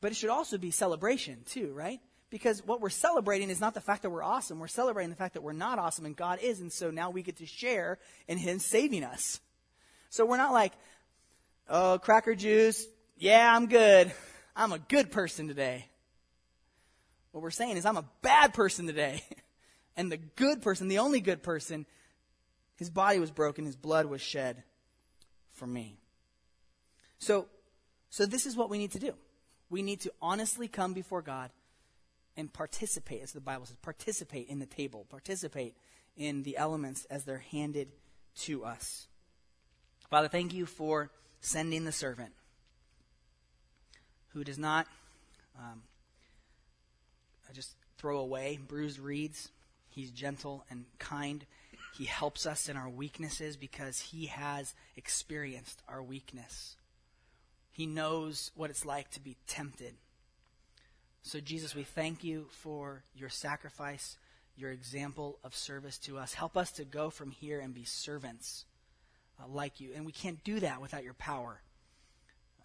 But 0.00 0.12
it 0.12 0.14
should 0.14 0.30
also 0.30 0.56
be 0.56 0.70
celebration 0.70 1.42
too, 1.46 1.72
right? 1.72 1.98
Because 2.30 2.64
what 2.64 2.80
we're 2.80 2.90
celebrating 2.90 3.50
is 3.50 3.60
not 3.60 3.74
the 3.74 3.80
fact 3.80 4.02
that 4.02 4.10
we're 4.10 4.22
awesome. 4.22 4.60
We're 4.60 4.68
celebrating 4.68 5.10
the 5.10 5.16
fact 5.16 5.34
that 5.34 5.42
we're 5.42 5.52
not 5.52 5.80
awesome 5.80 6.06
and 6.06 6.14
God 6.14 6.38
is. 6.40 6.60
And 6.60 6.72
so 6.72 6.92
now 6.92 7.10
we 7.10 7.22
get 7.22 7.38
to 7.38 7.46
share 7.46 7.98
in 8.28 8.38
Him 8.38 8.60
saving 8.60 9.02
us. 9.02 9.40
So 10.10 10.24
we're 10.24 10.36
not 10.36 10.52
like, 10.52 10.74
oh, 11.68 11.98
cracker 12.00 12.36
juice. 12.36 12.86
Yeah, 13.18 13.52
I'm 13.52 13.66
good. 13.66 14.12
I'm 14.56 14.72
a 14.72 14.78
good 14.78 15.10
person 15.10 15.48
today. 15.48 15.88
What 17.32 17.42
we're 17.42 17.50
saying 17.50 17.76
is, 17.76 17.84
I'm 17.84 17.96
a 17.96 18.04
bad 18.22 18.54
person 18.54 18.86
today. 18.86 19.22
and 19.96 20.10
the 20.10 20.16
good 20.16 20.62
person, 20.62 20.88
the 20.88 20.98
only 20.98 21.20
good 21.20 21.42
person, 21.42 21.86
his 22.76 22.90
body 22.90 23.18
was 23.18 23.30
broken, 23.30 23.64
his 23.64 23.76
blood 23.76 24.06
was 24.06 24.20
shed 24.20 24.62
for 25.52 25.66
me. 25.66 25.98
So, 27.18 27.46
so 28.10 28.26
this 28.26 28.46
is 28.46 28.56
what 28.56 28.70
we 28.70 28.78
need 28.78 28.92
to 28.92 28.98
do. 28.98 29.14
We 29.70 29.82
need 29.82 30.00
to 30.02 30.12
honestly 30.22 30.68
come 30.68 30.92
before 30.92 31.22
God 31.22 31.50
and 32.36 32.52
participate, 32.52 33.22
as 33.22 33.32
the 33.32 33.40
Bible 33.40 33.66
says, 33.66 33.76
participate 33.76 34.48
in 34.48 34.58
the 34.58 34.66
table, 34.66 35.06
participate 35.08 35.74
in 36.16 36.42
the 36.42 36.56
elements 36.56 37.04
as 37.06 37.24
they're 37.24 37.44
handed 37.50 37.88
to 38.36 38.64
us. 38.64 39.08
Father, 40.10 40.28
thank 40.28 40.52
you 40.52 40.66
for 40.66 41.10
sending 41.40 41.84
the 41.84 41.92
servant 41.92 42.32
who 44.34 44.44
does 44.44 44.58
not 44.58 44.86
um, 45.58 45.82
just 47.54 47.74
throw 47.96 48.18
away 48.18 48.58
bruised 48.66 48.98
reeds. 48.98 49.48
He's 49.88 50.10
gentle 50.10 50.64
and 50.68 50.84
kind. 50.98 51.46
He 51.96 52.04
helps 52.04 52.44
us 52.44 52.68
in 52.68 52.76
our 52.76 52.88
weaknesses 52.88 53.56
because 53.56 54.00
he 54.00 54.26
has 54.26 54.74
experienced 54.96 55.80
our 55.88 56.02
weakness. 56.02 56.76
He 57.70 57.86
knows 57.86 58.50
what 58.56 58.70
it's 58.70 58.84
like 58.84 59.10
to 59.12 59.20
be 59.20 59.36
tempted. 59.46 59.94
So, 61.22 61.40
Jesus, 61.40 61.74
we 61.74 61.84
thank 61.84 62.22
you 62.22 62.46
for 62.50 63.04
your 63.14 63.28
sacrifice, 63.28 64.18
your 64.56 64.70
example 64.70 65.38
of 65.44 65.54
service 65.54 65.96
to 65.98 66.18
us. 66.18 66.34
Help 66.34 66.56
us 66.56 66.72
to 66.72 66.84
go 66.84 67.08
from 67.08 67.30
here 67.30 67.60
and 67.60 67.72
be 67.72 67.84
servants 67.84 68.64
uh, 69.40 69.46
like 69.48 69.80
you. 69.80 69.90
And 69.94 70.04
we 70.04 70.12
can't 70.12 70.42
do 70.44 70.60
that 70.60 70.80
without 70.80 71.04
your 71.04 71.14
power. 71.14 71.60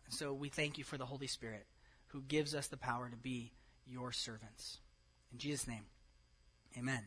So 0.10 0.34
we 0.34 0.50
thank 0.50 0.78
you 0.78 0.84
for 0.84 0.98
the 0.98 1.06
Holy 1.06 1.28
Spirit 1.28 1.66
who 2.08 2.22
gives 2.22 2.56
us 2.56 2.68
the 2.68 2.78
power 2.78 3.10
to 3.10 3.16
be 3.16 3.54
your 3.88 4.12
servants. 4.12 4.80
In 5.32 5.38
Jesus' 5.38 5.68
name, 5.68 5.86
amen. 6.78 7.06